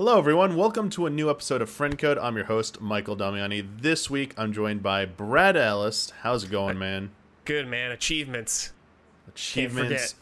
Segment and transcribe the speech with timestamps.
[0.00, 0.56] Hello, everyone.
[0.56, 2.16] Welcome to a new episode of Friend Code.
[2.16, 3.82] I'm your host, Michael Damiani.
[3.82, 6.10] This week, I'm joined by Brad Ellis.
[6.22, 7.10] How's it going, man?
[7.44, 8.72] Good man, achievements.
[9.28, 10.14] Achievements,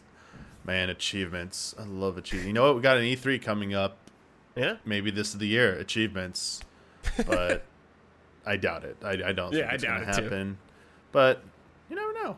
[0.65, 0.91] man.
[0.91, 1.77] Achievements.
[1.79, 2.49] I love achievements.
[2.49, 2.75] You know what?
[2.75, 3.99] We got an E3 coming up.
[4.57, 4.79] Yeah.
[4.85, 5.75] Maybe this is the year.
[5.75, 6.61] Achievements,
[7.25, 7.63] but
[8.45, 8.97] I doubt it.
[9.05, 10.25] I, I don't Yeah, think I it's it, too.
[10.25, 10.59] happen.
[11.13, 11.45] But
[11.89, 12.37] you never know.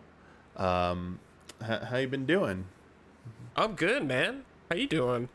[0.63, 1.19] Um,
[1.67, 2.67] h- how you been doing?
[3.57, 4.45] I'm good, man.
[4.71, 5.31] How you doing?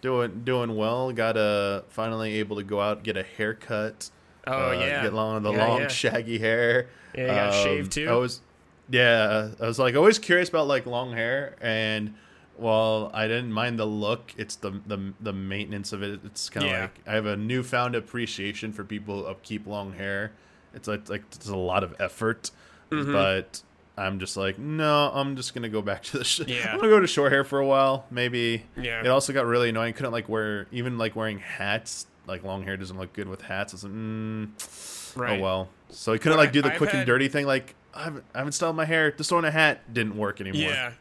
[0.00, 1.12] Doing doing well.
[1.12, 4.10] Got a finally able to go out get a haircut.
[4.46, 5.02] Oh uh, yeah.
[5.02, 5.88] get long the Yeah, long yeah.
[5.88, 6.88] shaggy hair.
[7.14, 8.08] Yeah, you got Um, shaved too.
[8.08, 8.40] I was,
[8.88, 12.14] yeah, I was like always curious about like long hair, and
[12.56, 16.20] while I didn't mind the look, it's the the the maintenance of it.
[16.24, 16.80] It's kind of Yeah.
[16.82, 20.32] like I have a newfound appreciation for people who upkeep long hair.
[20.74, 22.50] It's like like it's a lot of effort,
[22.90, 23.12] Mm-hmm.
[23.12, 23.62] but
[23.98, 26.24] I'm just like no, I'm just gonna go back to the.
[26.24, 26.70] Sh- Yeah.
[26.72, 28.64] I'm gonna go to short hair for a while, maybe.
[28.76, 29.00] Yeah.
[29.00, 29.94] It also got really annoying.
[29.94, 32.06] Couldn't like wear even like wearing hats.
[32.26, 33.72] Like long hair doesn't look good with hats.
[33.74, 35.38] It's like, mm, right.
[35.38, 35.68] Oh well.
[35.90, 37.46] So he couldn't Well, like do the I've quick and dirty thing.
[37.46, 39.10] Like I haven't, I haven't styled my hair.
[39.10, 40.60] Just throwing a hat didn't work anymore.
[40.70, 40.92] Yeah.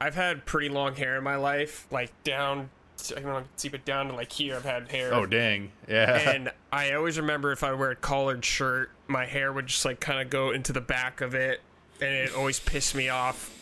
[0.00, 2.70] I've had pretty long hair in my life, like down.
[3.14, 5.12] I don't know, see, but down to like here, I've had hair.
[5.12, 5.70] Oh dang.
[5.88, 6.30] Yeah.
[6.34, 10.00] and I always remember if I wear a collared shirt, my hair would just like
[10.00, 11.60] kind of go into the back of it,
[12.00, 13.52] and it always pissed me off.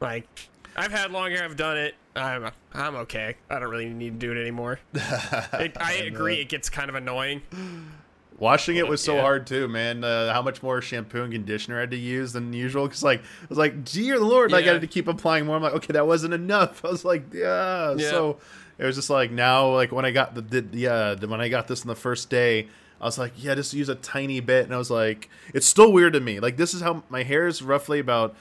[0.00, 1.94] Like, I've had long hair, I've done it.
[2.16, 3.36] I'm I'm okay.
[3.48, 4.80] I don't really need to do it anymore.
[4.94, 7.42] It, I agree, it gets kind of annoying.
[8.38, 9.20] Washing it was so Yeah.
[9.20, 10.02] hard too, man.
[10.02, 12.86] Uh, how much more shampoo and conditioner I had to use than usual?
[12.86, 14.72] Because like I was like, dear lord, like I Yeah.
[14.74, 15.56] had to keep applying more.
[15.56, 16.82] I'm like, okay, that wasn't enough.
[16.84, 17.94] I was like, yeah.
[17.98, 18.10] Yeah.
[18.10, 18.38] So
[18.78, 21.68] it was just like now, like when I got the, the yeah, when I got
[21.68, 22.68] this on the first day.
[23.00, 25.92] I was like, yeah, just use a tiny bit, and I was like, it's still
[25.92, 26.38] weird to me.
[26.40, 28.34] Like this is how my hair is roughly about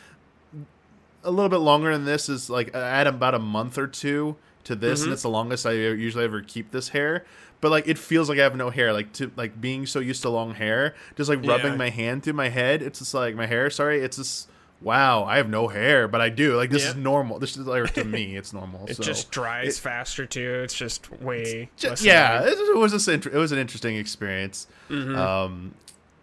[1.24, 4.36] a little bit longer than this is like I add about a month or two
[4.66, 5.14] to this, and mm-hmm.
[5.14, 7.26] it's the longest I usually ever keep this hair.
[7.62, 8.94] But like it feels like I have no hair.
[8.94, 11.78] Like to like being so used to long hair, just like rubbing Yeah.
[11.78, 12.82] my hand through my head.
[12.82, 13.70] It's just like my hair.
[13.70, 14.50] Sorry, it's just
[14.82, 15.24] wow.
[15.26, 16.56] I have no hair, but I do.
[16.56, 16.90] Like this Yeah.
[16.90, 17.40] is normal.
[17.40, 18.86] This is like to me, it's normal.
[18.88, 19.04] It so.
[19.04, 20.62] just dries faster too.
[20.64, 24.68] It's just way Ju- less yeah, it, it was just it was an interesting experience.
[24.90, 25.16] Mm-hmm.
[25.16, 25.74] Um,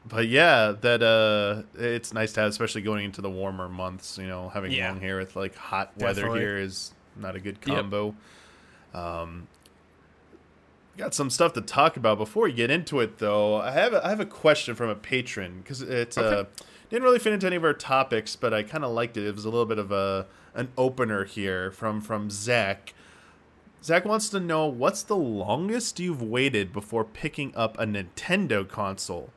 [0.08, 4.18] but yeah, that uh, it's nice to have, especially going into the warmer months.
[4.18, 4.90] You know, having Yeah.
[4.90, 7.76] long hair with like hot weather here is not a good Yep.
[7.76, 8.14] combo.
[8.94, 9.48] Um,
[10.96, 13.56] got some stuff to talk about before we get into it, though.
[13.56, 16.50] I have a, I have a question from a patron because it uh, Okay.
[16.90, 19.26] Didn't really fit into any of our topics, but I kind of liked it.
[19.26, 22.94] It was a little bit of a an opener here from from Zach.
[23.82, 29.30] Zach wants to know what's the longest you've waited before picking up a Nintendo console.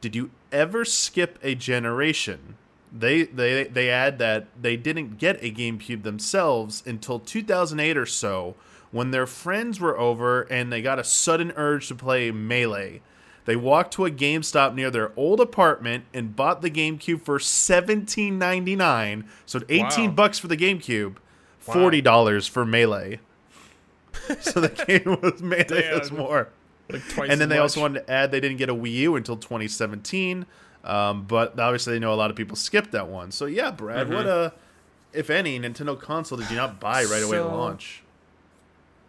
[0.00, 2.56] Did you ever skip a generation?
[2.92, 8.54] They they they add that they didn't get a GameCube themselves until 2008 or so
[8.90, 13.00] when their friends were over and they got a sudden urge to play Melee.
[13.44, 19.24] They walked to a GameStop near their old apartment and bought the GameCube for 17.99,
[19.46, 20.12] so 18 Wow.
[20.12, 21.16] bucks for the GameCube,
[21.64, 23.20] $40 for Melee.
[24.40, 26.48] so the game was Melee was more
[26.90, 29.16] like twice and then they also wanted to add they didn't get a Wii U
[29.16, 30.44] until 2017,
[30.84, 33.30] um, but obviously they know a lot of people skipped that one.
[33.30, 34.50] So yeah, Brad, what uh
[35.12, 38.02] if any, Nintendo console did you not buy right away at launch?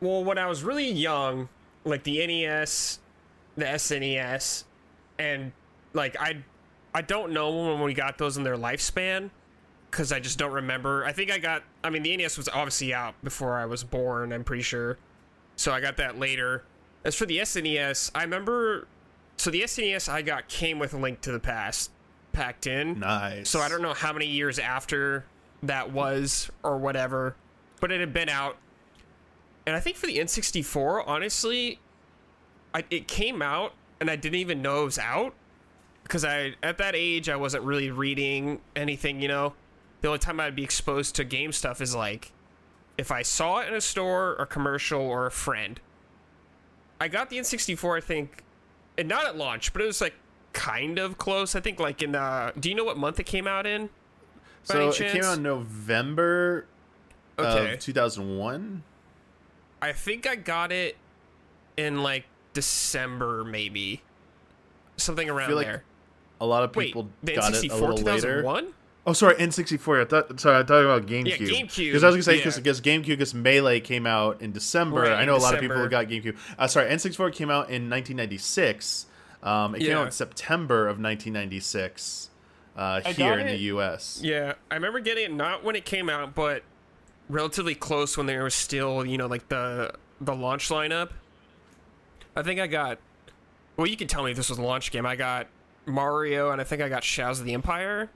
[0.02, 1.48] Well, when I was really young,
[1.86, 3.00] like the NES,
[3.56, 4.64] the SNES,
[5.20, 5.52] and
[5.94, 6.44] like I,
[6.94, 9.30] I don't know when we got those in their lifespan,
[9.90, 11.06] because I just don't remember.
[11.06, 11.64] I think I got.
[11.84, 14.34] I mean, the NES was obviously out before I was born.
[14.34, 14.98] I'm pretty sure,
[15.56, 16.64] so I got that later.
[17.04, 18.88] As for the SNES, I remember.
[19.38, 21.92] So the SNES I got came with a Link to the Past
[22.34, 23.00] packed in.
[23.00, 23.50] Nice.
[23.50, 25.26] So I don't know how many years after
[25.64, 27.36] that was or whatever,
[27.80, 28.58] but it had been out.
[29.66, 31.80] And I think for the N64, honestly,
[32.74, 35.34] I, it came out and I didn't even know it was out
[36.04, 39.22] because I at that age I wasn't really reading anything.
[39.22, 39.54] You know,
[40.02, 42.32] the only time I'd be exposed to game stuff is like
[42.98, 45.80] if I saw it in a store, a commercial, or a friend.
[47.02, 48.44] I got the N64, I think,
[48.98, 50.14] and not at launch, but it was like
[50.54, 51.56] kind of close.
[51.56, 53.90] I think like in uh do you know what month it came out in?
[54.64, 56.68] So it came out in November
[57.38, 57.74] Okay.
[57.74, 58.84] of 2001.
[59.82, 60.96] I think I got it
[61.76, 64.02] in like December maybe.
[64.98, 65.84] Something around feel like there.
[66.40, 68.42] A lot of Wait, people the got it a N64 little later.
[68.42, 68.74] 2001?
[69.06, 70.02] Oh, sorry, N64.
[70.02, 70.40] I thought.
[70.40, 71.26] Sorry, I thought about GameCube.
[71.40, 72.94] Yeah, GameCube, Because I was gonna say because yeah.
[72.98, 75.02] GameCube, because Melee came out in December.
[75.02, 76.38] Right, I in know a lot of people who got GameCube.
[76.58, 79.08] Uh, sorry, N64 came out in 1996.
[79.42, 82.30] Um, it came out in September of 1996
[82.78, 84.20] uh, here in it- the U.S.
[84.24, 86.64] Yeah, I remember getting it not when it came out, but
[87.30, 91.10] relatively close when there was still, you know, like the the launch lineup,
[92.36, 93.00] I think I got.
[93.78, 95.06] Well, you can tell me if this was a launch game.
[95.06, 95.48] I got
[95.86, 98.10] Mario, and I think I got Shadows of the Empire.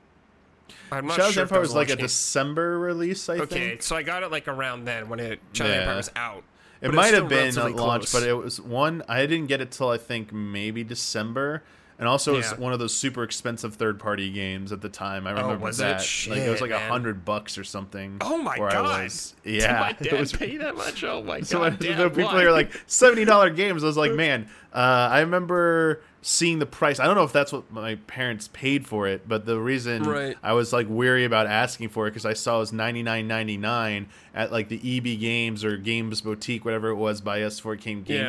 [0.92, 2.06] I'm not Shadows sure of if that Empire was like a game.
[2.06, 3.64] December release, I Okay, think.
[3.74, 5.82] Okay, so I got it like around then when it Shadows of the Yeah.
[5.82, 6.44] Empire was out.
[6.80, 9.04] It might have been at launch, but it was one.
[9.10, 11.64] I didn't get it till I think maybe December,
[12.00, 15.26] and also it was one of those super expensive third party games at the time.
[15.28, 15.84] I remember Oh, was it?
[15.84, 16.26] that.
[16.30, 18.18] like it was like a hundred bucks or something.
[18.22, 19.04] Oh my god!
[19.04, 21.04] was- Did yeah, my it dad was- pay that much?
[21.04, 21.80] Oh my So god!
[21.82, 25.22] when Dad, the people are like seventy dollar games, I was like, man, uh, I
[25.22, 27.00] remember seeing the price.
[27.00, 30.36] I don't know if that's what my parents paid for it, but the reason Right.
[30.44, 33.28] I was like weary about asking for it because I saw it was ninety nine
[33.28, 37.56] ninety nine at like the EB Games or Games Boutique, whatever it was, by us
[37.58, 38.24] before it came Yeah.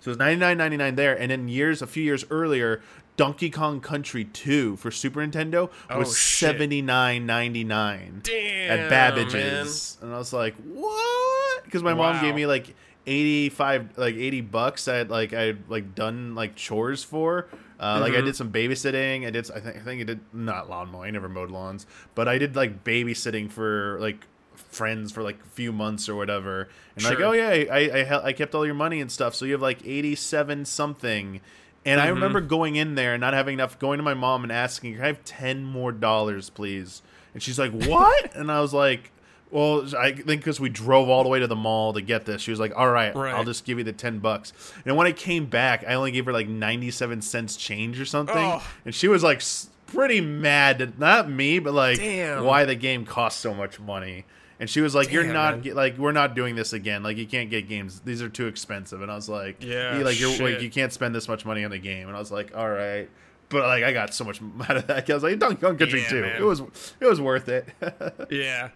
[0.00, 2.80] So it was ninety nine ninety nine there, and then years a few years earlier.
[3.16, 6.50] Donkey Kong Country 2 for Super Nintendo Oh, was shit.
[6.50, 12.20] seventy nine ninety nine Damn, at Babbage's, and I was like, "What?" Because my mom
[12.20, 12.74] gave me like
[13.06, 14.86] eighty five, like eighty bucks.
[14.86, 17.48] I had like I had like done like chores for.
[17.80, 18.24] Uh, Like I Mm-hmm.
[18.26, 19.26] did some babysitting.
[19.26, 19.50] I did.
[19.50, 21.08] I think I think I did not lawn mowing.
[21.08, 24.26] I never mowed lawns, but I did like babysitting for like
[24.76, 26.68] friends for like a few months or whatever.
[26.94, 27.66] And like, oh yeah, I
[28.08, 29.34] I, I kept all your money and stuff.
[29.34, 31.40] So you have like eighty seven something.
[31.84, 32.06] And Mm-hmm.
[32.06, 34.94] I remember going in there and not having enough, going to my mom and asking,
[34.94, 37.00] "Can I have ten more dollars, please?"
[37.32, 39.12] And she's like, "What?" and I was like,
[39.52, 42.42] "Well, I think because we drove all the way to the mall to get this."
[42.42, 43.32] She was like, "All right, Right.
[43.32, 44.52] I'll just give you the ten bucks."
[44.84, 48.36] And when I came back, I only gave her like ninety-seven cents change or something,
[48.36, 48.62] Oh.
[48.84, 49.40] and she was like
[49.86, 50.82] pretty mad.
[50.82, 52.42] At, not me, but like Damn.
[52.42, 54.24] why the game cost so much money.
[54.58, 55.74] And she was like, "You're not man.
[55.74, 57.02] like we're not doing this again.
[57.02, 60.18] Like you can't get games; these are too expensive." And I was like, Yeah, like
[60.18, 62.56] you're like you can't spend this much money on the game." And I was like,
[62.56, 63.08] "All right."
[63.48, 65.08] But like I got so much out of that.
[65.10, 66.22] I was like, Donkey Kong Country Yeah, too.
[66.22, 66.40] man.
[66.40, 66.60] It was
[67.00, 67.66] it was worth it.
[68.30, 68.70] Yeah.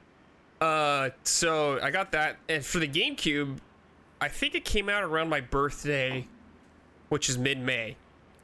[0.61, 3.57] Uh, so I got that, and for the GameCube,
[4.21, 6.27] I think it came out around my birthday,
[7.09, 7.97] which is mid-May.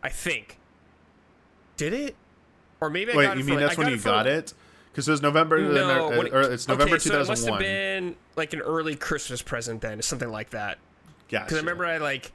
[0.02, 0.58] I think.
[1.76, 2.16] Did it?
[2.80, 4.54] Or maybe I Wait, got it you mean like- that's when you got it?
[4.96, 5.56] Because it was November.
[5.58, 8.62] Uh, no, or, it- or it's November okay, so it must have been like an
[8.62, 10.78] early Christmas present then, something like that.
[11.28, 11.44] Gotcha.
[11.44, 12.32] Because I remember I like,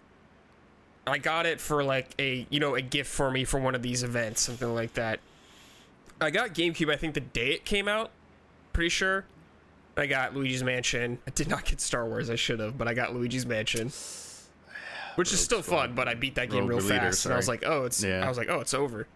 [1.07, 3.81] I got it for like a you know a gift for me for one of
[3.81, 5.19] these events, something like that.
[6.21, 6.93] I got GameCube.
[6.93, 8.11] I think the day it came out,
[8.73, 9.25] pretty sure.
[9.97, 11.17] I got Luigi's Mansion.
[11.25, 12.29] I did not get Star Wars.
[12.29, 13.91] I should have, but I got Luigi's Mansion,
[15.15, 15.95] which is still fun.
[15.95, 18.03] But I beat that game Rogue real Leader, fast, and I was like, oh, it's.
[18.03, 18.23] Yeah.
[18.23, 19.07] I was like, oh, it's over.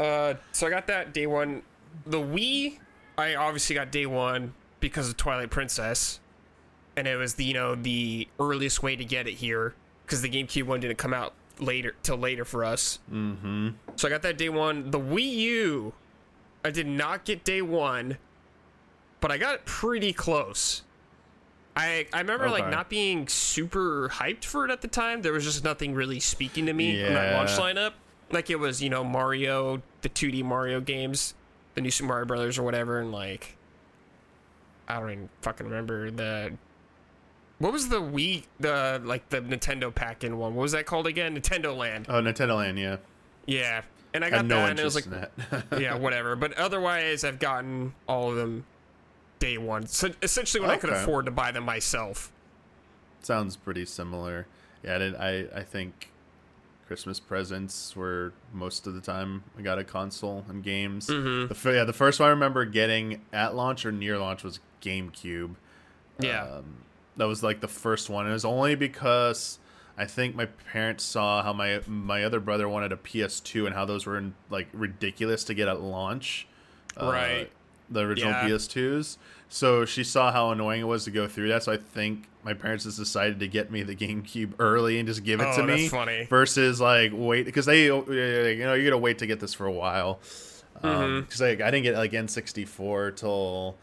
[0.00, 1.60] Uh, so I got that day one.
[2.06, 2.78] The Wii,
[3.16, 6.20] I obviously got day one because of Twilight Princess,
[6.96, 9.74] and it was the you know the earliest way to get it here
[10.04, 12.98] because the GameCube one didn't come out later till later for us.
[13.12, 13.70] Mm-hmm.
[13.96, 14.90] So I got that day one.
[14.90, 15.92] The Wii U,
[16.64, 18.18] I did not get day one,
[19.20, 20.82] but I got it pretty close.
[21.76, 25.22] I I remember like not being super hyped for it at the time.
[25.22, 27.92] There was just nothing really speaking to me on that launch lineup.
[28.30, 31.34] Like it was, you know, Mario, the 2D Mario games,
[31.74, 33.56] the new Super Mario Brothers or whatever, and like
[34.88, 36.52] I don't even fucking remember the
[37.58, 40.54] what was the Wii the like the Nintendo pack in one?
[40.54, 41.40] What was that called again?
[41.40, 42.06] Nintendo Land.
[42.08, 42.78] Oh, Nintendo Land.
[42.78, 42.96] Yeah.
[43.46, 43.82] Yeah.
[44.12, 45.30] And I I got had no that and it was like
[45.80, 46.36] yeah, whatever.
[46.36, 48.64] But otherwise, I've gotten all of them
[49.38, 49.86] day one.
[49.86, 52.30] So essentially, when I could afford to buy them myself.
[53.22, 54.46] Sounds pretty similar.
[54.84, 56.10] Yeah, I, did, I I think
[56.86, 61.06] Christmas presents were most of the time I got a console and games.
[61.08, 61.48] Mm-hmm.
[61.48, 64.60] The fir- yeah, the first one I remember getting at launch or near launch was
[64.82, 65.54] GameCube.
[66.18, 66.42] Yeah.
[66.44, 66.76] Um,
[67.16, 68.26] that was like the first one.
[68.28, 69.58] It was only because
[69.96, 73.84] I think my parents saw how my my other brother wanted a PS2 and how
[73.84, 76.46] those were in, like ridiculous to get at launch.
[77.00, 77.50] Uh, Right.
[77.90, 78.48] The original Yeah.
[78.48, 79.18] PS2s.
[79.48, 81.62] So she saw how annoying it was to go through that.
[81.62, 85.22] So I think my parents just decided to get me the GameCube early and just
[85.24, 85.82] give it Oh, to me.
[85.82, 86.26] that's funny.
[86.28, 89.66] Versus like wait because they uh, you know you're gonna wait to get this for
[89.66, 90.18] a while.
[90.82, 91.20] Mm-hmm.
[91.20, 93.76] Because like I didn't get like N64 till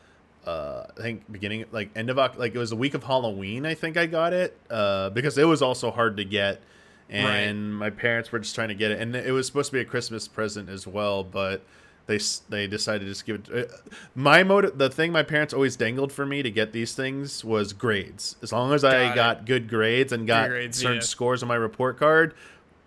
[0.45, 3.65] uh, I think beginning like end of like it was the week of Halloween.
[3.65, 6.61] I think I got it uh, because it was also hard to get,
[7.09, 9.79] and my parents were just trying to get it, and it was supposed to be
[9.81, 11.63] a Christmas present as well, but
[12.07, 13.69] they they decided to just give it.
[13.71, 13.73] Uh,
[14.15, 17.73] my motive, the thing my parents always dangled for me to get these things was
[17.73, 18.35] grades.
[18.41, 19.15] As long as Got I it.
[19.15, 21.01] got good grades and got grades, certain yeah.
[21.01, 22.33] scores on my report card.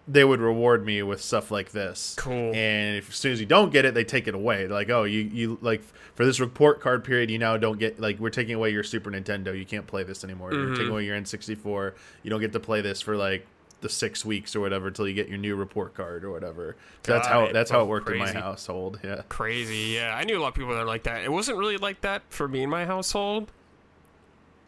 [0.07, 2.15] They would reward me with stuff like this.
[2.19, 2.53] Cool.
[2.55, 4.67] And if, as soon as you don't get it, they take it away.
[4.67, 5.83] They're like, oh, you you like
[6.15, 9.11] for this report card period, you now don't get like we're taking away your Super
[9.11, 9.57] Nintendo.
[9.59, 10.51] You can't play this anymore.
[10.51, 10.75] We're Mm-hmm.
[10.75, 11.95] taking away your N64.
[12.23, 13.47] You don't get to play this for like
[13.85, 16.75] the six weeks or whatever till you get your new report card or whatever.
[17.03, 17.53] that's Got how it.
[17.53, 18.99] that's how it worked in my household.
[19.05, 19.21] Yeah.
[19.29, 19.93] Crazy.
[19.95, 21.23] Yeah, I knew a lot of people that are like that.
[21.23, 23.53] It wasn't really like that for me in my household,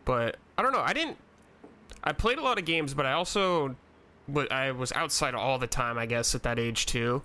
[0.04, 0.82] but I don't know.
[0.84, 1.16] I didn't.
[2.04, 3.74] I played a lot of games, but I also
[4.28, 7.22] but I was outside all the time, I guess, at that age too.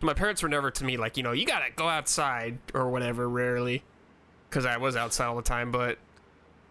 [0.00, 3.28] My parents were never to me like, you know, you gotta go outside or whatever,
[3.28, 3.82] rarely,
[4.50, 5.70] because I was outside all the time.
[5.72, 5.96] But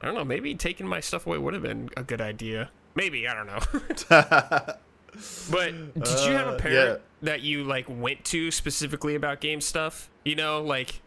[0.02, 2.70] I don't know, maybe taking my stuff away would have been a good idea.
[2.96, 3.60] Maybe I don't know.
[5.52, 7.06] but did you have a Uh, parent yeah.
[7.24, 10.10] that you like went to specifically about game stuff?
[10.26, 11.02] You know, like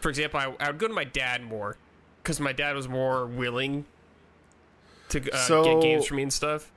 [0.00, 1.76] for example, I, I would go to my dad more
[2.22, 3.84] because my dad was more willing
[5.10, 6.70] to uh, So- get games for me and stuff.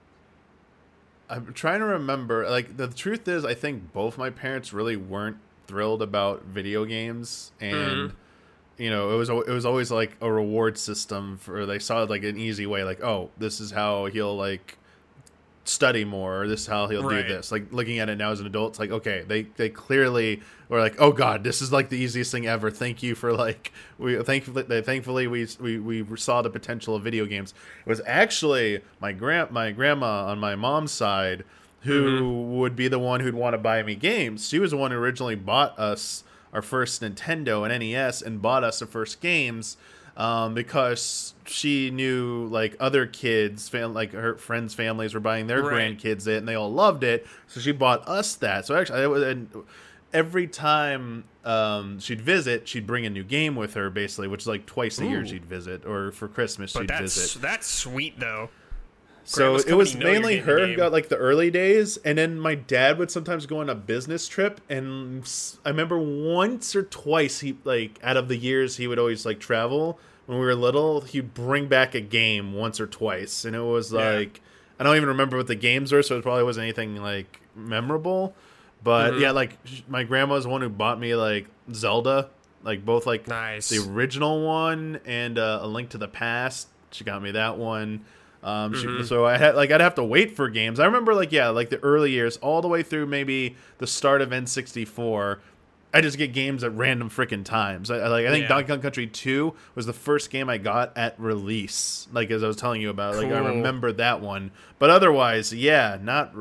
[1.28, 2.48] I'm trying to remember.
[2.48, 7.52] Like the truth is, I think both my parents really weren't thrilled about video games,
[7.60, 8.14] and
[8.78, 12.10] you know, it was it was always like a reward system for they saw it
[12.10, 14.78] like an easy way, like oh, this is how he'll like
[15.64, 17.28] study more, or this is how he'll Right.
[17.28, 17.52] do this.
[17.52, 20.80] Like looking at it now as an adult, it's like okay, they they clearly were
[20.80, 22.70] like, oh god, this is like the easiest thing ever.
[22.70, 27.26] Thank you for like we thankfully thankfully we we we saw the potential of video
[27.26, 27.54] games.
[27.86, 31.44] It was actually my grand my grandma on my mom's side
[31.82, 32.58] who mm-hmm.
[32.58, 34.50] would be the one who'd want to buy me games.
[34.50, 36.24] She was the one who originally bought us
[36.56, 39.76] our first Nintendo and NES and bought us the first games
[40.18, 45.62] um, because she knew like other kids, fam- like her friends' families were buying their
[45.62, 45.98] Right.
[45.98, 47.28] grandkids it and they all loved it.
[47.48, 48.66] So she bought us that.
[48.66, 49.50] So actually, it was, and
[50.14, 54.48] every time um, she'd visit, she'd bring a new game with her, basically, which is
[54.48, 57.42] like twice a year she'd visit, or for Christmas But she'd that's visit.
[57.42, 58.50] that's sweet though.
[59.28, 62.18] So it was company know you're mainly her who got like the early days, and
[62.18, 64.62] then my dad would sometimes go on a business trip.
[64.70, 65.28] And
[65.66, 69.40] I remember once or twice he like out of the years he would always like
[69.40, 71.02] travel when we were little.
[71.02, 74.10] He'd bring back a game once or twice, and it was Yeah.
[74.12, 74.42] like
[74.80, 78.36] I don't even remember what the games were, so it probably wasn't anything like memorable.
[78.84, 79.20] But Mhm.
[79.22, 82.30] yeah, like my grandma was the one who bought me like Zelda,
[82.64, 83.70] like both like Nice.
[83.70, 88.02] the original one and uh, a link to the past she got me that one
[88.46, 89.06] um, she, Mhm.
[89.06, 91.70] so i had like i'd have to wait for games i remember like yeah like
[91.70, 95.40] the early years all the way through maybe the start of n64
[95.94, 98.50] i just get games at random freaking times I, like i think Yeah.
[98.50, 102.48] donkey kong country 2 was the first game i got at release like as i
[102.48, 106.34] was telling you about like i remember that one but otherwise yeah not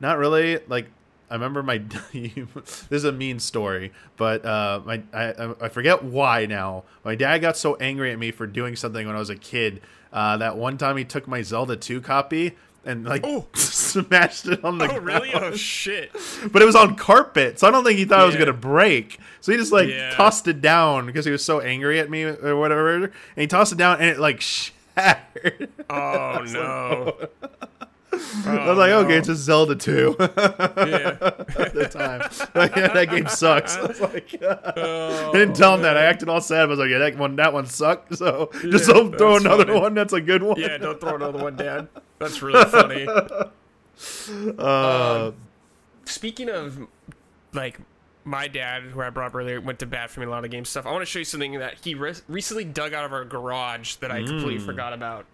[0.00, 0.88] not really like
[1.30, 1.78] I remember my
[2.12, 6.82] this is a mean story, but uh, my I, I forget why now.
[7.04, 9.80] My dad got so angry at me for doing something when I was a kid.
[10.12, 13.46] Uh, that one time he took my Zelda 2 copy and like Oh.
[13.54, 15.30] smashed it on the Oh really?
[15.30, 15.44] ground.
[15.52, 16.10] Oh shit!
[16.50, 19.18] But it was on carpet, so I don't think he thought it was gonna break.
[19.40, 20.10] So he just like Yeah.
[20.14, 22.94] tossed it down because he was so angry at me or whatever.
[23.04, 24.40] And he tossed it down and it like
[24.96, 25.68] shattered.
[25.90, 27.28] Oh no!
[28.12, 30.24] I was like, okay, it's a Zelda 2 Yeah.
[30.26, 30.34] at
[31.74, 32.20] the time.
[32.54, 33.76] Like, yeah, that game sucks.
[33.76, 35.96] I was like, Oh, I didn't tell him that.
[35.96, 36.62] I acted all sad.
[36.62, 38.16] I was like, yeah, that one, that one sucked.
[38.16, 39.80] So just Yeah, don't throw another funny.
[39.80, 39.94] one.
[39.94, 40.58] That's a good one.
[40.60, 41.88] Yeah, don't throw another one down.
[42.18, 43.06] That's really funny.
[44.58, 45.32] Uh,
[46.04, 46.86] Speaking of
[47.52, 47.78] like
[48.24, 50.50] my dad, who I brought up earlier, went to bat for me a lot of
[50.50, 50.84] game stuff.
[50.86, 53.96] I want to show you something that he re- recently dug out of our garage
[53.96, 54.66] that I completely Mm.
[54.66, 55.26] forgot about.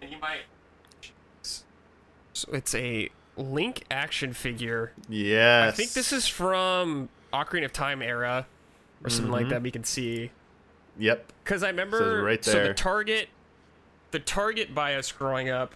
[0.00, 0.40] And you might.
[2.36, 4.92] So it's a Link action figure.
[5.08, 5.72] yes.
[5.72, 8.46] I think this is from Ocarina of Time era
[9.04, 9.50] or something like Mhm.
[9.50, 9.62] that.
[9.62, 10.30] We can see
[10.98, 11.32] Yep.
[11.44, 12.72] because I remember right So the.
[12.74, 13.28] Target,
[14.10, 15.74] the Target by us growing up,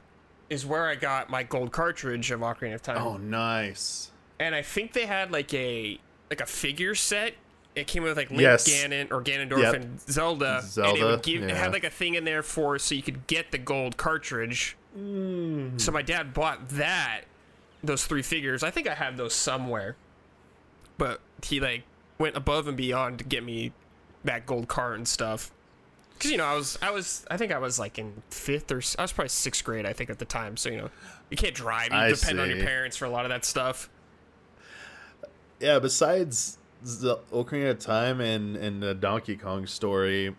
[0.48, 2.98] is where I got my gold cartridge of Ocarina of Time.
[2.98, 4.10] Oh, nice.
[4.38, 5.98] and I think they had like a
[6.30, 7.34] like a figure set.
[7.74, 8.66] It came with like Link, Yes.
[8.68, 9.74] Ganon, or Ganondorf, Yep.
[9.74, 10.56] and Zelda.
[10.58, 13.02] and it Zelda, would give it had like a thing in there for so you
[13.02, 14.76] could get the gold cartridge.
[14.98, 15.80] Mm.
[15.80, 17.22] So my dad bought that,
[17.82, 18.62] those three figures.
[18.62, 19.96] I think I have those somewhere,
[20.98, 21.84] but he like
[22.18, 23.72] went above and beyond to get me
[24.24, 25.52] that gold car and stuff.
[26.18, 28.82] Cause you know I was I was I think I was like in fifth or
[28.98, 30.58] I was probably sixth grade I think at the time.
[30.58, 30.90] So you know
[31.30, 31.92] you can't drive.
[31.92, 33.88] You I depend on your parents for a lot of that stuff.
[35.60, 40.34] Yeah, besides the Ocarina of Time and, and the Donkey Kong story,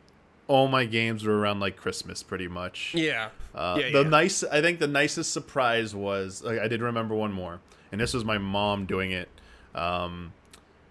[0.51, 2.93] all my games were around like Christmas pretty much.
[2.93, 3.29] Yeah.
[3.55, 4.09] Uh, yeah, the yeah.
[4.09, 7.59] nice, I think the nicest surprise was like, I did remember one more,
[7.91, 9.29] and this was my mom doing it
[9.73, 10.33] um,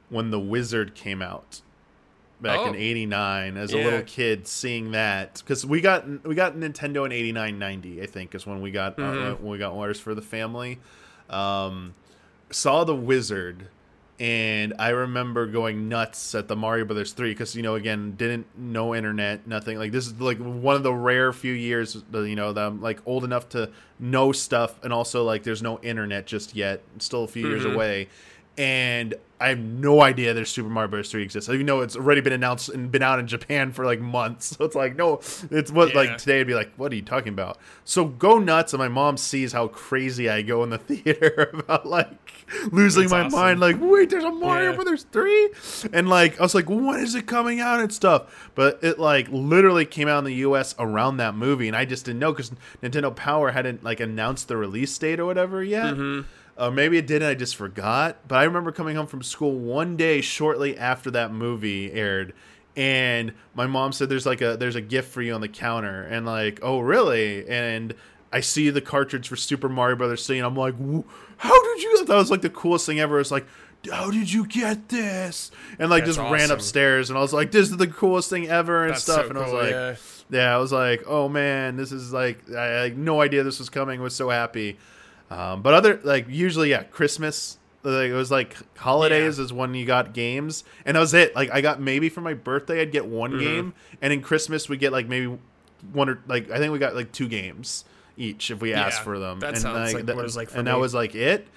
[0.09, 1.61] when the Wizard came out
[2.41, 2.79] back in Oh.
[2.79, 7.59] '89 as a little kid, seeing that because we got we got Nintendo in '89,
[7.59, 9.41] '90, I think is when we got uh, Mhm.
[9.41, 10.79] when we got orders for the family.
[11.29, 11.95] Um,
[12.51, 13.69] saw the Wizard.
[14.21, 18.47] And I remember going nuts at the Mario Brothers 3 because, you know, again, didn't
[18.55, 19.79] no internet, nothing.
[19.79, 22.83] Like, this is like one of the rare few years, uh, you know, that I'm
[22.83, 24.79] like old enough to know stuff.
[24.85, 27.73] And also, like, there's no internet just yet, still a few years Mhm.
[27.73, 28.09] away.
[28.61, 31.11] And I have no idea there's Super Mario Bros.
[31.11, 31.49] 3 exists.
[31.49, 34.55] I even know it's already been announced and been out in Japan for like months.
[34.61, 35.15] So it's like, no,
[35.51, 36.01] it's what Yeah.
[36.01, 37.57] like today it'd be like, what are you talking about?
[37.87, 41.87] So go nuts, and my mom sees how crazy I go in the theater about
[41.87, 42.11] like
[42.71, 43.39] losing That's my awesome.
[43.39, 43.61] mind.
[43.61, 44.77] Like, wait, there's a Mario Yeah.
[44.77, 45.51] Brothers 3?
[45.95, 48.51] And like, I was like, when is it coming out and stuff?
[48.55, 52.05] But it like literally came out in the US around that movie, and I just
[52.05, 52.53] didn't know because
[52.83, 55.95] Nintendo Power hadn't like announced the release date or whatever yet.
[55.95, 56.29] Mm-hmm.
[56.61, 57.27] Uh, maybe it didn't.
[57.27, 58.19] I just forgot.
[58.29, 62.35] But I remember coming home from school one day shortly after that movie aired,
[62.77, 66.03] and my mom said, "There's like a there's a gift for you on the counter,"
[66.03, 67.95] and like, "Oh, really?" And
[68.31, 70.75] I see the cartridge for Super Mario Brothers 3, and I'm like,
[71.39, 73.19] "How did you?" That was like the coolest thing ever.
[73.19, 73.47] It's like.
[73.91, 75.51] How did you get this?
[75.79, 78.47] And like That's just ran upstairs, and I was like, "This is the coolest thing
[78.47, 79.25] ever," and That's stuff.
[79.25, 79.95] so and I was cool, like, yeah.
[80.29, 83.59] yeah, I was like, oh man, this is like I I had no idea this
[83.59, 83.99] was coming.
[83.99, 84.77] I was so happy.
[85.31, 87.57] Um, but other like usually, yeah, Christmas.
[87.83, 91.35] Like, it was like holidays is when you got games, and that was it.
[91.35, 93.41] Like I got maybe for my birthday, I'd get one Mm-hmm.
[93.41, 95.39] game, and in Christmas we get like maybe
[95.93, 97.87] one or like I think we got like two games
[98.19, 99.41] each if we asked Yeah, for them.
[99.41, 100.73] that and sounds like that, what it was like for and me.
[100.73, 101.49] that was like it.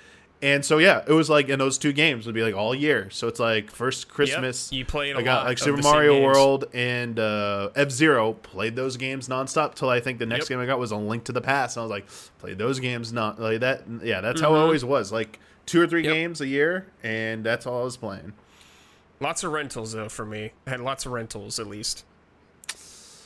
[0.44, 3.10] And so yeah, it was like in those two games would be like all year.
[3.12, 4.74] So it's like first Christmas.
[4.74, 6.22] You played I got like Super Mario.
[6.22, 8.34] World and uh, F Zero.
[8.34, 10.50] Played those games nonstop till I think the next Yep.
[10.50, 11.78] game I got was a Link to the Past.
[11.78, 12.08] And I was like,
[12.40, 13.84] played those games not like that.
[14.04, 14.62] Yeah, that's how it Mhm.
[14.64, 15.14] always was.
[15.14, 16.14] Like two or three Yep.
[16.14, 18.34] games a year, and that's all I was playing.
[19.22, 20.52] Lots of rentals though for me.
[20.68, 22.04] I had lots of rentals at least.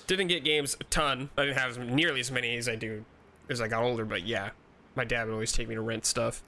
[0.05, 1.31] Didn't get games a ton.
[1.36, 3.05] I didn't have nearly as many as I do
[3.50, 4.51] as I got older, but yeah,
[4.95, 6.43] my dad would always take me to rent stuff.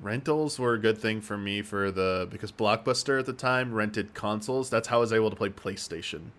[0.00, 4.14] Rentals were a good thing for me for the because Blockbuster at the time rented
[4.14, 4.70] consoles.
[4.70, 6.30] That's how I was able to play PlayStation.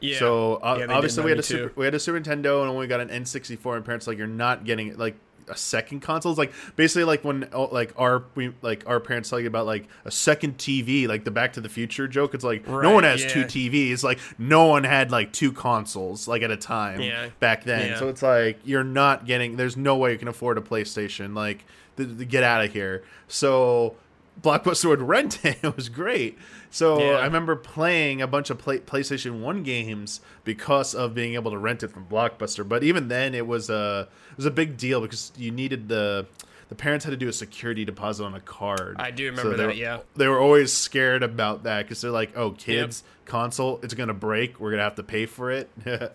[0.00, 0.18] Yeah.
[0.18, 2.78] So uh, Yeah, obviously we had a super, we had a Super Nintendo and when
[2.78, 5.16] we got an N64 and parents like you're not getting like
[5.48, 6.30] a second console.
[6.32, 9.66] It's like basically like when oh, like our we like our parents tell you about
[9.66, 12.34] like a second TV, like the Back to the Future joke.
[12.34, 13.42] It's like no one has two.
[13.44, 14.04] TVs.
[14.04, 17.30] Like no one had like two consoles like at a time Yeah.
[17.40, 17.90] back then.
[17.90, 17.98] Yeah.
[17.98, 19.56] So it's like you're not getting.
[19.56, 21.34] There's no way you can afford a PlayStation.
[21.34, 21.64] Like
[22.06, 23.02] th- get out of here.
[23.28, 23.96] So
[24.40, 25.58] Blockbuster would rent it.
[25.62, 26.38] It was great.
[26.70, 27.16] So Yeah.
[27.18, 31.58] I remember playing a bunch of play- PlayStation One games because of being able to
[31.58, 32.66] rent it from Blockbuster.
[32.68, 36.26] But even then, it was a it was a big deal because you needed the
[36.68, 38.94] the parents had to do a security deposit on a card.
[39.00, 39.98] I do remember they that, were- yeah.
[40.14, 44.60] they were always scared about that because they're like, "Oh, kids, console, it's gonna break.
[44.60, 46.12] We're gonna have to pay for it." but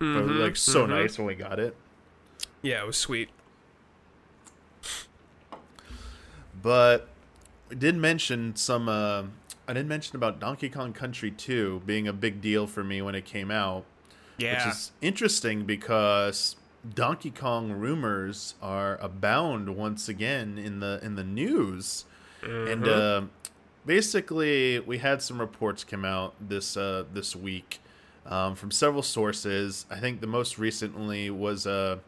[0.00, 0.90] it was like so mhm.
[0.90, 1.76] nice when we got it.
[2.62, 3.28] Yeah, it was sweet.
[6.62, 7.08] But
[7.70, 8.88] I did mention some.
[8.88, 9.24] Uh,
[9.68, 13.14] I did mention about Donkey Kong Country 2 being a big deal for me when
[13.14, 13.84] it came out,
[14.38, 14.66] Yeah.
[14.66, 16.56] which is interesting because
[16.94, 22.04] Donkey Kong rumors are abound once again in the in the news,
[22.42, 23.22] and uh,
[23.86, 27.80] basically we had some reports come out this uh, this week
[28.26, 29.86] um, from several sources.
[29.90, 31.98] I think the most recently was uh,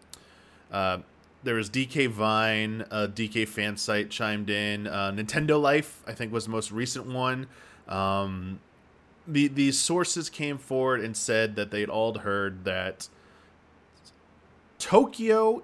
[0.72, 0.98] uh,
[1.44, 4.86] there was DK Vine, uh, DK fan site chimed in.
[4.86, 7.46] Uh, Nintendo Life, I think, was the most recent one.
[7.86, 8.60] Um,
[9.28, 13.08] the these sources came forward and said that they'd all heard that
[14.78, 15.62] Tokyo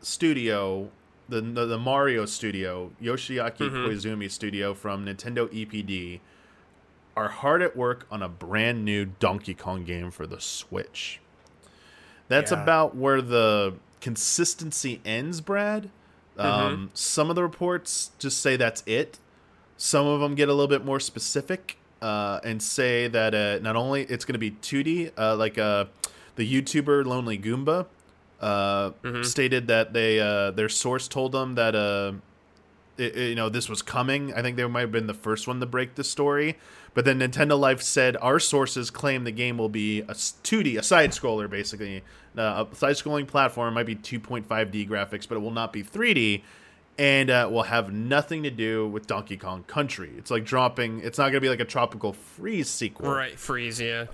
[0.00, 0.90] Studio,
[1.28, 3.86] the the, the Mario Studio, Yoshiaki Mhm.
[3.86, 6.20] Koizumi Studio from Nintendo EPD,
[7.16, 11.20] are hard at work on a brand new Donkey Kong game for the Switch.
[12.28, 12.62] That's Yeah.
[12.62, 15.90] about where the consistency ends, Brad.
[16.38, 19.18] Um, Some of the reports just say that's it.
[19.76, 23.76] Some of them get a little bit more specific uh, and say that uh, not
[23.76, 25.86] only it's going to be 2D, uh, like uh,
[26.36, 27.86] the YouTuber Lonely Goomba
[28.40, 28.90] uh,
[29.22, 32.12] stated that they uh, their source told them that uh,
[32.98, 34.32] it, it- you know this was coming.
[34.34, 36.56] I think they might have been the first one to break the story.
[36.94, 40.82] But then Nintendo Life said our sources claim the game will be a 2D, a
[40.82, 42.04] side scroller basically,
[42.36, 43.68] uh, a side scrolling platform.
[43.68, 46.42] It might be 2.5D graphics, but it will not be 3D,
[46.98, 50.12] and uh, will have nothing to do with Donkey Kong Country.
[50.16, 51.00] It's like dropping.
[51.00, 53.10] It's not going to be like a Tropical Freeze sequel.
[53.10, 54.06] Right, freeze, yeah.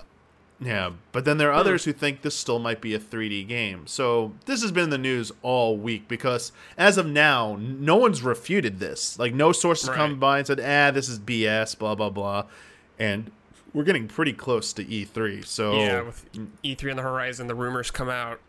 [0.63, 3.87] Yeah, but then there are others who think this still might be a 3D game.
[3.87, 8.23] So this has been in the news all week because as of now, no one's
[8.23, 9.19] refuted this.
[9.19, 10.21] Like no sources come Right.
[10.21, 12.45] by and said, "Ah, this is BS," blah blah blah,
[12.99, 13.31] and
[13.73, 15.45] we're getting pretty close to E3.
[15.47, 16.27] So Yeah, with
[16.65, 18.41] E3 on the horizon, the rumors come out.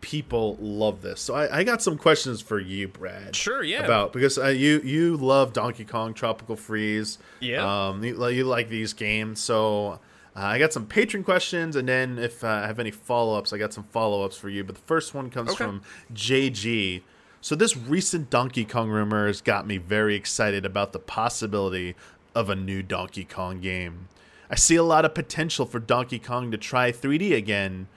[0.00, 1.20] people love this.
[1.20, 3.36] So I, I got some questions for you, Brad.
[3.36, 3.84] Sure, yeah.
[3.84, 7.18] About because uh, you you love Donkey Kong Tropical Freeze.
[7.40, 7.88] Yeah.
[7.88, 10.00] Um, you, you like these games, so
[10.34, 13.52] uh, I got some patron questions, and then if uh, I have any follow ups,
[13.52, 14.64] I got some follow ups for you.
[14.64, 15.64] But the first one comes Okay.
[15.64, 17.02] from JG.
[17.40, 21.96] So this recent Donkey Kong rumor has got me very excited about the possibility
[22.34, 24.08] of a new Donkey Kong game.
[24.50, 27.88] I see a lot of potential for Donkey Kong to try 3D again.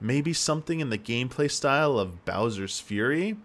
[0.00, 3.36] Maybe something in the gameplay style of Bowser's Fury?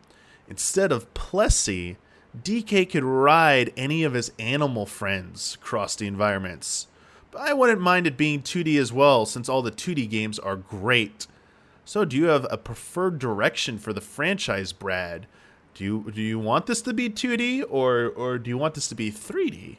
[0.48, 1.98] Instead of Plessie,
[2.42, 6.88] DK could ride any of his animal friends across the environments.
[7.32, 10.56] But I wouldn't mind it being 2D as well, since all the 2D games are
[10.56, 11.28] great.
[11.84, 15.28] So, do you have a preferred direction for the franchise, Brad?
[15.76, 18.88] Do you do you want this to be 2D or or do you want this
[18.88, 19.78] to be 3D?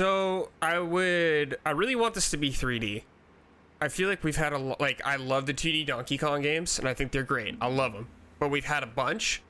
[0.00, 3.02] So I would, I really want this to be 3D.
[3.82, 6.78] I feel like we've had a lo- like I love the 2D Donkey Kong games
[6.78, 7.54] and I think they're great.
[7.60, 8.08] I love them,
[8.38, 9.42] but we've had a bunch.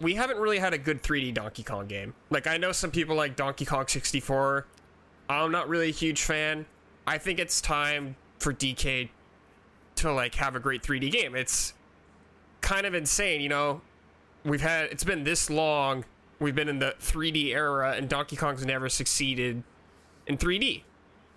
[0.00, 2.14] We haven't really had a good 3D Donkey Kong game.
[2.30, 4.66] Like I know some people like Donkey Kong 64.
[5.28, 6.64] I'm not really a huge fan.
[7.06, 9.10] I think it's time for DK
[9.96, 11.34] to like have a great 3D game.
[11.34, 11.74] It's
[12.62, 13.82] kind of insane, you know.
[14.46, 16.06] We've had it's been this long.
[16.38, 19.62] We've been in the 3D era, and Donkey Kong's never succeeded
[20.30, 20.84] in 3D.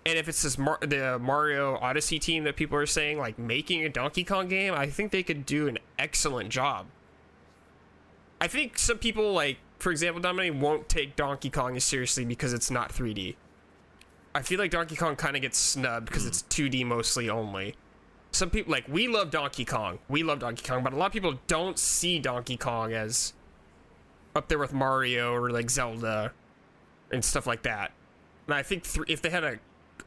[0.06, 3.84] And if it's this Mar- the Mario Odyssey team that people are saying like making
[3.84, 6.86] a Donkey Kong game, I think they could do an excellent job.
[8.40, 12.52] I think some people like, for example, Dominic won't take Donkey Kong as seriously because
[12.52, 13.34] it's not 3D.
[14.34, 17.74] I feel like Donkey Kong kind of gets snubbed because it's 2D mostly only.
[18.30, 21.12] Some people like we love Donkey Kong, we love Donkey Kong, but a lot of
[21.12, 23.32] people don't see Donkey Kong as
[24.36, 26.32] up there with Mario or like Zelda
[27.12, 27.92] and stuff like that.
[28.46, 29.58] And I think th- if they had a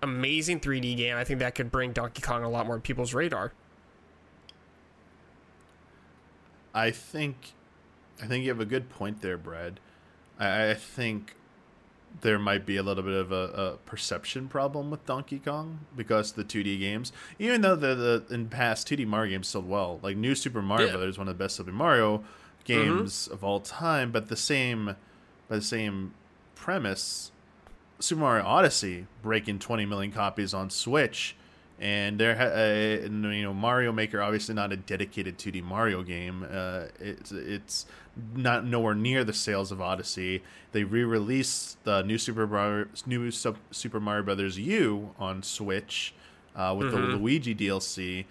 [0.01, 3.13] amazing 3D game, I think that could bring Donkey Kong a lot more on people's
[3.13, 3.53] radar.
[6.73, 7.53] I think
[8.21, 9.79] I think you have a good point there, Brad.
[10.39, 11.35] I, I think
[12.21, 16.31] there might be a little bit of a, a, perception problem with Donkey Kong because
[16.31, 20.17] the 2D games, even though the, the in past 2D Mario games sold well, like
[20.17, 20.93] New Super Mario Yeah.
[20.93, 22.63] Brothers, one of the best Super Mario mm-hmm.
[22.65, 24.95] games of all time, but the same
[25.47, 26.13] by the same
[26.55, 27.31] premise,
[27.99, 31.35] Super Mario Odyssey breaking 20 million copies on Switch,
[31.79, 36.45] and there, uh, and, you know, Mario Maker obviously not a dedicated 2D Mario game.
[36.49, 37.85] Uh, it's it's
[38.35, 40.41] not nowhere near the sales of Odyssey.
[40.71, 46.15] They re-released the new Super Mario, new Sup- Super Mario Brothers U on Switch
[46.55, 48.25] uh, with the Luigi DLC.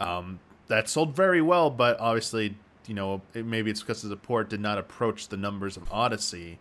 [0.00, 4.50] Um, that sold very well, but obviously, you know, it, maybe it's because the port
[4.50, 6.58] did not approach the numbers of Odyssey.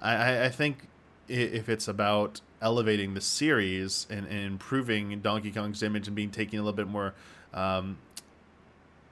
[0.00, 0.87] I, I, think
[1.28, 6.58] if it's about elevating the series and, and improving Donkey Kong's image and being taken
[6.58, 7.14] a little bit more,
[7.54, 7.98] um,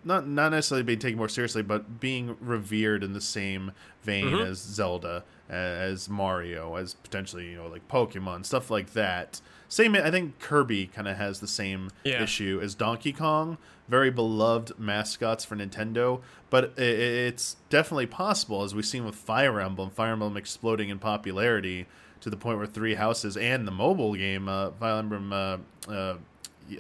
[0.06, 4.46] not not necessarily being taken more seriously, but being revered in the same vein Mhm.
[4.46, 9.40] as Zelda, as Mario, as potentially you know like Pokemon, stuff like that.
[9.68, 12.22] Same, I think Kirby kind of has the same Yeah.
[12.22, 13.58] issue as Donkey Kong.
[13.88, 19.90] Very beloved mascots for Nintendo, but it's definitely possible, as we've seen with Fire Emblem,
[19.90, 21.86] Fire Emblem exploding in popularity
[22.20, 26.14] to the point where Three Houses and the mobile game, uh, Fire Emblem uh, uh,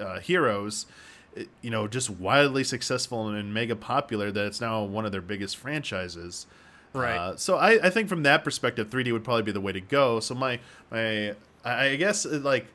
[0.00, 0.86] uh, Heroes,
[1.62, 5.56] you know, just wildly successful and mega popular that it's now one of their biggest
[5.56, 6.46] franchises.
[6.92, 7.16] Right.
[7.16, 9.80] Uh, so I, I think from that perspective, 3D would probably be the way to
[9.80, 10.20] go.
[10.20, 12.66] So my my I I guess uh, like,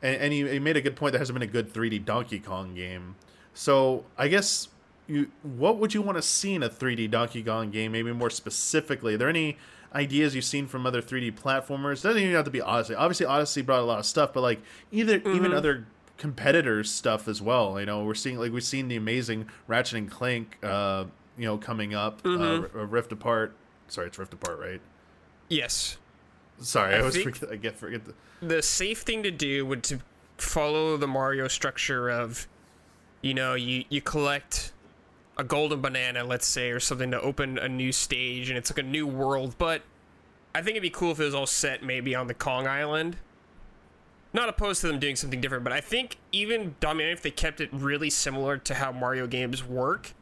[0.00, 1.12] and, and you, you made a good point.
[1.12, 3.16] There hasn't been a good 3D Donkey Kong game.
[3.54, 4.68] So I guess
[5.08, 7.92] you what would you want to see in a 3D Donkey Kong game?
[7.92, 9.58] Maybe more specifically, are there any
[9.94, 12.02] ideas you've seen from other 3D platformers?
[12.02, 12.94] Doesn't even have to be Odyssey.
[12.94, 15.86] Obviously, Odyssey brought a lot of stuff, but like either even other
[16.22, 17.80] competitors stuff as well.
[17.80, 21.06] You know, we're seeing like we've seen the amazing Ratchet and Clank, uh,
[21.36, 23.56] you know, coming up, uh, Rift Apart.
[23.88, 24.80] Sorry, it's Rift Apart, right?
[25.48, 25.98] Yes.
[26.60, 28.14] Sorry, I, I always think- forget, I get forget the.
[28.40, 29.98] the safe thing to do would to
[30.38, 32.46] follow the Mario structure of,
[33.20, 34.72] you know, you you collect
[35.36, 38.78] a golden banana, let's say, or something to open a new stage, and it's like
[38.78, 39.56] a new world.
[39.58, 39.82] But
[40.54, 43.16] I think it'd be cool if it was all set maybe on the Kong Island.
[44.32, 47.60] Not opposed to them doing something different, but I think even mean, if they kept
[47.60, 50.14] it really similar to how Mario games work,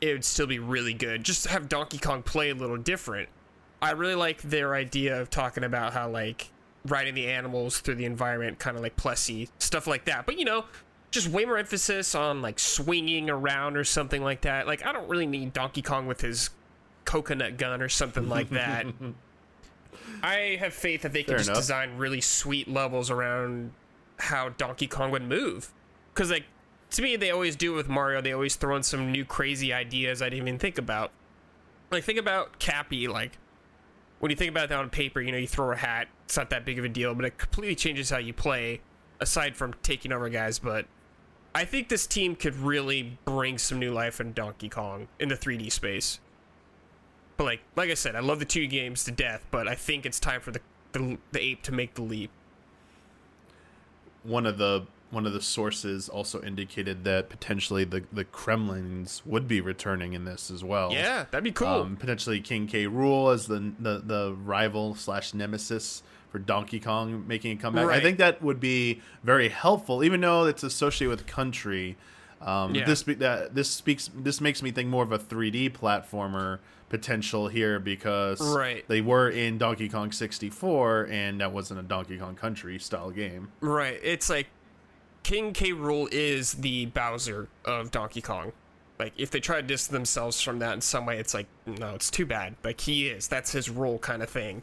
[0.00, 1.24] it would still be really good.
[1.24, 3.28] Just to have Donkey Kong play a little different.
[3.82, 6.50] I really like their idea of talking about how like
[6.86, 10.24] riding the animals through the environment, kind of like Plessie stuff like that.
[10.24, 10.64] But you know,
[11.10, 14.66] just way more emphasis on like swinging around or something like that.
[14.66, 16.50] Like I don't really need Donkey Kong with his
[17.04, 18.86] coconut gun or something like that.
[20.22, 21.62] I have faith that they can Fair just enough.
[21.62, 23.72] design really sweet levels around
[24.18, 25.72] how Donkey Kong would move.
[26.14, 26.44] Because like
[26.90, 28.20] to me, they always do with Mario.
[28.20, 31.10] They always throw in some new crazy ideas I didn't even think about.
[31.90, 33.08] Like think about Cappy.
[33.08, 33.38] Like
[34.20, 36.08] when you think about that on paper, you know, you throw a hat.
[36.24, 38.80] It's not that big of a deal, but it completely changes how you play.
[39.18, 40.84] Aside from taking over guys, but
[41.54, 45.36] I think this team could really bring some new life in Donkey Kong in the
[45.36, 46.20] 3D space.
[47.36, 50.06] But like like I said, I love the two games to death, but I think
[50.06, 50.60] it's time for the
[50.92, 52.30] the, the ape to make the leap.
[54.22, 59.46] One of the one of the sources also indicated that potentially the the Kremlings would
[59.46, 60.92] be returning in this as well.
[60.92, 61.68] Yeah, that'd be cool.
[61.68, 62.86] Um, potentially King K.
[62.86, 67.86] Rool as the the, the rival slash nemesis for Donkey Kong making a comeback.
[67.86, 71.96] I think that would be very helpful, even though it's associated with country.
[72.40, 72.84] Um, Yeah.
[72.84, 77.78] This that this speaks this makes me think more of a 3D platformer potential here
[77.80, 78.86] because Right.
[78.88, 83.50] they were in Donkey Kong 64 and that wasn't a Donkey Kong Country style game.
[83.60, 83.98] Right.
[84.02, 84.46] It's like
[85.24, 85.70] King K.
[85.72, 88.52] Rool is the Bowser of Donkey Kong.
[88.98, 91.94] Like if they try to distance themselves from that in some way, it's like no,
[91.94, 92.54] it's too bad.
[92.62, 93.26] Like he is.
[93.28, 94.62] That's his role kind of thing.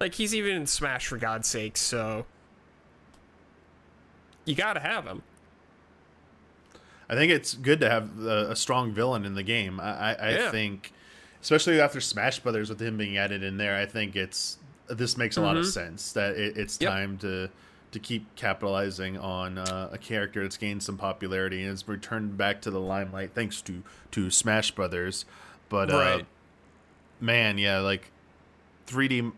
[0.00, 2.26] Like he's even in Smash for God's sake, so
[4.44, 5.22] you gotta have him.
[7.08, 9.80] I think it's good to have a, a strong villain in the game.
[9.80, 10.92] I, I, I think,
[11.42, 15.36] especially after Smash Brothers with him being added in there, I think it's this makes
[15.36, 16.90] a lot of sense that it, it's Yep.
[16.90, 17.48] time to
[17.92, 22.62] to keep capitalizing on uh, a character that's gained some popularity and has returned back
[22.62, 25.24] to the limelight thanks to to Smash Brothers.
[25.68, 26.22] But uh,
[27.20, 28.10] man, yeah, like
[28.86, 29.32] 3D,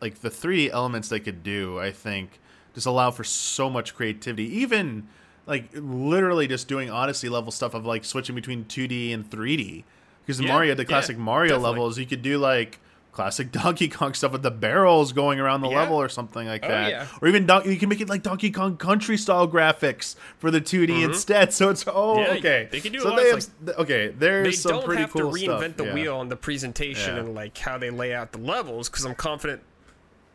[0.00, 2.38] like the 3D elements they could do, I think,
[2.74, 4.44] just allow for so much creativity.
[4.56, 5.08] Even
[5.46, 9.84] like literally just doing Odyssey level stuff of like switching between 2D and 3D.
[10.24, 11.70] Because Yeah, Mario, the yeah, classic Mario definitely.
[11.70, 12.78] levels, you could do like
[13.12, 15.78] classic Donkey Kong stuff with the barrels going around the Yeah.
[15.80, 16.90] level or something like Oh, that.
[16.90, 17.06] yeah.
[17.20, 20.60] Or even Don- you can make it like Donkey Kong Country style graphics for the
[20.60, 21.52] 2D instead.
[21.52, 22.20] So it's oh Mm-hmm.
[22.20, 22.68] Yeah, okay.
[22.70, 23.16] they can do a so lot.
[23.16, 24.08] they It's have, okay.
[24.16, 25.76] There's They some don't pretty have cool to reinvent stuff.
[25.78, 25.94] the yeah.
[25.94, 27.22] wheel on the presentation Yeah.
[27.22, 29.62] and like how they lay out the levels because I'm confident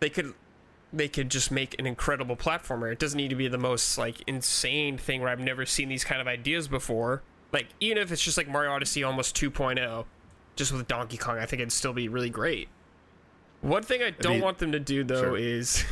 [0.01, 0.33] they could
[0.95, 2.91] they could just make an incredible platformer.
[2.91, 6.03] It doesn't need to be the most like insane thing where I've never seen these
[6.03, 7.21] kind of ideas before.
[7.51, 10.05] Like even if it's just like Mario Odyssey almost 2.0,
[10.55, 12.69] just with Donkey Kong, I think it'd still be really great.
[13.61, 15.37] One thing I don't mean- want them to do though Sure.
[15.37, 15.83] is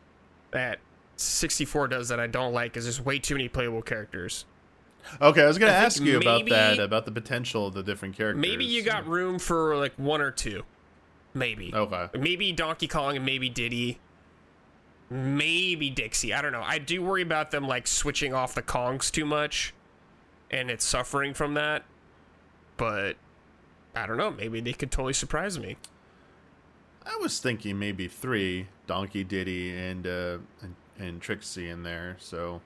[0.50, 0.78] that
[1.16, 4.44] 64 does that I don't like is there's way too many playable characters.
[5.20, 7.82] Okay, I was going to I ask you about that, about the potential of the
[7.82, 8.40] different characters.
[8.40, 10.62] Maybe you got room for like one or two.
[11.32, 11.72] Maybe.
[11.74, 12.08] Okay.
[12.18, 13.98] Maybe Donkey Kong and maybe Diddy.
[15.10, 16.32] Maybe Dixie.
[16.32, 16.62] I don't know.
[16.64, 19.74] I do worry about them like switching off the Kongs too much
[20.50, 21.84] and it's suffering from that.
[22.76, 23.16] But
[23.94, 24.30] I don't know.
[24.30, 25.76] Maybe they could totally surprise me.
[27.04, 32.16] I was thinking maybe three Donkey, Diddy, and uh, and, and Trixie in there.
[32.20, 32.60] So,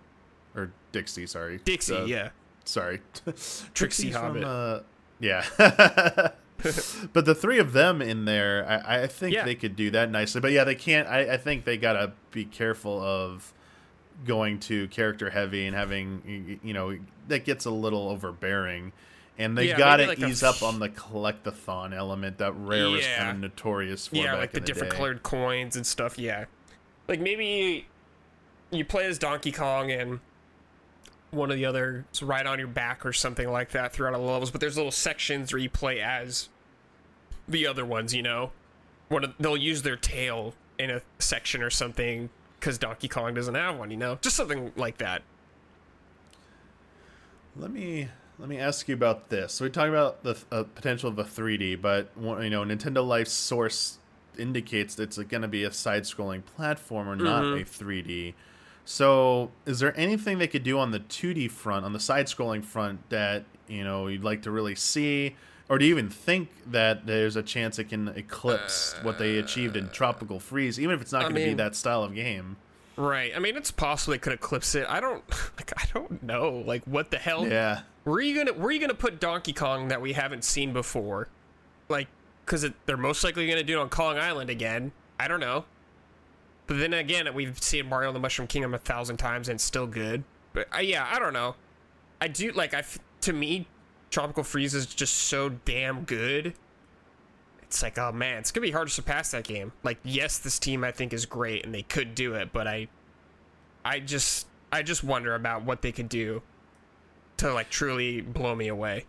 [0.55, 1.61] or Dixie, sorry.
[1.65, 2.29] Dixie, Uh, yeah.
[2.65, 3.01] Sorry,
[3.75, 4.43] Trixie Hobbit.
[4.43, 4.81] From, uh,
[5.21, 6.31] yeah.
[7.13, 9.45] but the three of them in there, I, I think Yeah.
[9.45, 10.41] they could do that nicely.
[10.41, 11.09] But yeah, they can't.
[11.09, 13.53] I, I think they gotta be careful of
[14.25, 16.97] going to character heavy and having you know
[17.29, 18.93] that gets a little overbearing.
[19.37, 23.03] And they Yeah, gotta like ease f- up on the collectathon element that Rare was
[23.05, 23.19] Yeah.
[23.19, 24.17] kind of notorious for.
[24.17, 24.97] yeah, like the in different day.
[24.97, 26.19] colored coins and stuff.
[26.19, 26.45] Yeah,
[27.09, 27.87] like maybe
[28.71, 30.21] you play as Donkey Kong and
[31.33, 34.31] one of the others right on your back or something like that throughout all the
[34.33, 34.53] levels.
[34.53, 36.49] But there's little sections where you play as
[37.49, 38.15] the other ones.
[38.15, 38.53] You know,
[39.09, 43.55] one of, they'll use their tail in a section or something because Donkey Kong doesn't
[43.55, 43.91] have one.
[43.91, 45.23] You know, just something like that.
[47.57, 49.55] Let me let me ask you about this.
[49.55, 53.29] So we talked about the uh, potential of a 3D, but you know, Nintendo Life
[53.29, 53.99] source
[54.39, 58.35] indicates it's going to be a side-scrolling platformer, not a 3D.
[58.85, 63.09] So, is there anything they could do on the 2D front, on the side-scrolling front,
[63.11, 65.37] that you know you'd like to really see,
[65.69, 69.77] or do you even think that there's a chance it can eclipse what they achieved
[69.77, 72.57] in Tropical Freeze, even if it's not going to be that style of game?
[72.97, 73.33] Right.
[73.35, 74.87] I mean, it's possible they could eclipse it.
[74.89, 75.25] I don't
[75.57, 75.73] like.
[75.77, 76.63] I don't know.
[76.67, 77.47] Like, what the hell?
[77.47, 77.81] Yeah.
[78.05, 80.73] Where are you gonna Where are you gonna put Donkey Kong that we haven't seen
[80.73, 81.29] before?
[81.89, 82.09] Like,
[82.45, 84.93] because they're most likely gonna do it on Kong Island again.
[85.19, 85.65] I don't know.
[86.67, 89.65] But then again, we've seen Mario and the Mushroom Kingdom a thousand times and it's
[89.65, 90.25] still good.
[90.53, 91.57] But uh, yeah, I don't know.
[92.21, 92.75] I do like.
[92.75, 92.85] I
[93.23, 93.67] to me,
[94.15, 96.55] Tropical Freeze is just so damn good.
[97.65, 99.73] It's like, oh man, it's gonna be hard to surpass that game.
[99.83, 102.87] Like, yes, this team I think is great and they could do it, but I,
[103.85, 106.43] I just, I just wonder about what they could do
[107.39, 109.07] to like truly blow me away.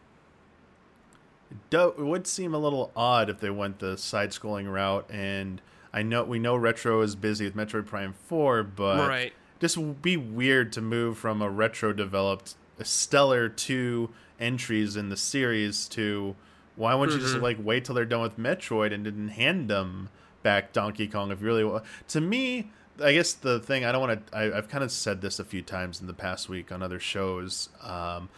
[1.72, 5.08] it would seem a little odd if they went the side-scrolling route.
[5.12, 5.62] And
[5.94, 9.34] I know we know Retro is busy with Metroid Prime Four, but right.
[9.60, 15.88] just would be weird to move from a retro-developed stellar two entries in the series
[15.89, 16.36] to
[16.76, 20.10] why wouldn't you just like wait till they're done with Metroid and didn't hand them
[20.43, 22.69] back Donkey Kong if you really wa- to me
[23.04, 24.38] I guess the thing I don't want to.
[24.56, 27.67] I've kind of said this a few times in the past week on other shows.
[27.82, 28.30] Um,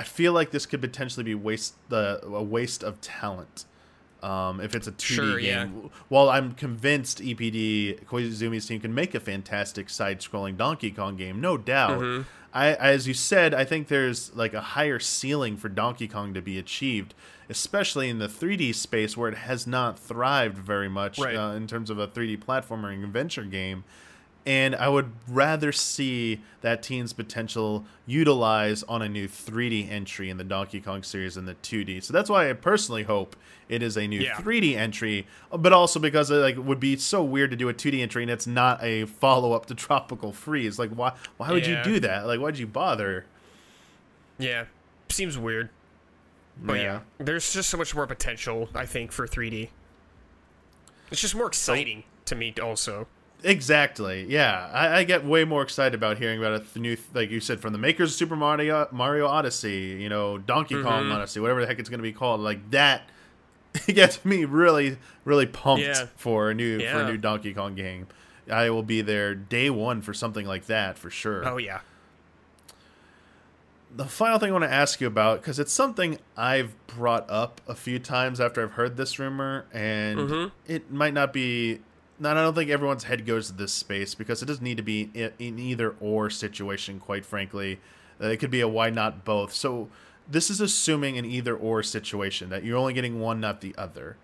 [0.00, 3.66] I feel like this could potentially be waste the a waste of talent.
[4.20, 5.88] Um, if it's a 2D Sure, game, yeah.
[6.08, 11.56] while I'm convinced EPD Koizumi's team can make a fantastic side-scrolling Donkey Kong game, no
[11.56, 12.00] doubt.
[12.00, 12.22] Mm-hmm.
[12.52, 16.42] I, as you said, I think there's like a higher ceiling for Donkey Kong to
[16.42, 17.14] be achieved,
[17.48, 21.36] especially in the 3D space where it has not thrived very much Right.
[21.36, 23.84] uh, in terms of a 3D platformer and adventure game.
[24.46, 30.38] And I would rather see that team's potential utilized on a new 3D entry in
[30.38, 32.02] the Donkey Kong series than the 2D.
[32.02, 33.36] So that's why I personally hope
[33.68, 34.36] it is a new Yeah.
[34.36, 38.00] 3D entry, but also because it like would be so weird to do a 2D
[38.00, 40.78] entry and it's not a follow up to Tropical Freeze.
[40.78, 41.78] Like why why would Yeah.
[41.86, 42.26] you do that?
[42.26, 43.26] Like why'd you bother?
[44.38, 44.64] Yeah,
[45.10, 45.68] seems weird.
[46.62, 46.82] But yeah.
[46.82, 47.00] Yeah.
[47.18, 49.68] there's just so much more potential, I think, for 3D.
[51.10, 53.06] It's just more exciting to me, also.
[53.42, 54.26] Exactly.
[54.28, 57.40] Yeah, I, I get way more excited about hearing about a th- new, like you
[57.40, 61.12] said, from the makers of Super Mario Mario Odyssey, you know, Donkey Kong Mm-hmm.
[61.12, 62.40] Odyssey, whatever the heck it's going to be called.
[62.40, 63.02] Like that,
[63.86, 66.06] gets me really, really pumped Yeah.
[66.16, 68.08] for a new for a new Donkey Kong game.
[68.50, 71.46] I will be there day one for something like that for sure.
[71.48, 71.80] Oh yeah.
[73.94, 77.60] the final thing I want to ask you about because it's something I've brought up
[77.66, 80.52] a few times after I've heard this rumor, and Mhm.
[80.66, 81.80] it might not be.
[82.28, 85.10] I don't think everyone's head goes to this space because it doesn't need to be
[85.14, 87.00] in, either or situation.
[87.00, 87.80] Quite frankly,
[88.20, 89.52] uh, it could be a why not both.
[89.52, 89.88] So
[90.28, 94.16] this is assuming an either or situation that you're only getting one, not the other.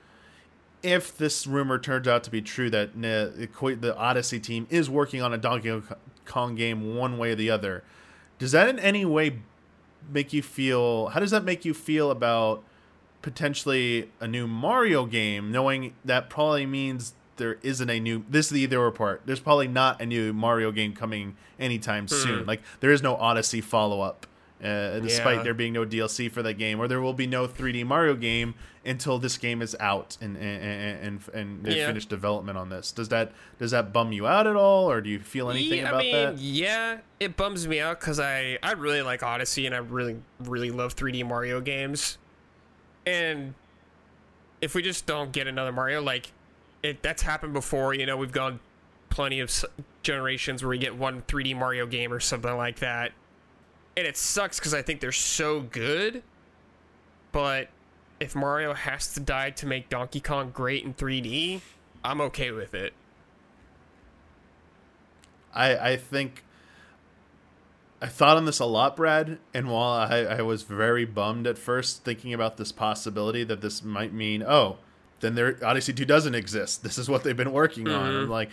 [0.82, 5.32] If this rumor turns out to be true that the Odyssey team is working on
[5.32, 5.82] a Donkey
[6.26, 7.82] Kong game one way or the other,
[8.38, 9.38] does that in any way
[10.12, 12.62] make you feel how does that make you feel about
[13.22, 18.50] potentially a new Mario game knowing that probably means there isn't a new this is
[18.52, 19.22] the either or part.
[19.26, 22.46] There's probably not a new Mario game coming anytime soon.
[22.46, 24.26] Like there is no Odyssey follow up
[24.62, 25.42] uh, despite Yeah.
[25.42, 28.54] there being no DLC for that game or there will be no 3D Mario game
[28.86, 31.86] until this game is out and and and, and, and they Yeah.
[31.88, 32.90] finish development on this.
[32.90, 35.88] Does that does that bum you out at all or do you feel anything yeah,
[35.88, 36.38] about I mean, that?
[36.38, 40.70] yeah, it bums me out because I I really like Odyssey and I really really
[40.70, 42.16] love 3D Mario games,
[43.04, 43.54] and
[44.62, 46.32] if we just don't get another Mario, like
[46.86, 47.94] it that's happened before.
[47.94, 48.60] You know, we've gone
[49.08, 49.64] plenty of
[50.02, 53.12] generations where we get one 3D Mario game or something like that,
[53.96, 56.22] and it sucks because I think they're so good,
[57.32, 57.68] but
[58.20, 61.60] if Mario has to die to make Donkey Kong great in 3D,
[62.04, 62.92] I'm okay with it.
[65.54, 66.44] I I think
[68.00, 71.56] I thought on this a lot, Brad, and while I, I was very bummed at
[71.56, 74.76] first thinking about this possibility that this might mean, oh,
[75.26, 76.82] then there Odyssey 2 doesn't exist.
[76.82, 78.12] This is what they've been working on.
[78.12, 78.22] Mhm.
[78.22, 78.50] I'm like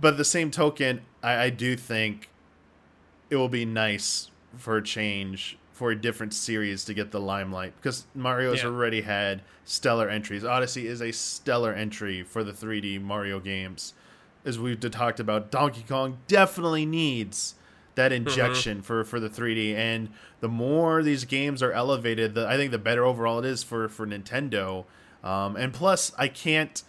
[0.00, 2.28] but the same token, I, I do think
[3.30, 7.74] it will be nice for a change for a different series to get the limelight
[7.80, 8.68] because Mario's Yeah.
[8.70, 10.44] already had stellar entries.
[10.44, 13.92] Odyssey is a stellar entry for the 3D Mario games.
[14.44, 17.54] As we've talked about, Donkey Kong definitely needs
[17.94, 19.74] that injection for, for the 3D.
[19.74, 23.62] And the more these games are elevated, the, I think the better overall it is
[23.62, 24.84] for, for Nintendo.
[25.24, 26.82] Um, and plus, I can't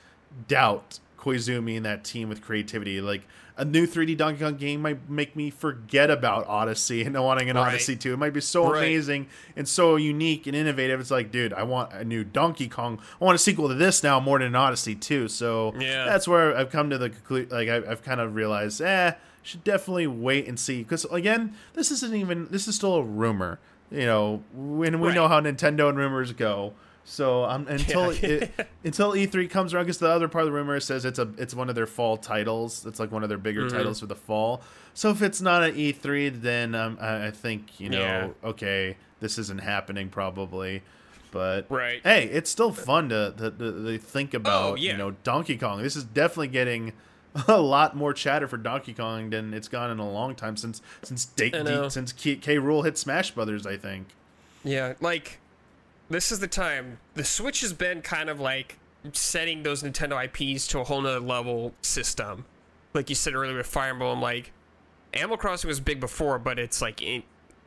[0.48, 3.02] doubt Koizumi and that team with creativity.
[3.02, 3.22] Like
[3.58, 7.56] a new 3D Donkey Kong game might make me forget about Odyssey and wanting an
[7.56, 7.70] Right.
[7.70, 8.14] Odyssey 2.
[8.14, 8.80] It might be so Right.
[8.80, 11.00] amazing and so unique and innovative.
[11.00, 13.00] It's like, dude, I want a new Donkey Kong.
[13.20, 15.30] I want a sequel to this now more than an Odyssey 2.
[15.30, 16.04] So Yeah.
[16.06, 17.50] that's where I've come to the conclusion.
[17.52, 20.84] Like I, I've kind of realized, eh, should definitely wait and see.
[20.84, 22.48] Because again, this isn't even.
[22.52, 23.60] This is still a rumor.
[23.92, 25.16] You know, when we Right.
[25.16, 26.74] know how Nintendo and rumors go.
[27.08, 28.28] So um, until Yeah.
[28.30, 31.30] it, until E3 comes around, because the other part of the rumor says it's a
[31.38, 32.86] it's one of their fall titles.
[32.86, 33.78] It's like one of their bigger Mm-hmm.
[33.78, 34.62] titles for the fall.
[34.94, 38.30] So if it's not at E3, then um, I, I think you know, Yeah.
[38.50, 40.82] okay, this isn't happening probably.
[41.32, 42.00] But Right.
[42.04, 44.64] hey, it's still fun to, to, to, think about.
[44.72, 44.94] Oh, yeah.
[44.94, 45.82] You know, Donkey Kong.
[45.84, 46.94] This is definitely getting
[47.50, 50.82] a lot more chatter for Donkey Kong than it's gone in a long time since
[51.04, 51.90] since da- I know.
[51.90, 52.56] since K, K.
[52.56, 53.68] Rool hit Smash Brothers.
[53.68, 54.08] I think.
[54.64, 55.40] Yeah, like
[56.10, 57.00] this is the time.
[57.16, 58.78] The Switch has been kind of like
[59.14, 62.46] setting those Nintendo IPs to a whole nother level system.
[62.94, 64.52] Like you said earlier with Fire Emblem, like
[65.14, 67.24] Animal Crossing was big before, but it's like it,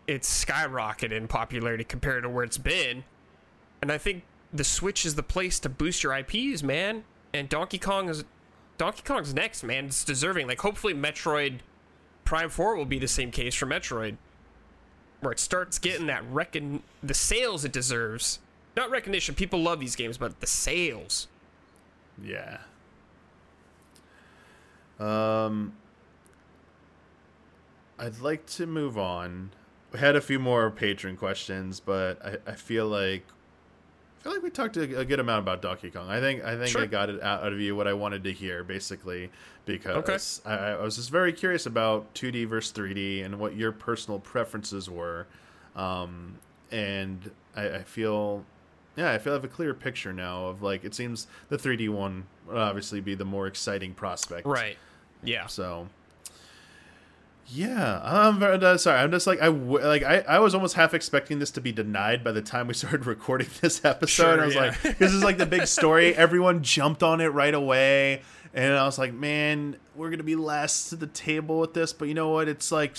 [0.07, 3.05] it's skyrocketed in popularity compared to where it's been.
[3.83, 7.05] And I think the Switch is the place to boost your IPs, man.
[7.35, 8.25] And Donkey Kong is
[8.79, 9.87] Donkey Kong's next, man.
[9.87, 10.47] It's deserving.
[10.47, 11.61] Like hopefully Metroid
[12.25, 14.17] Prime 4 will be the same case for Metroid
[15.21, 18.39] where it starts getting that recon the sales it deserves.
[18.77, 19.35] Not recognition.
[19.35, 21.27] People love these games, but the sales.
[22.23, 22.59] Yeah.
[24.99, 25.75] Um,
[27.99, 29.51] I'd like to move on.
[29.93, 33.25] We had a few more patron questions, but I, I feel like
[34.19, 36.09] I feel like we talked a, good amount about Donkey Kong.
[36.09, 36.83] I think I think Sure.
[36.83, 39.31] I got it out, out of you what I wanted to hear, basically,
[39.65, 40.53] because Okay.
[40.53, 44.91] I, I was just very curious about 2D versus 3D and what your personal preferences
[44.91, 45.27] were,
[45.77, 46.39] um,
[46.73, 48.45] and I, I feel,
[48.97, 51.89] yeah, I feel I have a clear picture now of like it seems the 3D
[51.89, 54.77] one would obviously be the more exciting prospect, Right.
[55.23, 55.47] Yeah.
[55.47, 55.89] so,
[57.51, 58.99] yeah, I'm very, uh, sorry.
[58.99, 61.73] I'm just like I w- like I, I was almost half expecting this to be
[61.73, 64.23] denied by the time we started recording this episode.
[64.35, 64.75] Sure, I was yeah.
[64.83, 66.15] like, this is like the big story.
[66.17, 68.23] Everyone jumped on it right away,
[68.53, 71.93] and I was like, man, we're gonna be last to the table with this.
[71.95, 72.49] But you know what?
[72.49, 72.97] It's like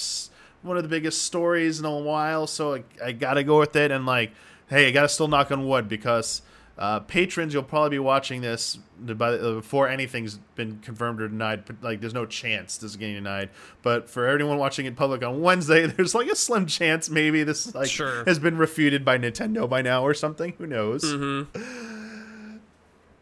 [0.64, 3.92] one of the biggest stories in a while, so I, I gotta go with it.
[3.92, 4.32] And like,
[4.68, 6.42] hey, I gotta still knock on wood because.
[6.80, 11.64] Uh, patrons, you'll probably be watching this by, uh, before anything's been confirmed or denied.
[11.84, 13.50] Like, there's no chance this is getting denied.
[13.82, 17.76] But for everyone watching in public on Wednesday, there's like a slim chance maybe this
[17.76, 18.24] like Sure.
[18.24, 20.54] has been refuted by Nintendo by now or something.
[20.58, 21.04] Who knows?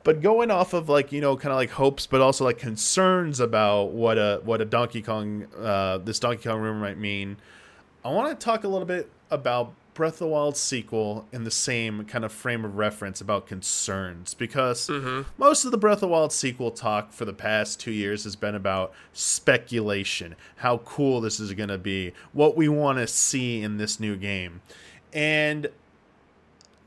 [0.04, 3.40] But going off of like you know kind of like hopes, but also like concerns
[3.42, 7.38] about what a what a Donkey Kong uh, this Donkey Kong rumor might mean.
[8.06, 11.50] I want to talk a little bit about Breath of the Wild sequel in the
[11.50, 15.24] same kind of frame of reference about concerns because mm-hmm.
[15.40, 18.36] most of the Breath of the Wild sequel talk for the past two years has
[18.36, 23.64] been about speculation, how cool this is going to be, what we want to see
[23.64, 24.62] in this new game,
[25.14, 25.68] and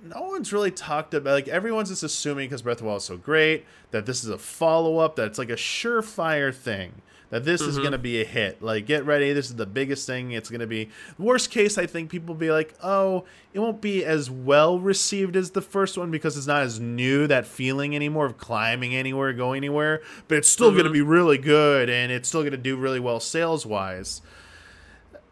[0.05, 3.05] no one's really talked about like everyone's just assuming because Breath of the Wild is
[3.05, 7.45] so great that this is a follow up that it's like a surefire thing that
[7.45, 8.03] this is going to mm-hmm.
[8.03, 8.61] be a hit.
[8.61, 10.33] Like get ready, this is the biggest thing.
[10.33, 11.79] It's going to be worst case.
[11.79, 15.63] I think people will be like, oh, it won't be as well received as the
[15.63, 20.03] first one because it's not as new that feeling anymore of climbing anywhere, going anywhere.
[20.29, 20.95] But it's still going to mm-hmm.
[20.95, 24.23] be really good and it's still going to do really well sales wise.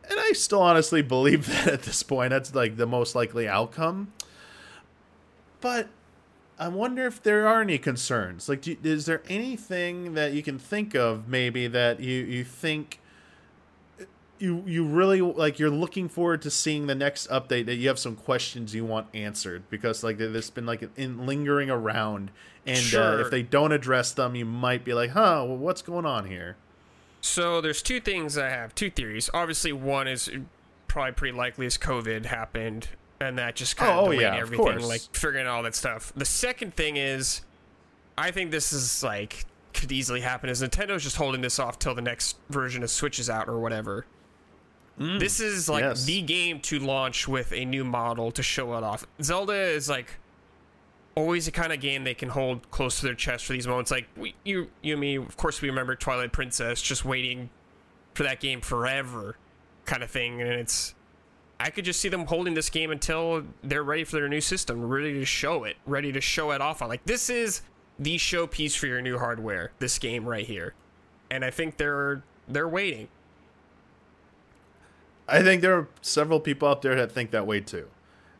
[0.08, 4.12] And I still honestly believe that at this point, that's like the most likely outcome.
[5.60, 5.88] But
[6.58, 8.48] I wonder if there are any concerns.
[8.48, 13.00] Like, do, is there anything that you can think of maybe that you you think
[14.38, 17.98] you you really like you're looking forward to seeing the next update that you have
[17.98, 22.30] some questions you want answered because like there's been like in lingering around
[22.66, 26.06] and uh, if they don't address them you might be like huh well, what's going
[26.06, 26.56] on here
[27.20, 29.28] So there's two things I have, two theories.
[29.34, 30.30] Obviously, one is
[30.86, 32.90] probably pretty likely is COVID happened,
[33.20, 34.86] and that just kind of Oh, oh, delayed yeah, everything, course.
[34.86, 36.12] like figuring out all that stuff.
[36.16, 37.42] The second thing is,
[38.16, 39.44] I think this is like
[39.74, 40.50] could easily happen.
[40.50, 43.60] Is Nintendo's just holding this off till the next version of Switch is out or
[43.60, 44.06] whatever.
[44.98, 46.04] Mm, this is like yes.
[46.04, 49.06] the game to launch with a new model to show it off.
[49.22, 50.16] Zelda is like
[51.14, 53.90] always the kind of game they can hold close to their chest for these moments.
[53.90, 57.50] Like we, you, you and me, of course, we remember Twilight Princess, just waiting
[58.14, 59.36] for that game forever,
[59.84, 60.40] kind of thing.
[60.40, 60.94] And it's,
[61.60, 64.88] I could just see them holding this game until they're ready for their new system,
[64.88, 66.88] ready to show it, ready to show it off on.
[66.88, 67.62] Like this is
[67.98, 69.72] the showpiece for your new hardware.
[69.80, 70.74] This game right here,
[71.30, 73.08] and I think they're they're waiting.
[75.28, 77.88] I think there are several people out there that think that way too.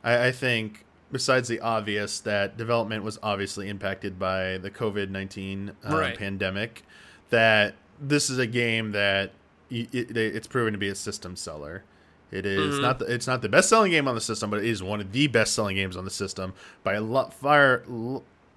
[0.03, 5.73] I, I think, besides the obvious, that development was obviously impacted by the COVID 19
[5.85, 6.16] uh, Right.
[6.16, 6.83] pandemic,
[7.31, 9.33] that this is a game that
[9.71, 11.83] y- it, it's proven to be a system seller.
[12.31, 14.66] It is not the, it's not the best selling game on the system, but it
[14.66, 16.53] is one of the best selling games on the system
[16.85, 17.83] by a lot far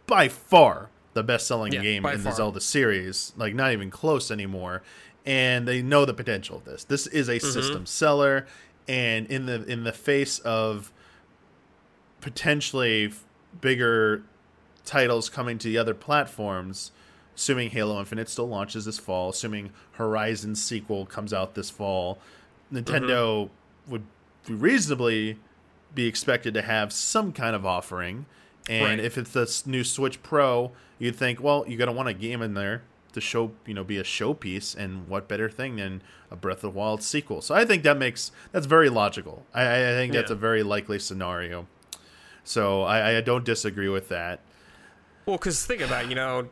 [0.08, 2.32] by far the best selling Yeah, game in the.
[2.32, 4.82] Zelda series, like not even close anymore.
[5.26, 6.84] And they know the potential of this.
[6.84, 7.48] This is a Mm-hmm.
[7.48, 8.46] system seller,
[8.88, 10.92] and in the in the face of
[12.22, 13.24] potentially f-
[13.60, 14.24] bigger
[14.86, 16.92] titles coming to the other platforms,
[17.36, 22.18] assuming Halo Infinite still launches this fall, assuming Horizon sequel comes out this fall,
[22.74, 23.50] Nintendo
[23.92, 24.04] would
[24.48, 25.38] reasonably
[25.94, 28.26] be expected to have some kind of offering.
[28.70, 29.00] And Right.
[29.00, 32.54] if it's the new Switch Pro, you'd think, well, you're gonna want a game in
[32.54, 32.84] there
[33.14, 36.62] to show, you know, be a showpiece, and what better thing than a Breath of
[36.62, 37.42] the Wild sequel?
[37.42, 39.46] So I think that makes that's very logical.
[39.54, 40.38] I, I I think that's Yeah.
[40.38, 41.68] a very likely scenario.
[42.44, 44.40] So I, I don't disagree with that.
[45.26, 46.48] Well, because think about it, you know,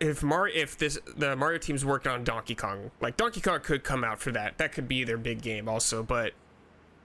[0.00, 3.84] if Mar if this the Mario team's working on Donkey Kong, like Donkey Kong could
[3.84, 4.58] come out for that.
[4.58, 6.32] That could be their big game also, but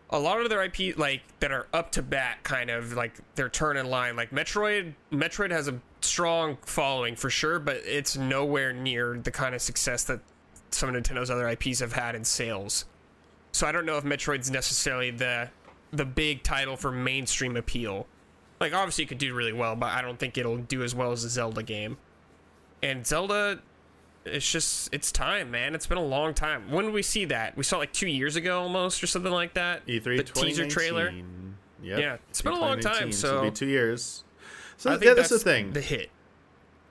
[0.09, 3.49] a lot of their IP like that are up to bat, kind of like their
[3.49, 4.15] turn in line.
[4.15, 9.55] Like Metroid, Metroid has a strong following for sure, but it's nowhere near the kind
[9.55, 10.19] of success that
[10.69, 12.85] some of Nintendo's other IPs have had in sales.
[13.51, 15.49] So I don't know if Metroid's necessarily the
[15.91, 18.07] the big title for mainstream appeal.
[18.59, 21.11] Like obviously it could do really well, but I don't think it'll do as well
[21.11, 21.97] as a Zelda game.
[22.84, 23.59] And Zelda
[24.25, 25.75] it's just it's time, man.
[25.75, 26.71] It's been a long time.
[26.71, 27.57] When did we see that?
[27.57, 29.86] We saw like two years ago almost or something like that.
[29.86, 31.07] E3 the teaser trailer.
[31.07, 31.57] 2019.
[31.84, 31.99] Yep.
[31.99, 34.23] Yeah, it's been a long time, so- it'll be two years.
[34.77, 35.73] So I yeah, think that's, the thing.
[35.73, 36.09] The hit.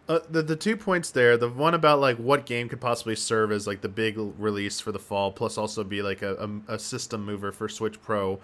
[0.09, 1.37] Uh, the the two points there.
[1.37, 4.93] The one about like what game could possibly serve as like the big release for
[4.93, 6.35] the fall, plus also be like a,
[6.69, 8.41] a, a system mover for Switch Pro.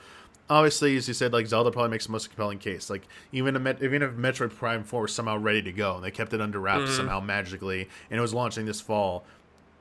[0.51, 2.89] Obviously, as you said, like Zelda probably makes the most compelling case.
[2.89, 6.05] Like even a Met- even if Metroid Prime Four was somehow ready to go and
[6.05, 6.97] they kept it under wraps Mm-hmm.
[6.97, 9.25] somehow magically, and it was launching this fall,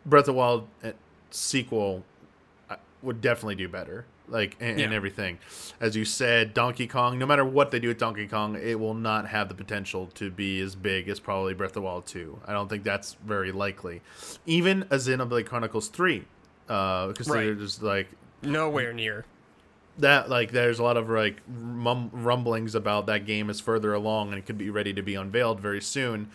[0.05, 0.91] Breath of the Wild uh,
[1.31, 2.03] sequel
[3.01, 4.05] would definitely do better.
[4.29, 5.39] Like and, and everything,
[5.79, 7.17] as you said, Donkey Kong.
[7.17, 10.29] No matter what they do with Donkey Kong, it will not have the potential to
[10.29, 12.37] be as big as probably Breath of the Wild two.
[12.45, 14.01] I don't think that's very likely.
[14.45, 16.25] Even a Xenoblade Chronicles three,
[16.67, 18.09] uh, because they're just like
[18.41, 19.23] Nowhere near.
[19.97, 24.29] That like there's a lot of like mum- rumblings about that game is further along
[24.29, 26.29] and it could be ready to be unveiled very soon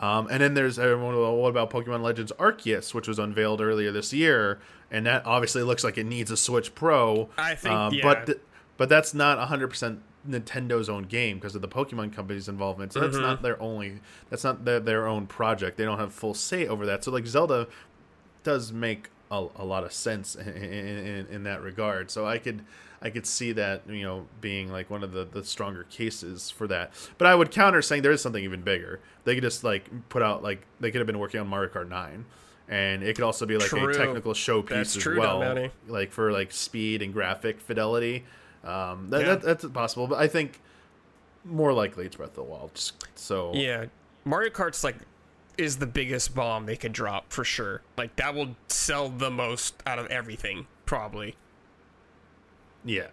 [0.00, 3.90] um, and then there's everyone well, what about pokemon legends arceus which was unveiled earlier
[3.90, 4.60] this year
[4.90, 8.02] and that obviously looks like it needs a switch pro I think, um, yeah.
[8.02, 8.38] but th-
[8.76, 9.98] but that's not 100%
[10.28, 13.22] nintendo's own game because of the pokemon company's involvement so that's Mm-hmm.
[13.22, 14.00] not their only
[14.30, 17.26] that's not their, their own project they don't have full say over that so like
[17.26, 17.66] zelda
[18.44, 22.10] does make a, a lot of sense in, in, in that regard.
[22.10, 22.64] So I could
[23.00, 26.66] I could see that you know being like one of the, the stronger cases for
[26.68, 26.92] that.
[27.16, 29.00] But I would counter saying there is something even bigger.
[29.24, 31.88] They could just like put out like they could have been working on Mario Kart
[31.88, 32.24] Nine.
[32.70, 33.88] And it could also be like True.
[33.88, 38.24] a technical showpiece That's as true, well, like for like speed and graphic fidelity.
[38.62, 39.26] Um, that, Yeah.
[39.36, 40.60] that, that's possible, but I think
[41.46, 42.74] more likely it's Breath of the Wild.
[42.74, 43.86] Just So Yeah,
[44.24, 44.96] Mario Kart's like
[45.56, 47.80] is the biggest bomb they could drop for sure.
[47.96, 51.36] Like that will sell the most out of everything, probably.
[52.84, 53.08] Yeah,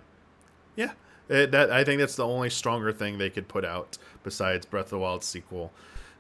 [0.76, 0.91] yeah.
[1.30, 4.86] Uh, that I think that's the only stronger thing they could put out besides Breath
[4.86, 5.72] of the Wild sequel.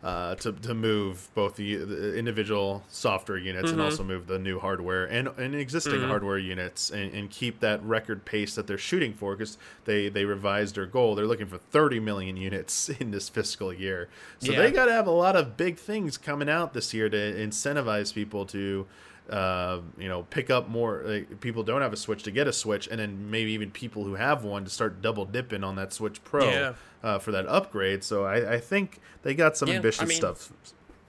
[0.03, 4.59] Uh, to, to move both the, the individual software units and also move the new
[4.59, 9.15] hardware and, and existing hardware units and, and keep that record pace that they're shooting
[9.15, 11.15] for because they, they revised their goal.
[11.15, 14.07] They're looking for 30 million units in this fiscal year.
[14.37, 14.59] So Yeah.
[14.59, 18.13] they got to have a lot of big things coming out this year to incentivize
[18.13, 18.85] people to
[19.29, 21.01] uh, you know, pick up more.
[21.05, 24.03] Like, people don't have a Switch to get a Switch, and then maybe even people
[24.03, 26.73] who have one to start double dipping on that Switch Pro Yeah.
[27.03, 28.03] uh, for that upgrade.
[28.03, 30.51] So I, I think they got some Yeah, I ambitious mean- stuff.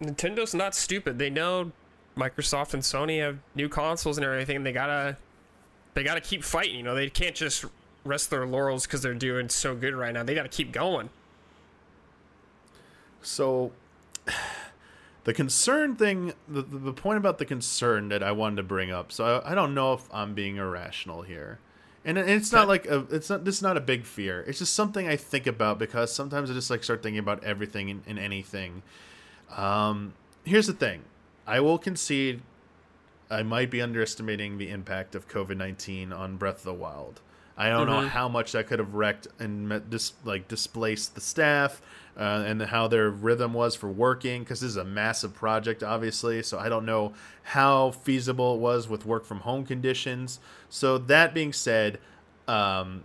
[0.03, 1.19] Nintendo's not stupid.
[1.19, 1.73] They know
[2.17, 4.63] Microsoft and Sony have new consoles and everything.
[4.63, 5.17] They gotta
[5.95, 6.77] they gotta keep fighting.
[6.77, 7.65] You know, they can't just
[8.05, 10.23] rest their laurels because they're doing so good right now.
[10.23, 11.09] They gotta keep going.
[13.23, 13.73] So
[15.27, 19.11] the concern thing, the, the point about the concern that I wanted to bring up.
[19.11, 21.59] So I, I don't know if I'm being irrational here.
[22.05, 24.45] And it's not like a, it's not this is not a big fear.
[24.47, 27.91] It's just something I think about because sometimes I just like start thinking about everything
[27.91, 28.85] and, and anything.
[29.51, 30.15] Um,
[30.45, 31.03] here's the thing.
[31.45, 32.43] I will concede
[33.29, 37.21] I might be underestimating the impact of COVID nineteen on Breath of the Wild.
[37.59, 41.21] I don't know how much that could have wrecked and met, dis, like displaced the
[41.21, 41.83] staff
[42.19, 46.43] uh, and how their rhythm was for working because this is a massive project, obviously.
[46.43, 47.13] So I don't know
[47.43, 50.41] how feasible it was with work from home conditions.
[50.71, 51.99] So that being said,
[52.49, 53.05] um,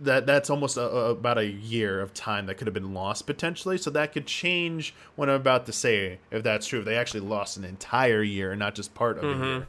[0.00, 3.26] that that's almost a, a- about a year of time that could have been lost
[3.26, 3.78] potentially.
[3.78, 6.80] So that could change what I'm about to say if that's true.
[6.80, 9.66] If they actually lost an entire year and not just part of a year.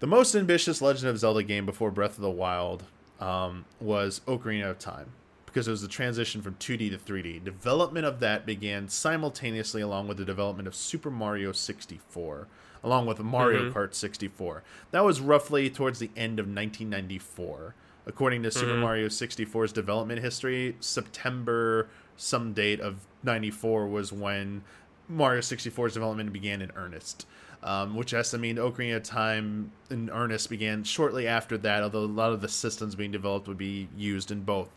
[0.00, 2.84] The most ambitious Legend of Zelda game before Breath of the Wild
[3.20, 5.10] um, was Ocarina of Time
[5.52, 7.44] because it was the transition from 2D to 3D.
[7.44, 12.48] Development of that began simultaneously along with the development of Super Mario 64,
[12.82, 14.62] along with Mario Kart 64.
[14.92, 17.74] That was roughly towards the end of 1994.
[18.06, 24.62] According to Super Mario 64's development history, September some date of 94 was when
[25.08, 27.26] Mario 64's development began in earnest.
[27.64, 32.00] Um, which has to mean Ocarina of Time in earnest began shortly after that, although
[32.00, 34.68] a lot of the systems being developed would be used in both.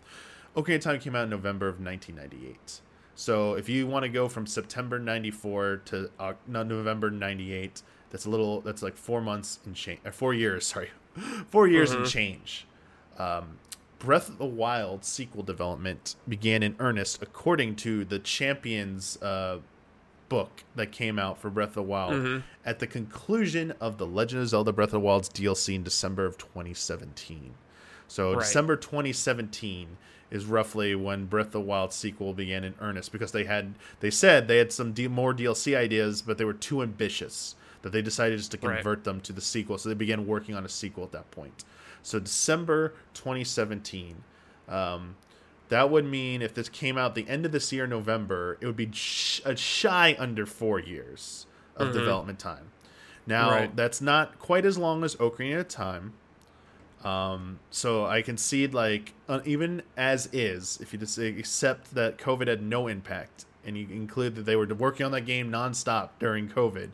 [0.55, 2.81] Of Time came out in November of 1998.
[3.15, 8.29] So if you want to go from September 94 to uh, November 98, that's a
[8.29, 10.89] little, that's like four months and change, or four years, sorry,
[11.49, 12.67] four years and change.
[13.17, 13.57] Um,
[13.99, 19.59] Breath of the Wild sequel development began in earnest, according to the Champions uh,
[20.27, 24.41] book that came out for Breath of the Wild at the conclusion of the Legend
[24.41, 27.53] of Zelda Breath of the Wild's DLC in December of 2017.
[28.07, 28.39] So Right.
[28.39, 29.97] December 2017
[30.31, 34.09] is roughly when Breath of the Wild sequel began in earnest because they had they
[34.11, 38.01] said they had some D- more DLC ideas, but they were too ambitious that they
[38.01, 38.75] decided just to Right.
[38.77, 39.77] convert them to the sequel.
[39.77, 41.63] So they began working on a sequel at that point.
[42.01, 44.23] So December 2017.
[44.67, 45.15] Um,
[45.69, 48.75] that would mean if this came out the end of this year, November, it would
[48.75, 51.45] be sh- a shy under four years
[51.75, 52.71] of development time.
[53.27, 53.75] Now, Right.
[53.75, 56.13] that's not quite as long as Ocarina of Time.
[57.05, 62.47] Um, so I concede, like, uh, even as is, if you just accept that COVID
[62.47, 66.49] had no impact, and you include that they were working on that game nonstop during
[66.49, 66.89] COVID,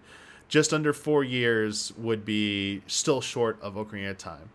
[0.49, 4.49] just under four years would be still short of Ocarina of Time.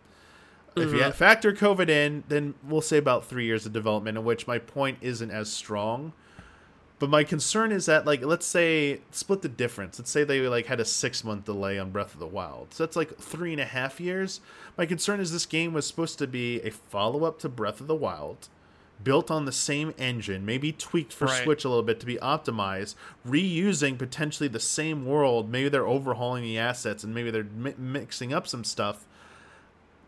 [0.76, 4.46] If you factor COVID in, then we'll say about three years of development, in which
[4.46, 6.12] my point isn't as strong.
[6.98, 9.98] But my concern is that, like, let's say split the difference.
[9.98, 12.84] Let's say they like had a six month delay on Breath of the Wild, so
[12.84, 14.40] that's like three and a half years.
[14.78, 17.86] My concern is this game was supposed to be a follow up to Breath of
[17.86, 18.48] the Wild,
[19.04, 21.44] built on the same engine, maybe tweaked for Right.
[21.44, 22.94] Switch a little bit to be optimized,
[23.28, 25.50] reusing potentially the same world.
[25.50, 29.04] Maybe they're overhauling the assets and maybe they're mi- mixing up some stuff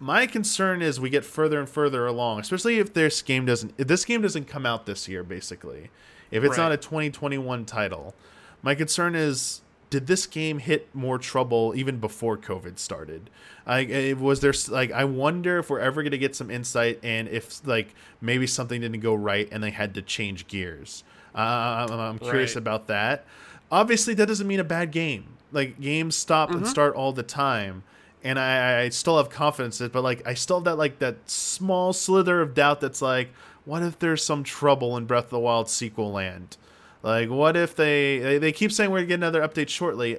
[0.01, 3.89] my concern is we get further and further along, especially if this game doesn't if
[3.89, 5.91] this game doesn't come out this year, basically.
[6.31, 8.15] If it's not a 2021 title,
[8.63, 13.31] my concern is did this game hit more trouble even before COVID started?
[13.67, 17.29] I was there like I wonder if we're ever going to get some insight and
[17.29, 21.05] if like maybe something didn't go right and they had to change gears.
[21.35, 22.57] Uh, I'm, curious Right.
[22.59, 23.25] about that.
[23.71, 25.25] Obviously, that doesn't mean a bad game.
[25.53, 27.83] Like games stop and start all the time,
[28.25, 29.93] and I, I still have confidence in it.
[29.93, 33.31] But like, I still have that like that small slither of doubt that's like,
[33.69, 36.57] what if there's some trouble in Breath of the Wild sequel land?
[37.03, 40.19] Like, what if they they, they keep saying we're gonna get another update shortly?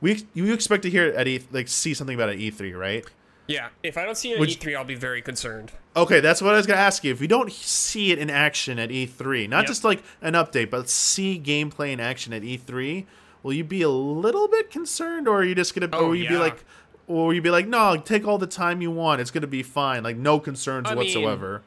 [0.00, 2.78] We you expect to hear it at E like see something about it at E3,
[2.78, 3.04] right?
[3.48, 5.72] Yeah, if I don't see it at E3, I'll be very concerned.
[5.96, 7.12] Okay, that's what I was gonna ask you.
[7.12, 9.66] If we don't see it in action at E3, not Yep.
[9.66, 13.06] just like an update, but see gameplay in action at E3,
[13.42, 16.16] will you be a little bit concerned, or are you just gonna, or Oh, will
[16.16, 16.40] you be yeah.
[16.40, 16.64] like,
[17.06, 19.62] or will you be like, no, take all the time you want, it's gonna be
[19.62, 21.62] fine, like no concerns I mean, whatsoever.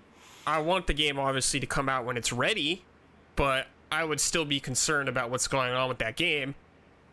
[0.48, 2.84] I want the game obviously to come out when it's ready,
[3.36, 6.56] but I would still be concerned about what's going on with that game.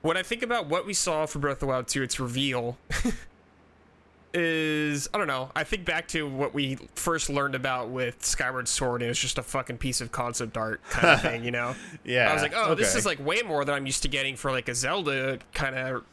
[0.03, 2.79] When I think about what we saw for Breath of the Wild 2, its reveal
[4.35, 5.51] is I don't know.
[5.57, 9.19] I think back to what we first learned about with Skyward Sword, and it was
[9.19, 11.75] just a fucking piece of concept art kind of thing, you know.
[12.05, 14.37] yeah, I was like, oh, this is like way more than I'm used to getting
[14.37, 16.05] for like a Zelda kind of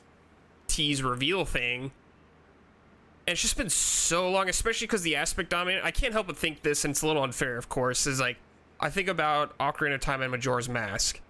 [0.68, 1.92] tease reveal thing.
[3.28, 5.86] And it's just been so long, especially because the aspect dominant.
[5.86, 8.08] I can't help but think this, and it's a little unfair, of course.
[8.08, 8.38] Is like
[8.80, 11.22] I think about Ocarina of Time and Majora's Mask,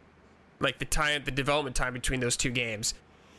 [0.60, 2.94] like the time, the development time between those two games.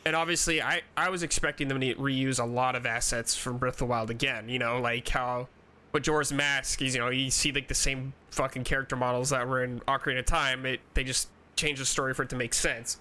[0.05, 3.75] And obviously, I I was expecting them to reuse a lot of assets from Breath
[3.75, 4.49] of the Wild again.
[4.49, 5.47] You know, like how
[5.93, 9.63] Majora's Mask is, you know, you see like the same fucking character models that were
[9.63, 10.65] in Ocarina of Time.
[10.65, 12.97] It they just changed the story for it to make sense.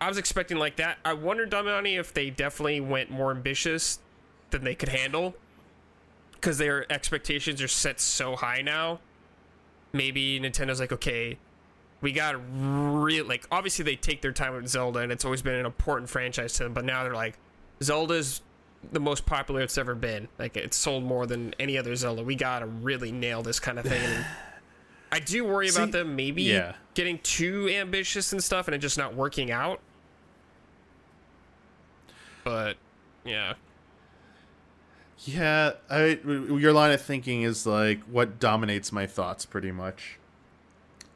[0.00, 0.98] I was expecting like that.
[1.04, 3.98] I wonder, Damiani, if they definitely went more ambitious
[4.50, 5.34] than they could handle,
[6.32, 9.00] because their expectations are set so high now.
[9.92, 11.38] Maybe Nintendo's like, okay,
[12.00, 15.54] we got real like obviously they take their time with Zelda, and it's always been
[15.54, 16.72] an important franchise to them.
[16.72, 17.38] But now they're like,
[17.82, 18.42] Zelda's
[18.92, 20.28] the most popular it's ever been.
[20.38, 22.22] Like it's sold more than any other Zelda.
[22.22, 24.02] We gotta really nail this kind of thing.
[24.02, 24.24] And
[25.12, 26.74] I do worry See, about them maybe yeah.
[26.94, 29.80] getting too ambitious and stuff, and it just not working out.
[32.44, 32.76] But
[33.24, 33.54] yeah,
[35.24, 40.18] Yeah, I your line of thinking is like what dominates my thoughts pretty much.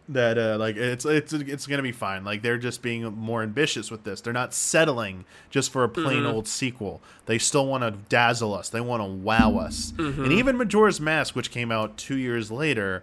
[0.07, 2.25] That uh like it's it's it's going to be fine.
[2.25, 4.21] Like they're just being more ambitious with this.
[4.21, 7.01] They're not settling just for a plain old sequel.
[7.25, 8.69] They still want to dazzle us.
[8.69, 9.95] They want to wow us.
[9.97, 13.03] And even Majora's Mask which came out 2 years later,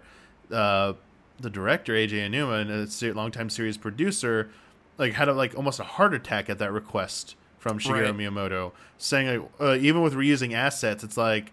[0.52, 0.92] uh
[1.40, 4.50] the director Eiji Aonuma, a longtime series producer,
[4.96, 8.16] like had a, like almost a heart attack at that request from Shigeru Right.
[8.16, 11.52] Miyamoto, saying like, uh, even with reusing assets, it's like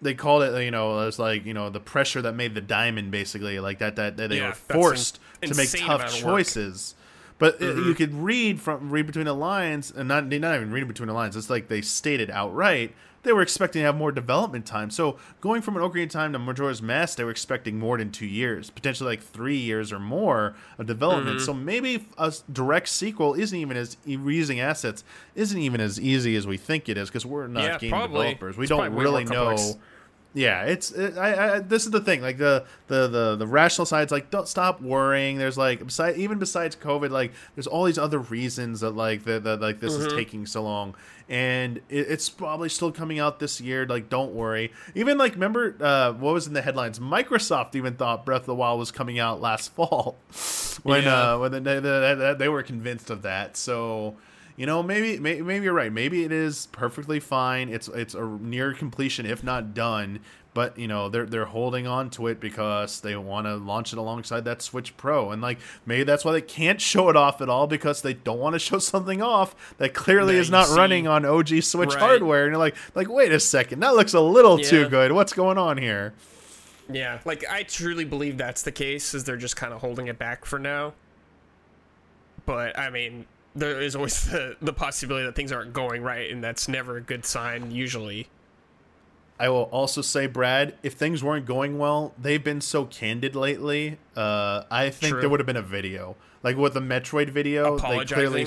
[0.00, 3.10] they called it you know it's like you know the pressure that made the diamond
[3.10, 6.06] basically like that that, that they Yeah, were forced in- to make tough amount of
[6.06, 6.12] work.
[6.14, 6.28] Mm-hmm.
[6.28, 6.94] choices.
[7.38, 10.86] But uh you could read from read between the lines, and not not even reading
[10.88, 11.34] between the lines.
[11.36, 12.94] It's like they stated outright
[13.26, 14.88] they were expecting to have more development time.
[14.90, 18.10] So going from an Ocarina of Time to Majora's Mask, they were expecting more than
[18.12, 21.36] two years, potentially like three years or more of development.
[21.36, 21.44] Mm-hmm.
[21.44, 25.04] So maybe a direct sequel isn't even as reusing assets
[25.34, 28.28] isn't even as easy as we think it is because we're not Yeah, game probably.
[28.28, 28.56] developers.
[28.56, 29.74] We It's don't probably way more really know.
[30.36, 31.58] Yeah, it's it, I, I.
[31.60, 32.20] This is the thing.
[32.20, 35.38] Like the the the the rational side's like, don't stop worrying.
[35.38, 39.46] There's like, beside, even besides COVID, like there's all these other reasons that like that,
[39.62, 40.94] like this is taking so long,
[41.30, 43.86] and it, it's probably still coming out this year.
[43.86, 44.74] Like, don't worry.
[44.94, 46.98] Even like, remember uh, what was in the headlines?
[46.98, 50.18] Microsoft even thought Breath of the Wild was coming out last fall,
[50.82, 51.32] when Yeah.
[51.32, 53.56] uh when they, they, they, they were convinced of that.
[53.56, 54.16] So
[54.56, 55.92] you know, maybe, maybe maybe you're right.
[55.92, 57.68] Maybe it is perfectly fine.
[57.68, 60.20] It's it's a near completion, if not done.
[60.54, 63.98] But you know they're they're holding on to it because they want to launch it
[63.98, 67.50] alongside that Switch Pro, and like maybe that's why they can't show it off at
[67.50, 70.76] all because they don't want to show something off that clearly That is not see.
[70.78, 71.98] running on OG Switch Right.
[71.98, 72.44] hardware.
[72.44, 75.12] And you're like, like wait a second, that looks a little too good.
[75.12, 76.14] What's going on here?
[76.90, 80.18] Yeah, like I truly believe that's the case, is they're just kind of holding it
[80.18, 80.94] back for now.
[82.46, 83.26] But I mean,
[83.56, 87.00] there is always the the possibility that things aren't going right, and that's never a
[87.00, 88.28] good sign usually.
[89.38, 93.98] I will also say, Brad, if things weren't going well, they've been so candid lately.
[94.16, 95.20] Uh, I think True.
[95.20, 97.76] there would have been a video, like with the Metroid video.
[97.78, 98.46] They clearly,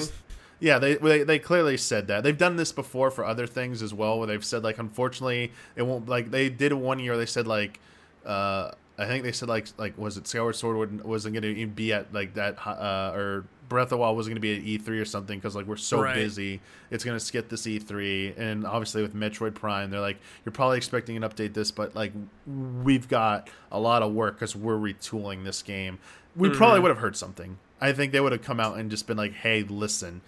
[0.59, 3.93] yeah, they, they they clearly said that they've done this before for other things as
[3.93, 6.09] well, where they've said like, unfortunately, it won't.
[6.09, 7.79] Like they did one year, they said like,
[8.25, 11.73] uh, I think they said like like was it Skyward Sword wasn't going to even
[11.73, 14.85] be at like that uh, or Breath of the Wild wasn't going to be at
[14.85, 16.15] E3 or something because like we're so Right.
[16.15, 16.59] busy.
[16.91, 20.77] It's going to skip this E3 and obviously with Metroid Prime they're like you're probably
[20.77, 22.11] expecting an update this but like
[22.47, 25.99] we've got a lot of work because we're retooling this game.
[26.35, 26.57] We mm-hmm.
[26.57, 27.57] probably would have heard something.
[27.79, 30.21] I think they would have come out and just been like hey listen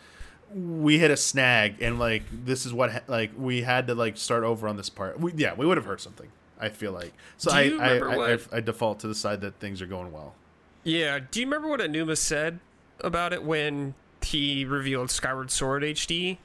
[0.53, 4.17] we hit a snag and like this is what ha- like we had to like
[4.17, 5.19] start over on this part.
[5.19, 6.29] We, yeah we would have heard something
[6.59, 7.13] I feel like.
[7.37, 10.11] So I I, remember I, I I default to the side that things are going
[10.11, 10.35] well.
[10.83, 11.19] Yeah.
[11.19, 12.59] Do you remember what Aonuma said
[13.03, 16.37] about it when he revealed Skyward Sword HD?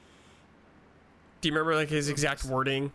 [1.41, 2.91] Do you remember like his exact wording?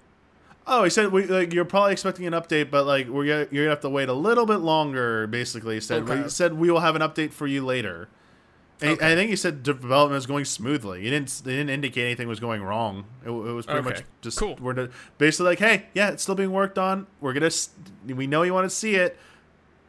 [0.66, 3.64] Oh, he said we, like, you're probably expecting an update, but like we're gonna, you're
[3.64, 5.26] gonna have to wait a little bit longer.
[5.26, 6.22] Basically, he said Okay.
[6.22, 8.08] he said we will have an update for you later.
[8.82, 9.12] Okay.
[9.12, 11.02] I think he said development is going smoothly.
[11.02, 13.04] He didn't they didn't indicate anything was going wrong.
[13.24, 14.56] It, it was pretty much just Cool.
[14.60, 14.88] We're
[15.18, 17.06] basically like, hey, yeah, it's still being worked on.
[17.20, 17.50] We're gonna
[18.06, 19.16] we know you want to see it.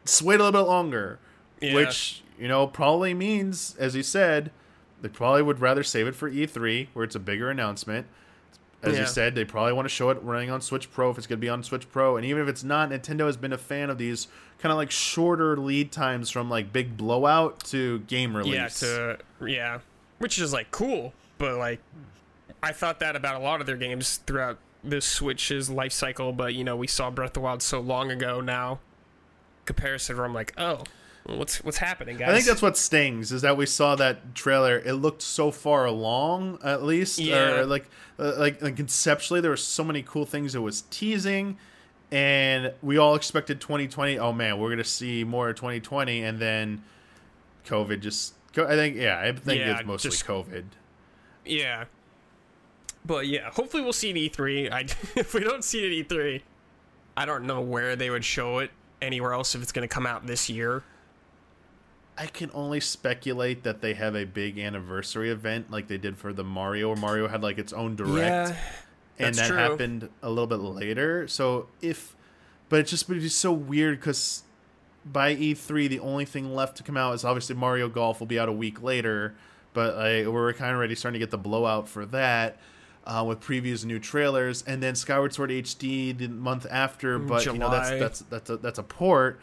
[0.05, 1.17] Just wait a little bit longer,
[1.61, 1.73] Yeah.
[1.75, 4.51] which you know probably means, as he said,
[5.01, 8.07] they probably would rather save it for E3 where it's a bigger announcement.
[8.81, 9.01] As Yeah.
[9.01, 11.39] you said, they probably want to show it running on Switch Pro if it's going
[11.39, 12.17] to be on Switch Pro.
[12.17, 14.27] And even if it's not, Nintendo has been a fan of these
[14.59, 18.81] kind of like shorter lead times from like big blowout to game release.
[18.83, 19.79] Yeah, to yeah,
[20.19, 21.79] which is like cool, but like
[22.61, 26.33] I thought that about a lot of their games throughout this Switch's life cycle.
[26.33, 28.79] But you know, we saw Breath of the Wild so long ago now.
[29.65, 30.83] Comparison where I'm like, oh,
[31.25, 32.29] what's what's happening, guys?
[32.29, 34.77] I think that's what stings is that we saw that trailer.
[34.79, 37.19] It looked so far along, at least.
[37.19, 37.59] Yeah.
[37.59, 41.57] Or like, uh, like, like conceptually, there were so many cool things it was teasing,
[42.11, 44.19] and we all expected 2020.
[44.19, 46.83] Oh man, we're gonna see more of 2020, and then
[47.65, 48.35] COVID just.
[48.55, 50.65] I think yeah, I think Yeah, it's mostly just- COVID.
[51.45, 51.85] yeah.
[53.05, 54.71] But yeah, hopefully we'll see at E3.
[54.71, 54.79] I,
[55.19, 56.41] if we don't see it E3,
[57.17, 58.71] I don't know where they would show it
[59.01, 60.83] anywhere else if it's going to come out this year.
[62.17, 66.31] I can only speculate that they have a big anniversary event like they did for
[66.31, 68.57] the Mario, where Mario had like its own direct.
[69.19, 69.57] and that true.
[69.57, 71.27] happened a little bit later.
[71.27, 72.15] So if,
[72.69, 74.43] but it just would be so weird because
[75.05, 78.39] by E3 the only thing left to come out is obviously Mario Golf will be
[78.39, 79.35] out a week later,
[79.73, 82.57] but like, we're kind of already starting to get the blowout for that.
[83.05, 87.45] Uh, with previews and new trailers, and then Skyward Sword HD the month after, but
[87.45, 89.41] you know that's that's that's a, that's a port.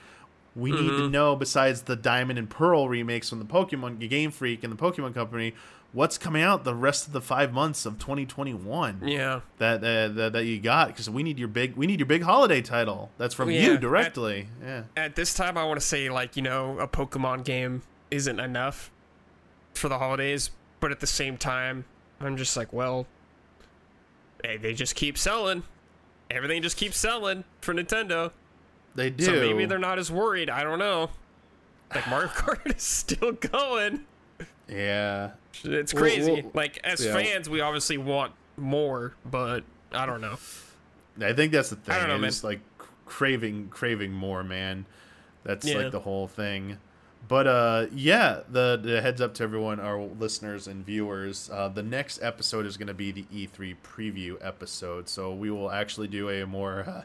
[0.57, 1.13] We need to mm-hmm.
[1.13, 5.15] know besides the Diamond and Pearl remakes from the Pokemon Game Freak and the Pokemon
[5.15, 5.55] Company,
[5.93, 9.41] what's coming out the rest of the five months of 2021 Yeah.
[9.59, 10.89] that that, that, that you got?
[10.89, 13.11] Because we need your big we need your big holiday title.
[13.19, 14.49] That's from Yeah, you at- directly.
[14.63, 14.83] Yeah.
[14.97, 18.91] At this time i want to say like you know a pokemon game isn't enough
[19.75, 21.85] for the holidays but at the same time
[22.21, 23.07] i'm just like well
[24.43, 25.63] hey, they just keep selling.
[26.31, 28.33] Everything just keeps selling for nintendo
[28.95, 30.51] they do so maybe they're not as worried.
[30.51, 31.11] I don't know.
[31.95, 34.05] Like mario kart is still going.
[34.69, 35.31] Yeah.
[35.65, 36.31] It's Well, crazy.
[36.33, 37.13] well, like as yeah.
[37.15, 40.39] fans we obviously want more but i don't know.
[41.21, 42.29] I think that's the thing I don't know, man.
[42.29, 42.61] it's like
[43.07, 44.87] craving craving more man.
[45.45, 45.79] That's Yeah.
[45.79, 46.79] like the whole thing.
[47.27, 51.83] But uh yeah the, the heads up to everyone our listeners and viewers uh the
[51.83, 55.09] next episode is going to be the E3 preview episode.
[55.09, 57.03] So we will actually do a more uh,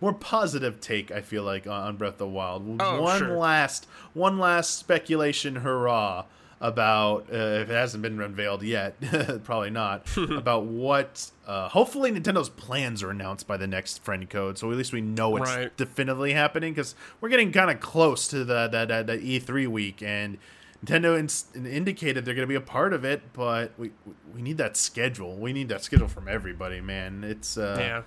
[0.00, 3.36] more positive take I feel like on, Breath of the Wild Oh, one sure.
[3.36, 6.24] last one last speculation hurrah
[6.60, 8.94] about uh, if it hasn't been unveiled yet
[9.44, 14.56] probably not about what uh, hopefully nintendo's plans are announced by the next friend code
[14.56, 15.76] so at least we know it's Right.
[15.76, 20.02] definitively happening because we're getting kind of close to the that that that E3 week
[20.02, 20.38] and
[20.84, 23.90] Nintendo ins- indicated they're going to be a part of it, but we
[24.34, 25.36] we need that schedule.
[25.36, 27.22] We need that schedule from everybody, man.
[27.22, 28.02] It's uh, yeah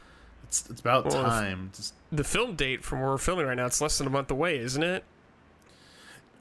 [0.61, 1.71] it's it's about Well, time.
[1.75, 4.31] Just, the film date from where we're filming right now it's less than a month
[4.31, 5.03] away isn't it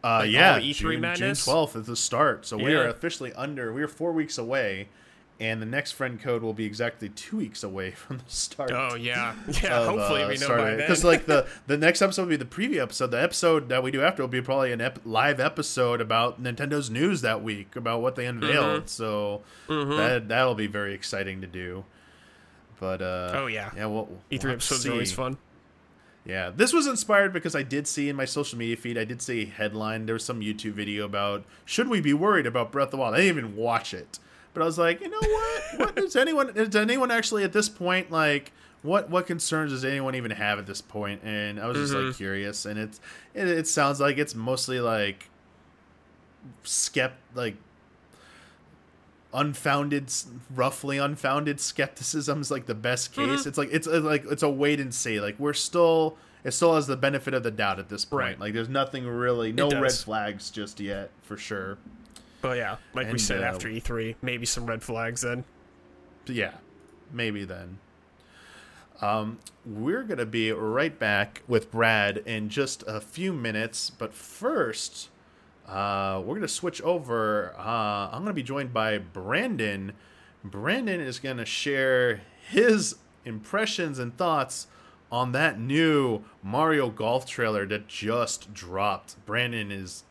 [0.02, 2.44] Uh, Like, yeah, E3 June, June 12th is the start.
[2.46, 3.72] So we are officially under.
[3.72, 4.88] We are four weeks away,
[5.40, 8.70] and the next friend code will be exactly two weeks away from the start.
[8.70, 9.86] Oh yeah, yeah.
[9.86, 10.76] hopefully we know by then.
[10.76, 13.12] Because like the the next episode will be the preview episode.
[13.12, 16.90] The episode that we do after will be probably an ep- live episode about Nintendo's
[16.90, 18.84] news that week about what they unveiled.
[18.84, 18.86] Mm-hmm.
[18.88, 21.84] So that that'll be very exciting to do.
[22.80, 23.70] But uh, Oh, yeah.
[23.76, 23.86] yeah.
[23.86, 25.36] Well, E3 we'll episodes are always fun.
[26.26, 29.20] Yeah, this was inspired because I did see in my social media feed, I did
[29.20, 30.06] see a headline.
[30.06, 33.14] There was some YouTube video about should we be worried about Breath of the Wild?
[33.14, 34.18] I didn't even watch it,
[34.54, 35.62] but I was like, you know what?
[35.78, 36.52] what does anyone?
[36.54, 38.52] Does anyone actually at this point like?
[38.80, 41.22] What what concerns does anyone even have at this point?
[41.24, 43.00] And I was just like curious, and it's
[43.34, 45.28] it, it sounds like it's mostly like
[46.64, 47.56] skept like
[49.34, 50.12] unfounded
[50.54, 53.46] roughly unfounded skepticism is like the best case.
[53.46, 55.20] It's like it's like it's a wait and see.
[55.20, 58.20] Like we're still it still has the benefit of the doubt at this point.
[58.20, 58.40] Right.
[58.40, 61.78] like there's nothing really no red flags just yet for sure.
[62.40, 65.44] But yeah, like we said uh, after E3, maybe some red flags then.
[66.26, 66.52] Yeah
[67.14, 67.78] maybe then.
[69.00, 75.08] Um we're gonna be right back with brad in just a few minutes but first
[75.68, 77.54] uh, we're gonna switch over.
[77.58, 79.92] Uh, I'm gonna be joined by Brandon.
[80.42, 84.66] Brandon is gonna share his impressions and thoughts
[85.10, 89.16] on that new Mario Golf trailer that just dropped.
[89.26, 90.04] Brandon is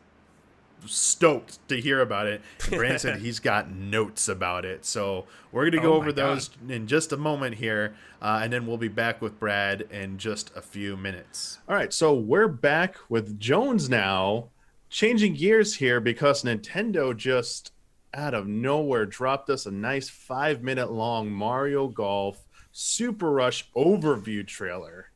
[0.86, 2.42] stoked to hear about it.
[2.66, 4.86] And Brandon said he's got notes about it.
[4.86, 8.66] So we're gonna go Oh over those in just a moment here, uh, and then
[8.66, 11.60] we'll be back with Brad in just a few minutes.
[11.68, 14.50] All right, so we're back with Jones now,
[14.94, 17.74] changing gears here because Nintendo just
[18.14, 24.46] out of nowhere dropped us a nice five minute long Mario Golf Super Rush overview
[24.46, 25.10] trailer.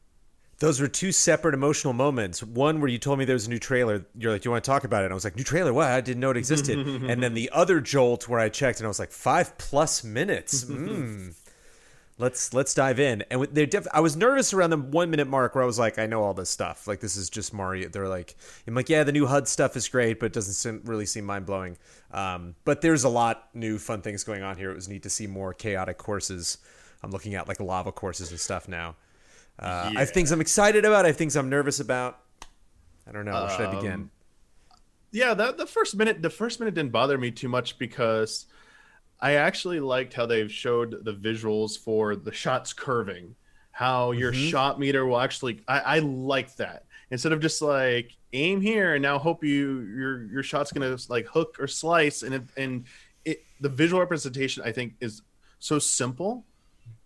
[0.59, 2.41] Those were two separate emotional moments.
[2.41, 4.03] One where you told me there was a new trailer.
[4.17, 5.71] You're like, "Do you want to talk about it?" And I was like, "New trailer?
[5.71, 5.91] What?
[5.91, 8.87] I didn't know it existed." and then the other jolt where I checked and I
[8.87, 10.65] was like, five plus minutes.
[10.77, 11.35] Mm.
[12.19, 13.23] Let's let's dive in.
[13.29, 15.99] And they're def- I was nervous around the one minute mark where I was like,
[15.99, 16.87] I know all this stuff.
[16.87, 17.89] Like this is just Mario.
[17.89, 20.81] They're like, I'm like, yeah, the new HUD stuff is great, but it doesn't seem,
[20.85, 21.77] really seem mind blowing.
[22.11, 24.71] Um, but there's a lot new fun things going on here.
[24.71, 26.57] It was neat to see more chaotic courses.
[27.03, 28.95] I'm looking at like lava courses and stuff now.
[29.59, 31.05] Uh, I have things I'm excited about.
[31.05, 32.19] I have things I'm nervous about.
[33.07, 33.33] I don't know.
[33.33, 33.93] Where should I begin?
[33.93, 34.11] Um,
[35.11, 38.47] Yeah, that the first minute the first minute didn't bother me too much because
[39.19, 43.35] I actually liked how they've showed the visuals for the shots curving.
[43.71, 44.49] How your mm-hmm.
[44.49, 46.85] shot meter will actually I, I like that.
[47.11, 51.27] Instead of just like aim here and now hope you your your shot's gonna like
[51.27, 52.85] hook or slice and it, and
[53.25, 55.21] it the visual representation I think is
[55.59, 56.45] so simple,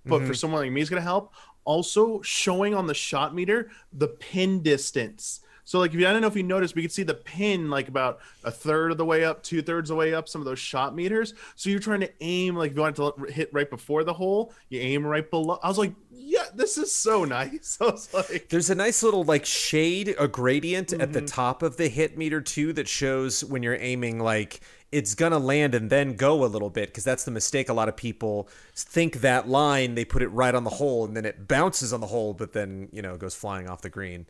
[0.05, 0.33] but for mm-hmm.
[0.33, 1.33] someone like me is gonna help.
[1.63, 5.41] Also showing on the shot meter the pin distance.
[5.63, 7.69] So like if you I don't know if you noticed, we could see the pin
[7.69, 10.41] like about a third of the way up, two thirds of the way up, some
[10.41, 11.33] of those shot meters.
[11.55, 14.53] So you're trying to aim like if you want to hit right before the hole,
[14.69, 15.59] you aim right below.
[15.63, 17.77] I was like, yeah, this is so nice.
[17.81, 21.25] I was like, There's a nice little like shade, a gradient at the mm-hmm.
[21.25, 25.73] top of the hit meter too that shows when you're aiming like it's gonna land
[25.73, 29.21] and then go a little bit because that's the mistake a lot of people think
[29.21, 32.07] that line they put it right on the hole and then it bounces on the
[32.07, 34.25] hole but then you know goes flying off the green.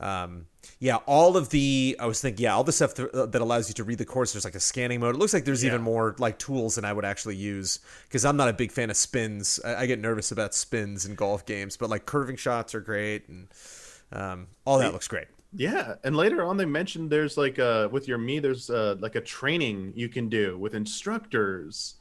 [0.00, 0.46] Um,
[0.78, 3.74] yeah, all of the I was thinking yeah all the stuff th- that allows you
[3.74, 4.32] to read the course.
[4.32, 5.14] There's like a scanning mode.
[5.14, 8.36] It looks like there's even more like tools than I would actually use because I'm
[8.36, 9.60] not a big fan of spins.
[9.64, 13.28] I, I get nervous about spins in golf games, but like curving shots are great
[13.28, 13.48] and
[14.12, 15.26] um, all that looks great.
[15.52, 19.16] Yeah, and later on they mentioned there's like uh with your Mii there's uh like
[19.16, 21.96] a training you can do with instructors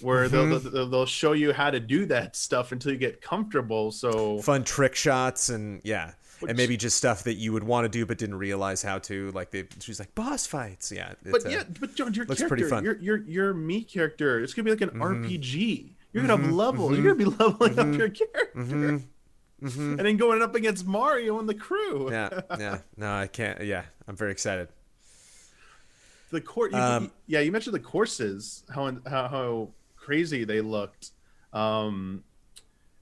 [0.00, 3.92] where they'll, they'll they'll show you how to do that stuff until you get comfortable.
[3.92, 6.12] So Fun trick shots and yeah,
[6.44, 8.98] Which- and maybe just stuff that you would want to do but didn't realize how
[9.00, 9.30] to.
[9.32, 10.92] Like they, she's like boss fights.
[10.92, 12.84] Yeah, but it's, yeah, but John, your looks character, pretty fun.
[12.84, 15.90] your your your Mii character, it's gonna be like an RPG.
[16.12, 16.92] You're gonna have levels.
[16.96, 19.02] You're gonna be leveling up your character,
[19.60, 22.10] and then going up against Mario and the crew.
[22.10, 22.78] yeah, yeah.
[22.96, 23.62] No, I can't.
[23.64, 24.68] Yeah, I'm very excited.
[26.30, 31.10] the court Um, yeah you mentioned the courses how how, how crazy they looked
[31.52, 32.24] um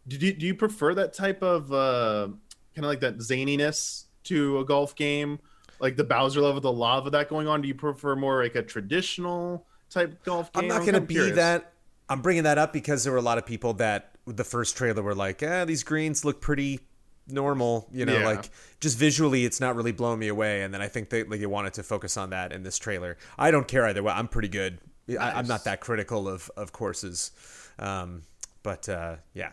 [0.07, 2.29] do you, do you prefer that type of uh
[2.75, 5.39] kind of like that zaniness to a golf game
[5.81, 8.55] like the bowser level of the lava that going on do you prefer more like
[8.55, 11.37] a traditional type golf game I'm not gonna be curious.
[11.37, 11.73] that.
[12.09, 15.03] I'm bringing that up because there were a lot of people that the first trailer
[15.03, 16.81] were like, "Ah, these greens look pretty
[17.27, 18.27] normal." You know, Yeah.
[18.27, 18.51] like
[18.81, 20.63] just visually, it's not really blowing me away.
[20.63, 23.17] And then I think they like they wanted to focus on that in this trailer.
[23.39, 24.13] I don't care either way.
[24.13, 24.79] I'm pretty good.
[25.19, 27.31] I, I'm not that critical of of courses,
[27.79, 28.23] um,
[28.63, 29.53] but uh, yeah.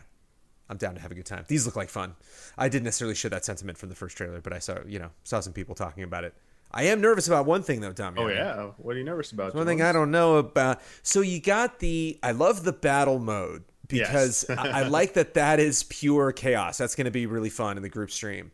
[0.70, 1.46] I'm down to have a good time.
[1.48, 2.16] These look like fun.
[2.58, 5.10] I didn't necessarily share that sentiment from the first trailer, but I saw, you know,
[5.24, 6.34] saw some people talking about it.
[6.72, 8.14] I am nervous about one thing though, Tom.
[8.18, 9.56] Oh yeah, what are you nervous about?
[9.56, 10.82] One thing I don't know about.
[11.02, 12.20] So you got the.
[12.22, 14.60] I love the battle mode because Yes.
[14.60, 16.78] I, I like that that is pure chaos.
[16.78, 18.52] That's going to be really fun in the group stream.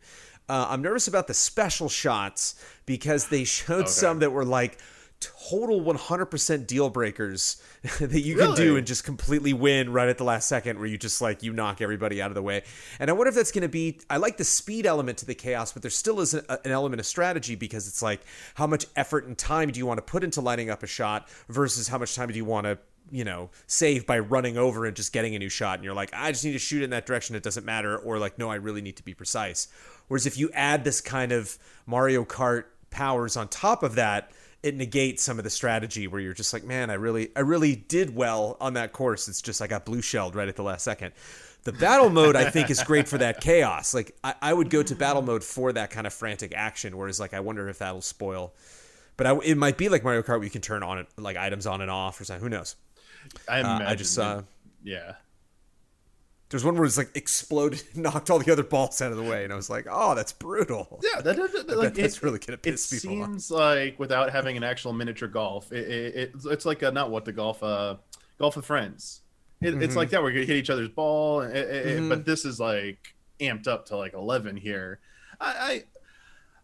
[0.48, 2.54] Uh, I'm nervous about the special shots
[2.86, 4.78] because they showed some that were like
[5.20, 7.62] total 100% deal breakers
[8.00, 10.98] that you can do and just completely win right at the last second where you
[10.98, 12.62] just like you knock everybody out of the way.
[12.98, 15.34] And i wonder if that's going to be i like the speed element to the
[15.34, 18.20] chaos but there still is a, an element of strategy because it's like
[18.54, 21.28] how much effort and time do you want to put into lining up a shot
[21.48, 22.78] versus how much time do you want to
[23.10, 26.10] you know save by running over and just getting a new shot and you're like
[26.12, 27.36] i just need to shoot in that direction.
[27.36, 29.68] It doesn't matter or like no i really need to be precise.
[30.08, 34.30] Whereas if you add this kind of mario kart powers on top of that
[34.66, 37.76] it negates some of the strategy where you're just like, man, I really, I really
[37.76, 39.28] did well on that course.
[39.28, 41.12] It's just I got blue shelled right at the last second.
[41.64, 43.94] The battle mode I think is great for that chaos.
[43.94, 46.96] Like I, I would go to battle mode for that kind of frantic action.
[46.96, 48.52] Whereas like I wonder if that'll spoil.
[49.16, 51.36] But I, it might be like Mario Kart where you can turn on it like
[51.36, 52.42] items on and off or something.
[52.42, 52.76] Who knows?
[53.48, 54.38] I, Uh, I just saw.
[54.38, 54.44] it-
[54.84, 55.14] yeah.
[56.48, 59.42] There's one where it's like exploded, knocked all the other balls out of the way,
[59.42, 62.38] and I was like, "Oh, that's brutal." Yeah, that, that, that- like, that's it- really
[62.38, 63.28] gonna It piss people off.
[63.30, 66.14] seems like without having an actual miniature golf, it, it,
[66.46, 67.96] it's- like a, not what the golf, uh,
[68.38, 69.22] golf with friends.
[69.60, 69.96] It, It's Mm-hmm.
[69.96, 70.22] like that.
[70.22, 73.86] We're gonna hit each other's ball, it, it- it- but this is like amped up
[73.86, 75.00] to like eleven here.
[75.40, 75.84] I, I,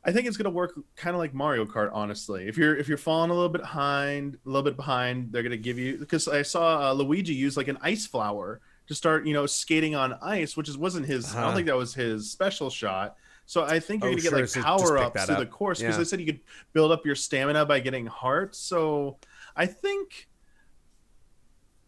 [0.04, 1.90] I think it's gonna work kind of like Mario Kart.
[1.92, 5.42] Honestly, if you're if you're falling a little bit behind, a little bit behind, they're
[5.42, 9.26] gonna give you because I saw uh, Luigi use like an ice flower to start,
[9.26, 11.34] you know, skating on ice, which is wasn't his.
[11.34, 11.54] I don't Uh-huh.
[11.56, 13.16] think that was his special shot.
[13.46, 15.94] So I think you're Oh, gonna get like so power ups through the course because
[15.94, 15.98] Yeah.
[15.98, 16.40] they said you could
[16.72, 18.58] build up your stamina by getting hearts.
[18.58, 19.18] So
[19.56, 20.28] I think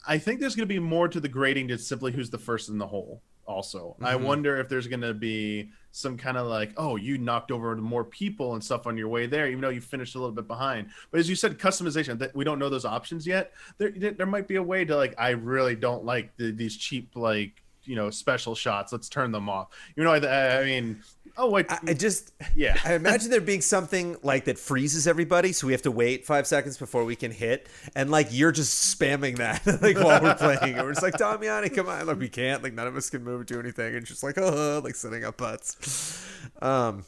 [0.07, 2.68] I think there's going to be more to the grading than simply who's the first
[2.68, 3.22] in the hole.
[3.47, 4.20] Also, I Mhm.
[4.22, 8.03] wonder if there's going to be some kind of like, oh, you knocked over more
[8.03, 10.88] people and stuff on your way there, even though you finished a little bit behind.
[11.12, 13.53] But as you said, customization that we don't know those options yet.
[13.78, 17.14] There, there might be a way to like, I really don't like the, these cheap
[17.14, 18.92] like you know special shots.
[18.92, 19.68] Let's turn them off.
[19.95, 21.01] You know, I, I mean,
[21.37, 22.76] oh wait, I, I just, yeah.
[22.85, 26.47] I imagine there being something like that freezes everybody, so we have to wait five
[26.47, 30.76] seconds before we can hit, and like you're just spamming that like while we're playing,
[30.76, 33.22] and we're just like Damiani, come on, like we can't, like none of us can
[33.24, 36.24] move or do anything, and just like oh, like setting up butts.
[36.61, 37.05] Um,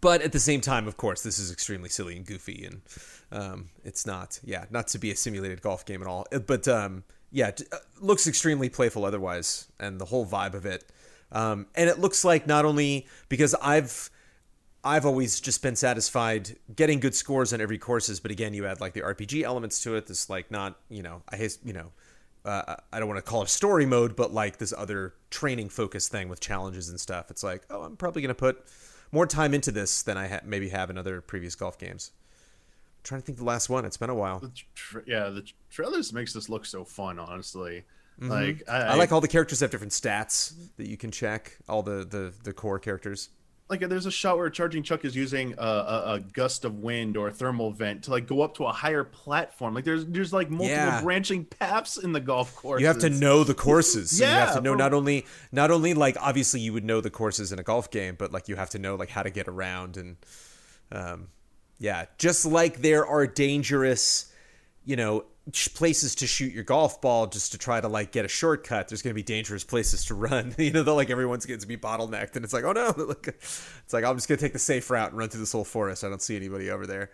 [0.00, 2.80] but at the same time, of course, this is extremely silly and goofy, and
[3.32, 6.26] um, it's not, yeah, not to be a simulated golf game at all.
[6.46, 10.84] But um, yeah, uh, looks extremely playful otherwise, and the whole vibe of it.
[11.32, 14.10] Um, and it looks like not only because I've
[14.82, 18.80] I've always just been satisfied getting good scores on every courses, but again, you add
[18.80, 20.06] like the RPG elements to it.
[20.06, 21.92] This like not you know I hate you know
[22.44, 26.10] uh, I don't want to call it story mode, but like this other training focused
[26.10, 27.30] thing with challenges and stuff.
[27.30, 28.64] It's like oh, I'm probably gonna put
[29.12, 32.12] more time into this than I ha- maybe have in other previous golf games.
[33.00, 33.84] I'm trying to think the last one.
[33.84, 34.40] It's been a while.
[34.40, 37.18] the tra- yeah, the trailers makes this look so fun.
[37.18, 37.84] Honestly,
[38.20, 38.90] like I, Mm-hmm.
[38.90, 41.56] I like all the characters have different stats that you can check.
[41.68, 43.30] All the the the core characters.
[43.70, 47.16] like there's a shot where Charging Chuck is using a, a, a gust of wind
[47.16, 49.74] or a thermal vent to like go up to a higher platform.
[49.74, 51.00] Like there's there's like multiple Yeah.
[51.02, 52.80] branching paths in the golf course.
[52.80, 54.18] You have to know the courses.
[54.18, 57.10] So you have to know not only not only like obviously you would know the
[57.10, 59.46] courses in a golf game, but like you have to know like how to get
[59.48, 60.16] around and
[60.92, 61.28] um
[61.78, 64.30] yeah, just like there are dangerous,
[64.84, 65.39] you know, sh-
[65.74, 68.88] places to shoot your golf ball just to try to like get a shortcut.
[68.88, 70.54] There's going to be dangerous places to run.
[70.58, 72.90] you know, like everyone's going to be bottlenecked and it's like, "Oh no."
[73.24, 75.64] It's like I'm just going to take the safe route and run through this whole
[75.64, 76.04] forest.
[76.04, 77.10] I don't see anybody over there.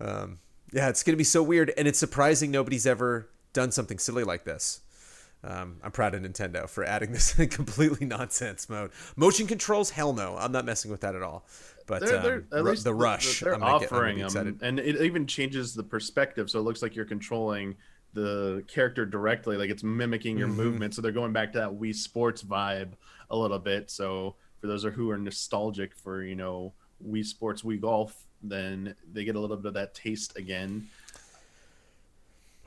[0.00, 0.38] Um
[0.72, 4.24] yeah, it's going to be so weird and it's surprising nobody's ever done something silly
[4.24, 4.80] like this.
[5.44, 8.92] Um, I'm proud of Nintendo for adding this completely nonsense mode.
[9.16, 11.44] Motion controls, hell no, I'm not messing with that at all.
[11.86, 14.58] But They're, um, they're, at Ru- least the rush, They're I'm gonna get- offering them,
[14.62, 17.74] and it even changes the perspective, so it looks like you're controlling
[18.14, 20.56] the character directly, like it's mimicking your Mm-hmm.
[20.56, 20.94] movement.
[20.94, 22.90] So they're going back to that Wii Sports vibe
[23.30, 23.90] a little bit.
[23.90, 26.72] So for those who are nostalgic for you know
[27.04, 30.86] Wii Sports, Wii Golf, then they get a little bit of that taste again.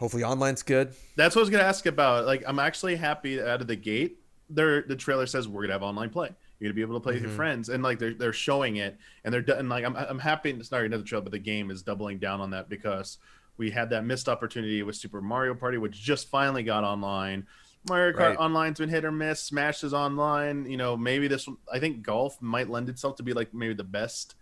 [0.05, 0.93] Hopefully, online's good.
[1.15, 2.27] That's what I was gonna ask about.
[2.27, 4.19] Like, I'm actually happy out of the gate.
[4.51, 6.29] There, the trailer says we're gonna have online play.
[6.59, 7.29] You're gonna be able to play with Mm-hmm.
[7.31, 9.67] your friends, and like they're they're showing it, and they're done.
[9.67, 10.51] Like, I'm I'm happy.
[10.51, 13.17] It's not another trailer, but the game is doubling down on that because
[13.57, 17.47] we had that missed opportunity with Super Mario Party, which just finally got online.
[17.89, 18.37] Mario Kart Right.
[18.37, 19.41] Online's been hit or miss.
[19.41, 20.69] Smash is online.
[20.69, 21.47] You know, maybe this.
[21.47, 24.35] one- I think golf might lend itself to be like maybe the best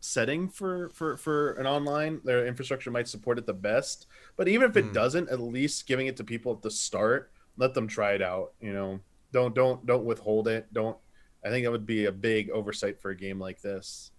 [0.00, 4.06] setting for for for an online their infrastructure might support it the best
[4.36, 4.92] but even if it Hmm.
[4.92, 8.52] doesn't at least giving it to people at the start let them try it out
[8.60, 9.00] you know
[9.32, 10.96] don't don't don't withhold it don't
[11.44, 14.10] i think that would be a big oversight for a game like this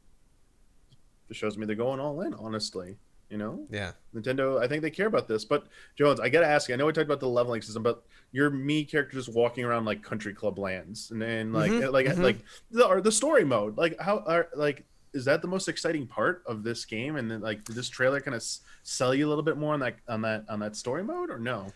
[1.29, 2.33] It shows me they're going all in.
[2.35, 2.97] Honestly,
[3.31, 3.65] you know.
[3.71, 3.93] Yeah.
[4.13, 5.43] Nintendo, I think they care about this.
[5.43, 5.65] But
[5.97, 6.75] Jones, I gotta ask you.
[6.75, 9.85] I know we talked about the leveling system, but your me character just walking around
[9.85, 12.19] like country club lands, and then like Mhm, like mhm.
[12.21, 12.37] like
[12.69, 13.75] the or the story mode.
[13.75, 14.85] Like how are like
[15.15, 17.15] is that the most exciting part of this game?
[17.15, 18.43] And then like did this trailer kind of
[18.83, 21.39] sell you a little bit more on that on that on that story mode or
[21.39, 21.67] no?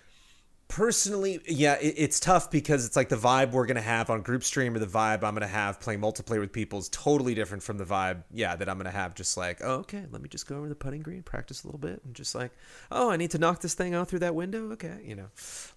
[0.69, 4.43] Personally, yeah, it, it's tough because it's like the vibe we're gonna have on group
[4.43, 7.79] stream or the vibe I'm gonna have playing multiplayer with people is totally different from
[7.79, 10.57] the vibe, yeah, that I'm gonna have just like, oh, okay, let me just go
[10.57, 12.51] over the putting green, practice a little bit, and just like,
[12.91, 15.29] oh, I need to knock this thing out through that window, okay, you know,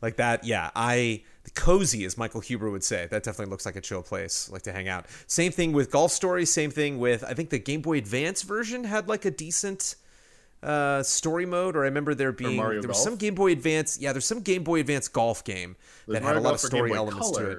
[0.03, 0.45] like that.
[0.45, 1.23] Yeah, I
[1.55, 3.07] cozy as Michael Huber would say.
[3.11, 5.07] That definitely looks like a chill place, like to hang out.
[5.27, 6.45] Same thing with Golf Story.
[6.45, 9.97] Same thing with I think the Game Boy Advance version had like a decent
[10.63, 13.05] uh story mode or i remember there being Mario there was Golf?
[13.05, 15.75] some game boy advance yeah there's some game boy advance golf game
[16.07, 17.59] There's that had a lot of Golf Game story elements to it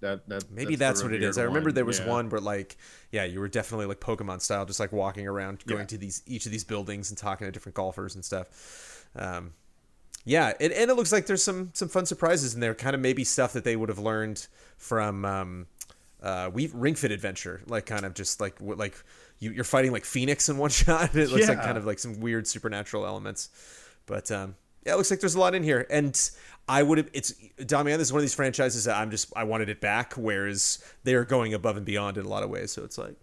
[0.00, 2.06] That, that maybe that's that's, what it is i remember there was Yeah.
[2.08, 2.76] one where like
[3.10, 5.86] yeah you were definitely like pokemon style just like walking around going Yeah.
[5.86, 9.52] to these each of these buildings and talking to different golfers and stuff um
[10.24, 13.00] yeah and, and it looks like there's some some fun surprises in there kind of
[13.00, 15.66] maybe stuff that they would have learned from um
[16.22, 19.02] uh Wii Ring Fit Adventure like kind of just like like
[19.38, 22.20] you, you're fighting like phoenix in one shot it looks like kind of like some
[22.20, 23.50] weird supernatural elements
[24.06, 24.54] but um
[24.86, 26.30] yeah, it looks like there's a lot in here, and
[26.68, 27.10] I would have.
[27.12, 27.32] It's
[27.66, 27.98] Damian.
[27.98, 29.32] This is one of these franchises that I'm just.
[29.34, 32.50] I wanted it back, whereas they are going above and beyond in a lot of
[32.50, 32.70] ways.
[32.70, 33.16] So it's like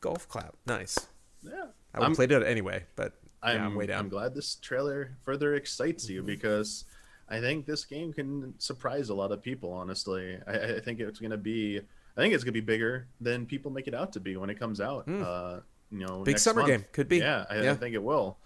[0.00, 0.98] golf clap, nice.
[1.42, 1.66] Yeah.
[1.94, 4.00] I would have played it anyway, but I'm, yeah, I'm way down.
[4.00, 6.86] I'm glad this trailer further excites you because
[7.28, 9.72] I think this game can surprise a lot of people.
[9.72, 11.82] Honestly, I, I think it's going to be.
[12.16, 14.48] I think it's going to be bigger than people make it out to be when
[14.50, 15.06] it comes out.
[15.08, 15.60] Uh,
[15.90, 16.22] you know.
[16.24, 16.70] Big next summer month.
[16.72, 16.84] game.
[16.92, 17.18] Could be.
[17.18, 18.38] Yeah, I, I think it will.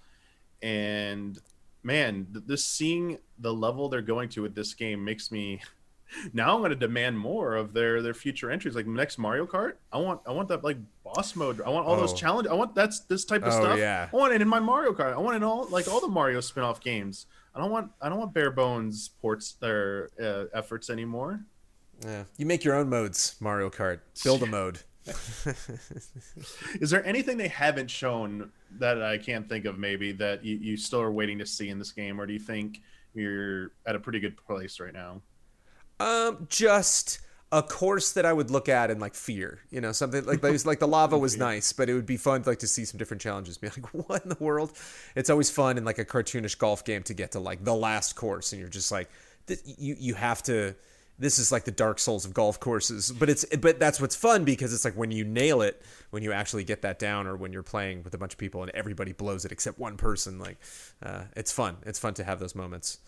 [0.63, 1.39] And
[1.83, 5.61] man, th- this seeing the level they're going to with this game makes me.
[6.33, 8.75] Now I'm going to demand more of their their future entries.
[8.75, 11.61] Like next Mario Kart, I want I want that like boss mode.
[11.61, 12.17] I want all those Oh.
[12.17, 12.51] challenges.
[12.51, 13.79] I want that's this type of Oh, stuff.
[13.79, 14.09] yeah.
[14.13, 15.13] I want it in my Mario Kart.
[15.13, 17.27] I want it in all like all the Mario spin-off games.
[17.55, 21.45] I don't want I don't want bare bones ports or uh, efforts anymore.
[22.05, 24.01] Yeah, you make your own modes, Mario Kart.
[24.25, 24.81] Build a mode.
[26.81, 30.77] Is there anything they haven't shown that I can't think of maybe that you, you
[30.77, 32.81] still are waiting to see in this game, or do you think
[33.15, 35.21] you're at a pretty good place right now?
[35.99, 37.21] Um, just
[37.53, 40.65] a course that I would look at and like fear, you know, something like like,
[40.65, 43.21] like the lava was nice, but it would be fun like to see some different
[43.21, 43.59] challenges.
[43.59, 44.73] Be like, what in the world?
[45.17, 48.15] It's always fun in like a cartoonish golf game to get to like the last
[48.15, 49.11] course, and you're just like,
[49.47, 50.75] th- you you have to.
[51.21, 54.45] This is like the Dark Souls of golf courses, but it's but that's what's fun
[54.45, 57.53] because it's like when you nail it, when you actually get that down, or when
[57.53, 60.39] you're playing with a bunch of people and everybody blows it except one person.
[60.39, 60.57] Like,
[61.03, 61.77] uh, it's fun.
[61.85, 62.99] It's fun to have those moments.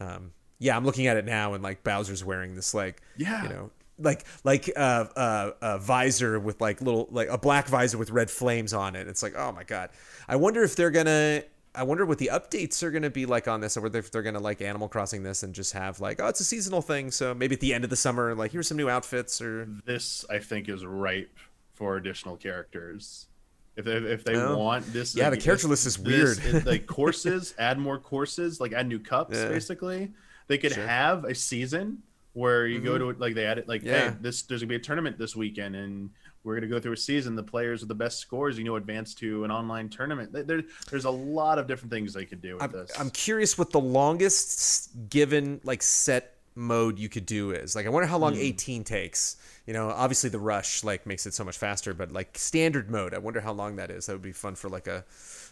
[0.00, 3.42] Um, yeah, I'm looking at it now, and like Bowser's wearing this like, Yeah.
[3.42, 7.96] you know, like like uh, uh, a visor with like little like a black visor
[7.98, 9.08] with red flames on it.
[9.08, 9.90] It's like, oh my god.
[10.28, 11.42] I wonder if they're gonna.
[11.74, 14.22] I wonder what the updates are gonna be like on this, or whether if they're
[14.22, 17.10] gonna like Animal Crossing this and just have like, oh, it's a seasonal thing.
[17.10, 20.24] So maybe at the end of the summer, like here's some new outfits, or This
[20.30, 21.38] I think is ripe
[21.74, 23.26] for additional characters.
[23.74, 24.58] If they, if they Oh.
[24.58, 26.66] want this, Yeah, like, the character this- list is this- weird.
[26.66, 29.34] like courses, add more courses, like add new cups.
[29.38, 29.48] Yeah.
[29.48, 30.12] Basically,
[30.48, 30.86] they could Sure.
[30.86, 32.02] have a season
[32.34, 32.98] where you go mm-hmm.
[33.04, 34.10] to it like they add it like, Yeah.
[34.10, 36.10] hey, this there's gonna be a tournament this weekend, and
[36.44, 37.36] we're gonna go through a season.
[37.36, 40.32] The players with the best scores, you know, advance to an online tournament.
[40.32, 42.90] There- There, there's a lot of different things they could do with I'm, this.
[42.98, 47.74] I'm curious what the longest given like set mode you could do is.
[47.76, 49.36] Like I wonder how long 18 takes.
[49.66, 53.14] You know, obviously the rush like makes it so much faster, but like standard mode,
[53.14, 54.06] I wonder how long that is.
[54.06, 55.04] That would be fun for like a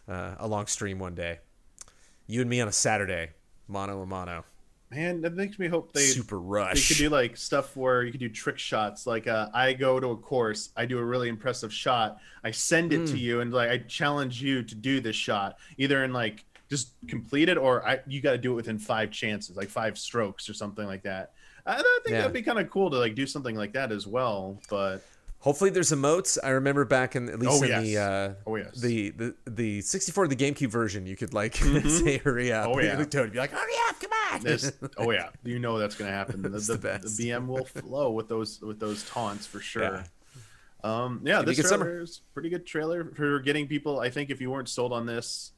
[0.09, 1.39] uh, a long stream one day.
[2.27, 3.31] You and me on a Saturday,
[3.69, 4.45] mono a mono.
[4.91, 6.89] Man, that makes me hope they Super rush.
[6.89, 9.07] They could do like stuff where you could do trick shots.
[9.07, 12.93] Like uh, I go to a course, I do a really impressive shot, I send
[12.93, 16.45] it to you, and like I challenge you to do this shot, either in like
[16.69, 19.97] just complete it or I, you got to do it within five chances, like five
[19.99, 21.33] strokes or something like that.
[21.67, 22.19] I, I think Yeah.
[22.19, 24.61] that'd be kind of cool to like do something like that as well.
[24.69, 25.05] But
[25.41, 26.37] Hopefully there's emotes.
[26.45, 28.69] I remember back in at least Oh, in the uh, Oh, yes.
[28.79, 28.87] Mm-hmm.
[28.87, 32.69] the, the the 64 the GameCube version, you could like say hurry up.
[32.69, 32.97] Oh, yeah.
[33.05, 34.41] Be like hurry up, come on.
[34.43, 36.43] this, oh yeah, you know that's gonna happen.
[36.43, 39.83] The, the, the the BM will flow with those with those taunts for sure.
[39.83, 40.05] Yeah.
[40.83, 44.01] Um, yeah, this trailer is pretty good trailer for getting people.
[44.01, 45.53] I think if you weren't sold on this,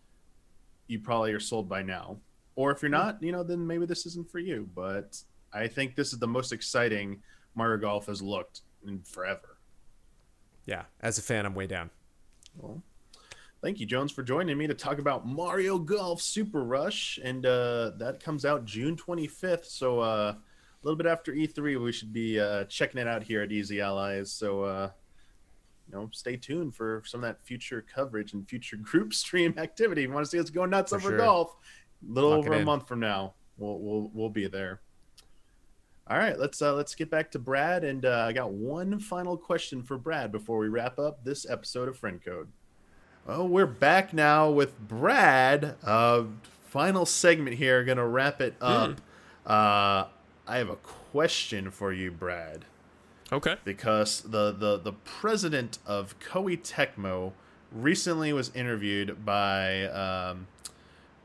[0.89, 2.19] you probably are sold by now.
[2.57, 2.93] Or if you're Hmm.
[2.95, 4.69] not, you know, then maybe this isn't for you.
[4.75, 5.21] But
[5.53, 7.23] I think this is the most exciting
[7.55, 9.52] Mario Golf has looked in forever.
[10.67, 11.91] Yeah, as a fan, I'm way down.
[12.57, 12.83] Well,
[13.63, 17.93] thank you, Jones, for joining me to talk about Mario Golf Super Rush, and uh,
[17.99, 19.65] that comes out June 25th.
[19.67, 20.39] So uh, a
[20.83, 24.31] little bit after E3, we should be uh, checking it out here at Easy Allies.
[24.33, 24.91] So uh,
[25.89, 30.03] you know, stay tuned for some of that future coverage and future group stream activity.
[30.03, 31.19] If you want to see us go nuts For over sure.
[31.19, 31.57] golf,
[32.09, 34.81] a little Lock over a month from now, we'll we'll we'll be there.
[36.13, 39.35] All right, let's uh, let's get back to Brad, and uh, I got one final
[39.35, 42.49] question for Brad before we wrap up this episode of Friend Code.
[43.27, 45.77] Well, we're back now with Brad.
[45.83, 46.25] Uh,
[46.67, 49.01] final segment here, gonna wrap it up.
[49.47, 50.05] Uh,
[50.47, 52.67] I have a question for you, Brad
[53.33, 53.57] Okay.
[53.65, 57.33] because the the the president of Koei Tecmo
[57.73, 60.47] recently was interviewed by um,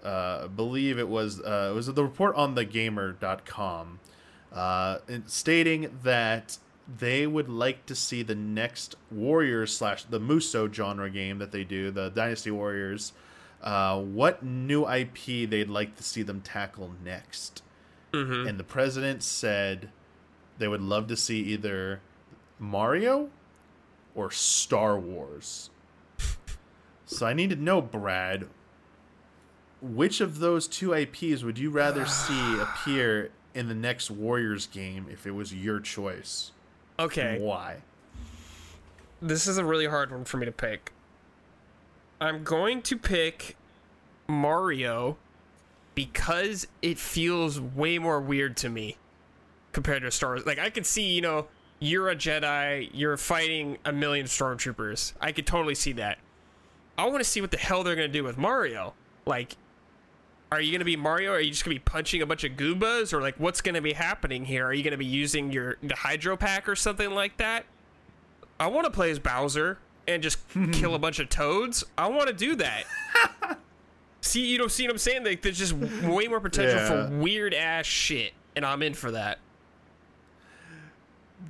[0.01, 3.99] uh, I believe it was uh, it was the report on thegamer.com
[4.53, 6.57] uh, in- stating that
[6.99, 11.63] they would like to see the next Warriors slash the Musou genre game that they
[11.63, 13.11] do the Dynasty Warriors
[13.61, 17.61] uh, what new IP they'd like to see them tackle next
[18.13, 18.47] Mm-hmm.
[18.47, 19.89] and the president said
[20.59, 21.99] they would love to see either
[22.57, 23.29] Mario
[24.15, 25.69] or Star Wars.
[27.05, 28.47] so I need to know, Brad,
[29.81, 35.07] which of those two IPs would you rather see appear in the next Warriors game
[35.11, 36.51] if it was your choice?
[36.99, 37.39] Okay.
[37.39, 37.77] Why?
[39.19, 40.93] This is a really hard one for me to pick.
[42.21, 43.57] I'm going to pick
[44.27, 45.17] Mario
[45.95, 48.97] because it feels way more weird to me
[49.71, 50.45] compared to Star Wars.
[50.45, 51.47] Like I could see, you know,
[51.79, 55.13] you're a Jedi, you're fighting a million stormtroopers.
[55.19, 56.19] I could totally see that.
[56.95, 58.93] I want to see what the hell they're going to do with Mario.
[59.25, 59.55] Like
[60.51, 61.31] are you going to be Mario?
[61.33, 63.75] Are you just going to be punching a bunch of Goombas or like what's going
[63.75, 64.65] to be happening here?
[64.65, 67.65] Are you going to be using your the Hydro Pack or something like that?
[68.59, 70.39] I want to play as Bowser and just
[70.71, 71.83] kill a bunch of toads.
[71.97, 72.85] I want to do that.
[74.21, 75.25] see, you know, see what I'm saying?
[75.25, 77.07] Like, there's just way more potential Yeah.
[77.09, 79.39] for weird ass shit, and I'm in for that.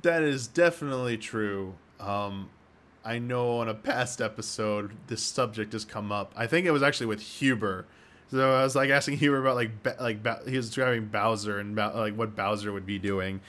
[0.02, 1.74] That is definitely true.
[1.98, 2.50] Um,
[3.04, 6.32] I know on a past episode this subject has come up.
[6.36, 7.86] I think it was actually with Huber.
[8.30, 11.58] So I was like asking Huber about like Ba- like ba- he was describing Bowser
[11.58, 13.40] and Bow- like what Bowser would be doing.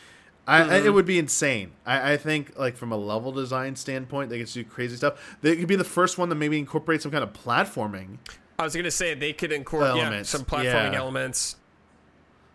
[0.48, 1.74] I, I, it would be insane.
[1.86, 5.38] I, I think like from a level design standpoint, they could do crazy stuff.
[5.42, 8.18] They could be the first one to maybe incorporate some kind of platforming,
[8.58, 11.00] I was gonna say they could incorporate yeah, some platforming yeah.
[11.00, 11.56] elements.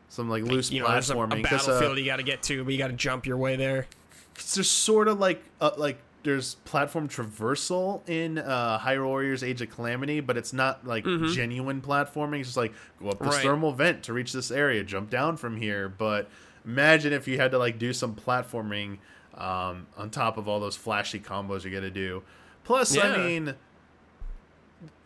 [0.08, 1.46] some like loose You know, there's a, a platforming.
[1.46, 3.86] uh, battlefield you got to get to, but you got to jump your way there.
[4.34, 9.60] it's just sort of like uh, like there's platform traversal in uh, Hyrule Warriors Age
[9.62, 12.40] of Calamity, but it's not like genuine platforming.
[12.40, 13.36] It's just like go up this Mm-hmm.
[13.36, 13.42] Right.
[13.42, 15.88] thermal vent to reach this area, jump down from here.
[15.88, 16.28] But
[16.64, 18.98] imagine if you had to like do some platforming
[19.34, 22.22] um, on top of all those flashy combos you got to do.
[22.64, 23.54] Plus, I mean.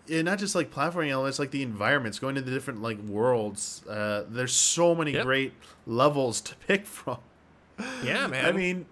[0.06, 3.84] Yeah, not just like platforming elements, like the environments, going to the different like worlds.
[3.86, 5.24] Uh, there's so many Yep.
[5.26, 5.52] great
[5.86, 7.18] levels to pick from.
[8.02, 8.46] Yeah, man.
[8.46, 8.86] I mean,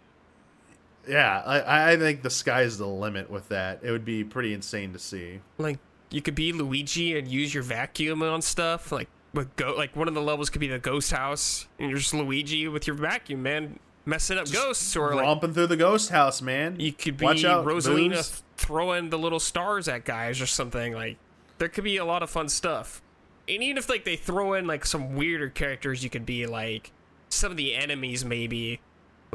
[1.06, 3.80] yeah, I, I think the sky's the limit with that.
[3.82, 5.40] It would be pretty insane to see.
[5.58, 5.78] like
[6.10, 8.92] you could be Luigi and use your vacuum on stuff.
[8.92, 11.98] Like with go, like one of the levels could be the ghost house, and you're
[11.98, 16.10] just Luigi with your vacuum, man, messing up ghosts, or like Romping through the ghost
[16.10, 16.78] house, man.
[16.78, 18.42] you could be Watch out, Rosalina Boos.
[18.56, 20.92] throwing the little stars at guys or something.
[20.94, 21.18] Like
[21.58, 23.02] there could be a lot of fun stuff.
[23.48, 26.92] And even if like they throw in like some weirder characters, you could be like
[27.28, 28.80] some of the enemies maybe.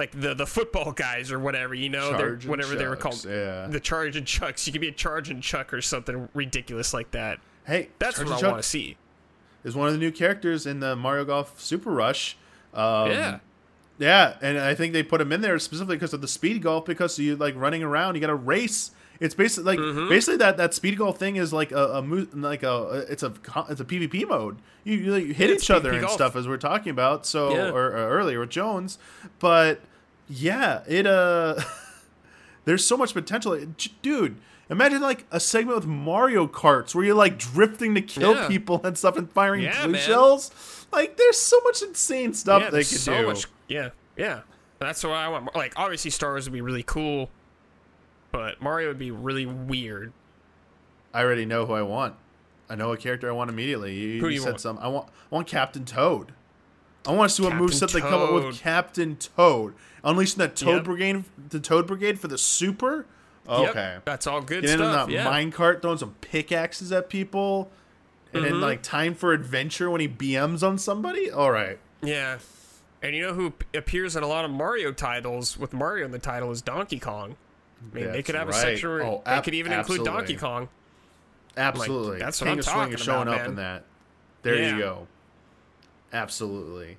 [0.02, 2.95] Like the the football guys or whatever, you know, they're, Charge and whatever they were
[2.95, 3.68] called, yeah.
[3.68, 4.65] the Chargin' Chucks.
[4.65, 7.38] You could be a Chargin' Chuck or something ridiculous like that.
[7.68, 8.98] Hey, That's Charge what I want to see.
[9.64, 12.36] Is one of the new characters in the Mario Golf Super Rush.
[12.73, 13.40] Um, yeah,
[13.99, 16.86] yeah, and I think they put him in there specifically because of the speed golf.
[16.86, 18.90] Because you like running around, you got to race.
[19.19, 20.10] It's basically like Mm-hmm.
[20.10, 23.32] basically that that speed golf thing is like a, a mo- like a it's a
[23.69, 24.57] it's a PvP mode.
[24.84, 27.28] You, you, like, hit it's each other PvP and stuff as we're talking about.
[27.28, 27.69] So Yeah.
[27.69, 28.98] or, or earlier with Jones,
[29.38, 29.80] but
[30.31, 31.59] yeah, it uh,
[32.65, 33.59] there's so much potential,
[34.01, 34.37] dude.
[34.69, 38.47] Imagine like a segment with Mario Karts where you're like drifting to kill Yeah.
[38.47, 40.39] people and stuff and firing Yeah, blue man.
[40.93, 43.27] Like there's so much insane stuff yeah, they could so do.
[43.27, 43.47] much.
[43.67, 44.41] Yeah, yeah.
[44.79, 45.53] That's what I want.
[45.55, 47.29] Like obviously, Star Wars would be really cool,
[48.31, 50.13] but Mario would be really weird.
[51.13, 52.15] I already know who I want.
[52.69, 53.93] I know a character I want immediately.
[53.93, 54.61] You you said want?
[54.61, 54.77] some.
[54.79, 55.07] I want.
[55.09, 56.31] I want Captain Toad.
[57.07, 58.60] I want to see what Captain moveset they come up with.
[58.60, 59.73] Captain Toad
[60.03, 60.84] unleashing that Toad Yep.
[60.84, 63.06] Brigade, the Toad Brigade for the Super.
[63.49, 65.26] Yep, Okay, that's all good getting in that Yeah.
[65.26, 67.72] minecart, throwing some pickaxes at people,
[68.34, 68.52] and Mm-hmm.
[68.53, 71.30] then like time for adventure when he BMs on somebody.
[71.32, 72.38] All right, yeah.
[73.03, 76.19] And you know who appears in a lot of Mario titles with Mario in the
[76.19, 77.36] title is Donkey Kong.
[77.91, 78.61] I mean, they could have a right.
[78.61, 80.06] section where Oh, they could even include.
[80.06, 80.69] Donkey Kong.
[81.57, 82.19] absolutely.
[82.19, 83.49] that's what King I'm of talking is showing about, up man.
[83.49, 83.84] in that.
[84.44, 84.73] There Yeah.
[84.76, 85.07] you go.
[86.13, 86.97] Absolutely.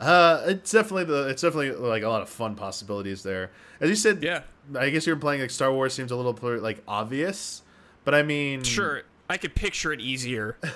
[0.00, 3.50] Uh, it's definitely the it's definitely like a lot of fun possibilities there.
[3.80, 4.42] As you said, Yeah.
[4.78, 7.62] I guess you're playing like Star Wars seems a little like obvious,
[8.04, 10.56] but I mean, Sure, I could picture it easier.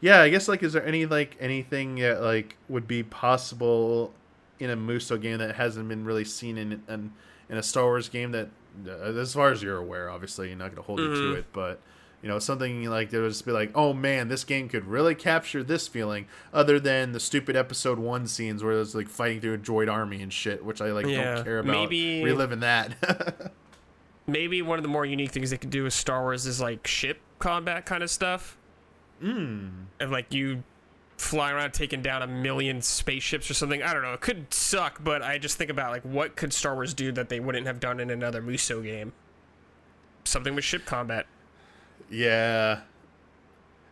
[0.00, 4.12] Yeah, I guess like is there any like anything that like would be possible
[4.58, 7.12] in a Musou game that hasn't been really seen in in,
[7.48, 8.48] in a Star Wars game that
[8.86, 11.32] uh, as far as you're aware, obviously you're not going to hold you Mm-hmm.
[11.32, 11.80] to it, but
[12.24, 15.14] you know something like that would just be like, oh man, this game could really
[15.14, 19.52] capture this feeling, other than the stupid episode one scenes where it's like fighting through
[19.54, 23.52] a droid army and shit, which I like Yeah, don't care about maybe- reliving that.
[24.26, 26.86] Maybe one of the more unique things they could do with Star Wars is like
[26.86, 28.56] ship combat kind of stuff.
[29.22, 29.84] Mm.
[30.00, 30.62] And like you
[31.18, 33.82] fly around taking down a million spaceships or something.
[33.82, 34.14] I don't know.
[34.14, 37.28] It could suck, but I just think about like what could Star Wars do that
[37.28, 39.12] they wouldn't have done in another Musou game?
[40.24, 41.26] Something with ship combat.
[42.10, 42.80] Yeah.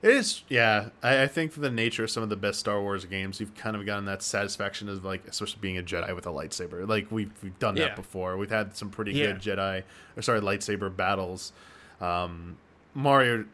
[0.03, 0.89] It is, yeah.
[1.01, 3.55] I, I think for the nature of some of the best Star Wars games, you've
[3.55, 6.89] kind of gotten that satisfaction of like, especially being a Jedi with a lightsaber.
[6.89, 7.85] Like we've we've done Yeah.
[7.89, 8.37] that before.
[8.37, 9.27] We've had some pretty Yeah.
[9.27, 9.85] good Jedi,
[10.17, 11.53] or sorry, lightsaber battles.
[12.01, 12.57] Um,
[12.95, 13.45] Mario,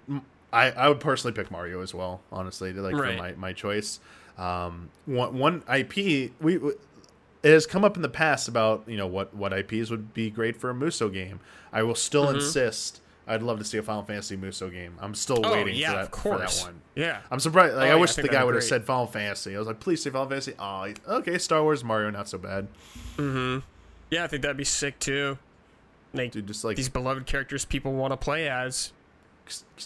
[0.50, 2.22] I I would personally pick Mario as well.
[2.32, 3.12] Honestly, like Right.
[3.16, 4.00] for my my choice.
[4.38, 6.56] Um, one one IP we.
[6.56, 6.72] we
[7.40, 10.28] it has come up in the past about you know what what IPs would be
[10.30, 11.40] great for a Musou game.
[11.72, 12.36] I will still Mm-hmm.
[12.36, 13.00] insist.
[13.28, 14.94] I'd love to see a Final Fantasy Musou game.
[15.00, 16.60] I'm still Oh waiting yeah, for that of course.
[16.60, 16.82] for that one.
[16.94, 17.20] Yeah.
[17.30, 17.74] I'm surprised.
[17.74, 19.54] Like Oh, I yeah, wish I the guy that'd have said Final Fantasy.
[19.54, 20.54] I was like, please say Final Fantasy.
[20.58, 22.68] Oh, okay, Star Wars, Mario, not so bad.
[23.16, 23.58] Mm-hmm.
[24.10, 25.38] Yeah, I think that'd be sick too.
[26.14, 28.92] Like Dude, just like these beloved characters people want to play as.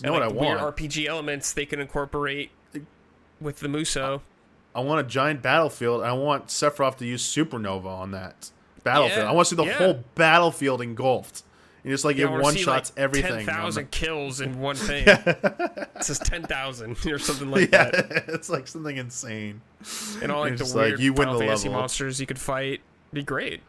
[0.01, 0.77] you know what I like, want?
[0.77, 2.51] RPG elements they can incorporate
[3.41, 4.21] with the Musou.
[4.75, 6.03] I want a giant battlefield.
[6.03, 8.51] I want Sephiroth to use Supernova on that
[8.85, 9.25] battlefield.
[9.25, 9.79] Yeah, I want to see the yeah.
[9.79, 11.43] whole battlefield engulfed.
[11.85, 13.45] And just like Yeah, I it one shots like, everything.
[13.47, 15.05] 10,000 the- kills in one thing.
[15.07, 18.25] it says 10,000 or something like yeah, that.
[18.29, 19.61] it's like something insane.
[20.23, 21.81] And all like the just like, weird you win Final the Fantasy level.
[21.81, 22.81] monsters you could fight.
[23.13, 23.63] Be great.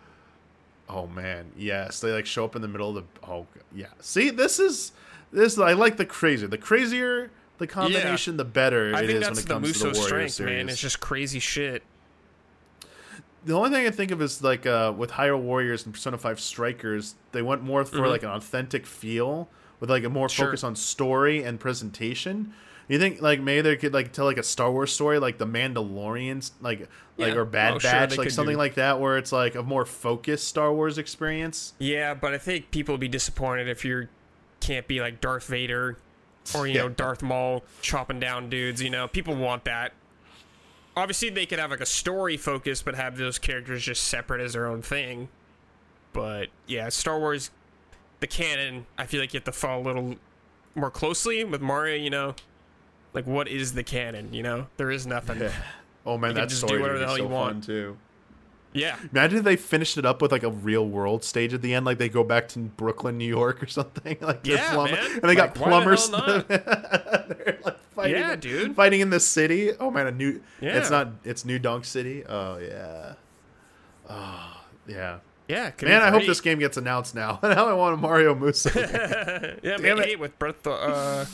[0.89, 3.27] Oh man, yes, they like show up in the middle of the.
[3.29, 4.91] Oh yeah, see, this is
[5.31, 5.57] this.
[5.57, 6.47] I like the crazier.
[6.47, 9.79] The crazier the combination, the better I it is when it the comes Musou to
[9.79, 10.55] the Warrior strength, series.
[10.57, 10.69] man.
[10.69, 11.83] It's just crazy shit.
[13.45, 16.39] The only thing I think of is like uh, with Hyrule Warriors and Persona Five
[16.39, 19.49] Strikers, they went more for like an authentic feel
[19.79, 20.33] with like a more Mm-hmm.
[20.35, 20.45] Sure.
[20.47, 22.53] focus on story and presentation.
[22.89, 25.47] You think like maybe they could like tell like a Star Wars story like the
[25.47, 28.57] Mandalorians like like or Bad Oh, Batch they like something do.
[28.59, 31.73] like that where it's like a more focused Star Wars experience.
[31.79, 34.07] Yeah, but I think people would be disappointed if you
[34.59, 35.97] can't be like Darth Vader
[36.55, 36.81] or, you Yeah.
[36.83, 38.81] know, Darth Maul chopping down dudes.
[38.81, 39.93] You know, people want that.
[40.95, 44.53] Obviously, they could have like a story focus, but have those characters just separate as
[44.53, 45.29] their own thing.
[46.13, 47.49] But yeah, Star Wars,
[48.19, 50.15] the canon, I feel like you have to follow a little
[50.75, 51.95] more closely with Mario.
[51.95, 52.35] You know,
[53.13, 54.33] like what is the canon?
[54.33, 55.39] You know, there is nothing.
[55.41, 55.51] Yeah,
[56.05, 57.63] Oh man, You can that just do whatever the hell so you fun want.
[57.63, 57.97] too.
[59.11, 61.85] Imagine if they finished it up with like a real world stage at the end,
[61.85, 64.17] like they go back to Brooklyn, New York, or something.
[64.21, 64.97] Like Yeah, man.
[65.21, 66.09] and they got Like, the plumbers.
[66.09, 68.75] they're like fighting, Yeah, dude.
[68.75, 69.71] fighting in the city.
[69.79, 70.41] Oh man, a new.
[70.61, 70.77] Yeah.
[70.77, 71.09] It's not.
[71.23, 72.23] It's New Donk City.
[72.25, 73.13] Oh yeah.
[74.09, 75.19] Oh yeah.
[75.47, 75.71] yeah.
[75.81, 77.39] Man, I hope this game gets announced now.
[77.43, 78.73] now I want a Mario Musou.
[79.63, 80.19] Yeah, Damn maybe it.
[80.19, 81.25] with Breath of uh,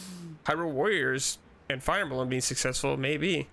[0.46, 1.38] Hyrule Warriors
[1.70, 3.48] and Fire Emblem being successful, maybe.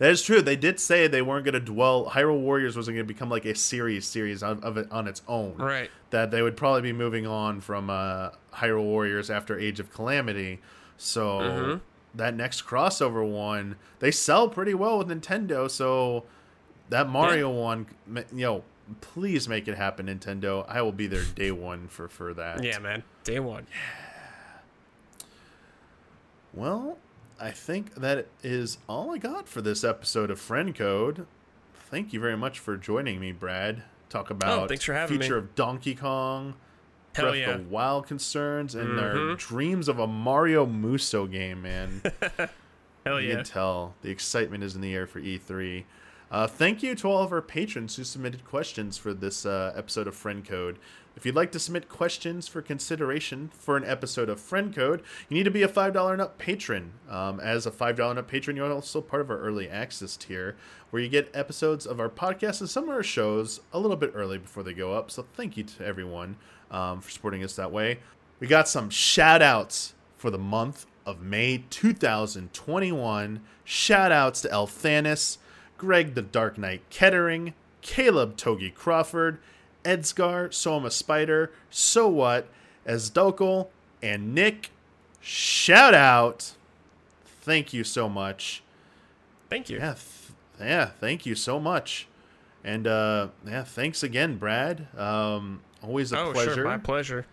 [0.00, 0.42] That is true.
[0.42, 2.10] They did say they weren't going to dwell.
[2.10, 5.22] Hyrule Warriors wasn't going to become like a series series of, of it on its
[5.28, 5.54] own.
[5.56, 5.88] Right.
[6.10, 10.58] that they would probably be moving on from uh, Hyrule Warriors after Age of Calamity.
[10.96, 11.78] So Mm-hmm.
[12.16, 15.70] that next crossover one, they sell pretty well with Nintendo.
[15.70, 16.24] So
[16.88, 18.64] that Mario one, ma- you know,
[19.00, 20.64] please make it happen, Nintendo.
[20.68, 22.64] I will be there day one for for that.
[22.64, 23.04] Yeah, man.
[23.22, 23.66] Day one.
[23.70, 25.26] Yeah.
[26.52, 26.98] Well,
[27.42, 31.26] I think that is all I got for this episode of Friend Code.
[31.90, 33.82] Thank you very much for joining me, Brad.
[34.10, 35.38] Talk about Oh, thanks for having future me.
[35.40, 36.54] of Donkey Kong.
[37.14, 37.50] Hell Breath yeah.
[37.52, 39.38] of the Wild concerns and their Mhm.
[39.38, 42.02] dreams of a Mario Musou game, man.
[43.06, 43.34] Hell You yeah.
[43.36, 45.86] can tell the excitement is in the air for E3.
[46.30, 50.06] Uh, thank you to all of our patrons who submitted questions for this uh, episode
[50.06, 50.78] of Friend Code.
[51.16, 55.36] If you'd like to submit questions for consideration for an episode of Friend Code, you
[55.36, 56.92] need to be a $5 and up patron.
[57.08, 60.54] Um, as a $5 and up patron, you're also part of our early access tier,
[60.90, 64.12] where you get episodes of our podcast and some of our shows a little bit
[64.14, 65.10] early before they go up.
[65.10, 66.36] So thank you to everyone
[66.70, 67.98] um, for supporting us that way.
[68.38, 73.40] We got some shout outs for the month of May 2021.
[73.64, 75.38] Shout outs to Elthanis,
[75.80, 79.38] Greg the Dark Knight Kettering, Caleb Togi Crawford,
[79.82, 82.48] Edsgar, Soma Spider, So What,
[82.86, 83.68] Esdokel,
[84.02, 84.72] and Nick.
[85.22, 86.52] Shout out.
[87.24, 88.62] Thank you so much.
[89.48, 89.78] Thank you.
[89.78, 90.90] Yeah, th- yeah.
[91.00, 92.06] Thank you so much,
[92.62, 94.86] and uh, yeah, thanks again, Brad.
[94.98, 96.54] Um, always a oh, pleasure.
[96.56, 97.24] sure, my pleasure.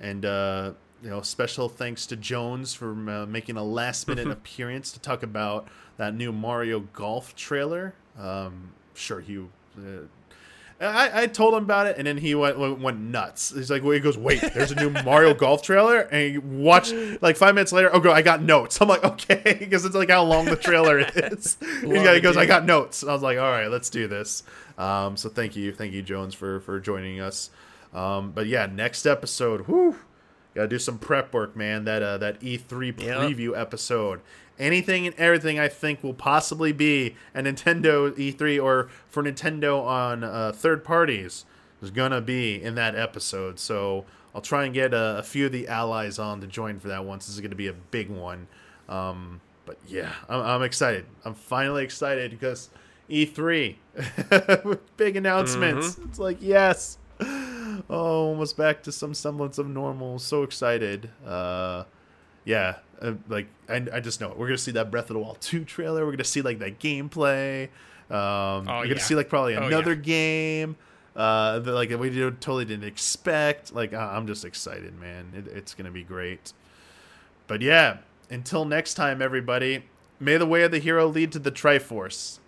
[0.00, 0.72] And uh,
[1.02, 5.22] you know, special thanks to Jones for uh, making a last minute appearance to talk
[5.22, 7.94] about that new Mario Golf trailer.
[8.18, 9.38] Um, sure, he.
[9.76, 10.02] Uh,
[10.80, 13.52] I, I told him about it, and then he went went, nuts.
[13.52, 16.94] He's like, well, he goes, wait, there's a new Mario Golf trailer, and he watched
[17.20, 17.90] like five minutes later.
[17.92, 18.80] Oh, go, I got notes.
[18.80, 21.56] I'm like, okay, because it's like how long the trailer is.
[21.80, 23.02] he, got, he goes, I got notes.
[23.02, 24.44] And I was like, all right, let's do this.
[24.76, 27.50] Um, so thank you, thank you, Jones, for for joining us.
[27.92, 29.96] Um, but yeah, next episode, whoo,
[30.54, 31.84] gotta do some prep work, man.
[31.84, 33.18] That uh, that E3 Yep.
[33.18, 34.20] preview episode.
[34.58, 40.24] Anything and everything I think will possibly be a Nintendo E3 or for Nintendo on
[40.24, 41.44] uh, third parties
[41.80, 43.60] is gonna be in that episode.
[43.60, 44.04] So
[44.34, 47.04] I'll try and get a, a few of the allies on to join for that
[47.04, 47.18] one.
[47.18, 48.48] This is gonna be a big one.
[48.88, 51.06] Um, but yeah, I'm, I'm excited.
[51.24, 52.68] I'm finally excited because
[53.08, 53.76] E3
[54.96, 55.98] big announcements.
[55.98, 56.97] It's like yes,
[57.90, 60.18] oh, almost back to some semblance of normal.
[60.18, 61.10] So excited.
[61.26, 61.84] Uh,
[62.44, 64.38] yeah, uh, like I, I just know it.
[64.38, 66.04] We're gonna see that Breath of the Wild 2 trailer.
[66.04, 67.68] We're gonna see like that gameplay.
[68.10, 70.00] Um, we're gonna see like probably Oh, another yeah.
[70.00, 70.76] game.
[71.14, 73.74] Uh, that, like we totally didn't expect.
[73.74, 75.32] Like I'm just excited, man.
[75.36, 76.52] It, it's gonna be great.
[77.48, 77.98] But yeah,
[78.30, 79.84] until next time, everybody.
[80.20, 82.38] May the way of the hero lead to the Triforce.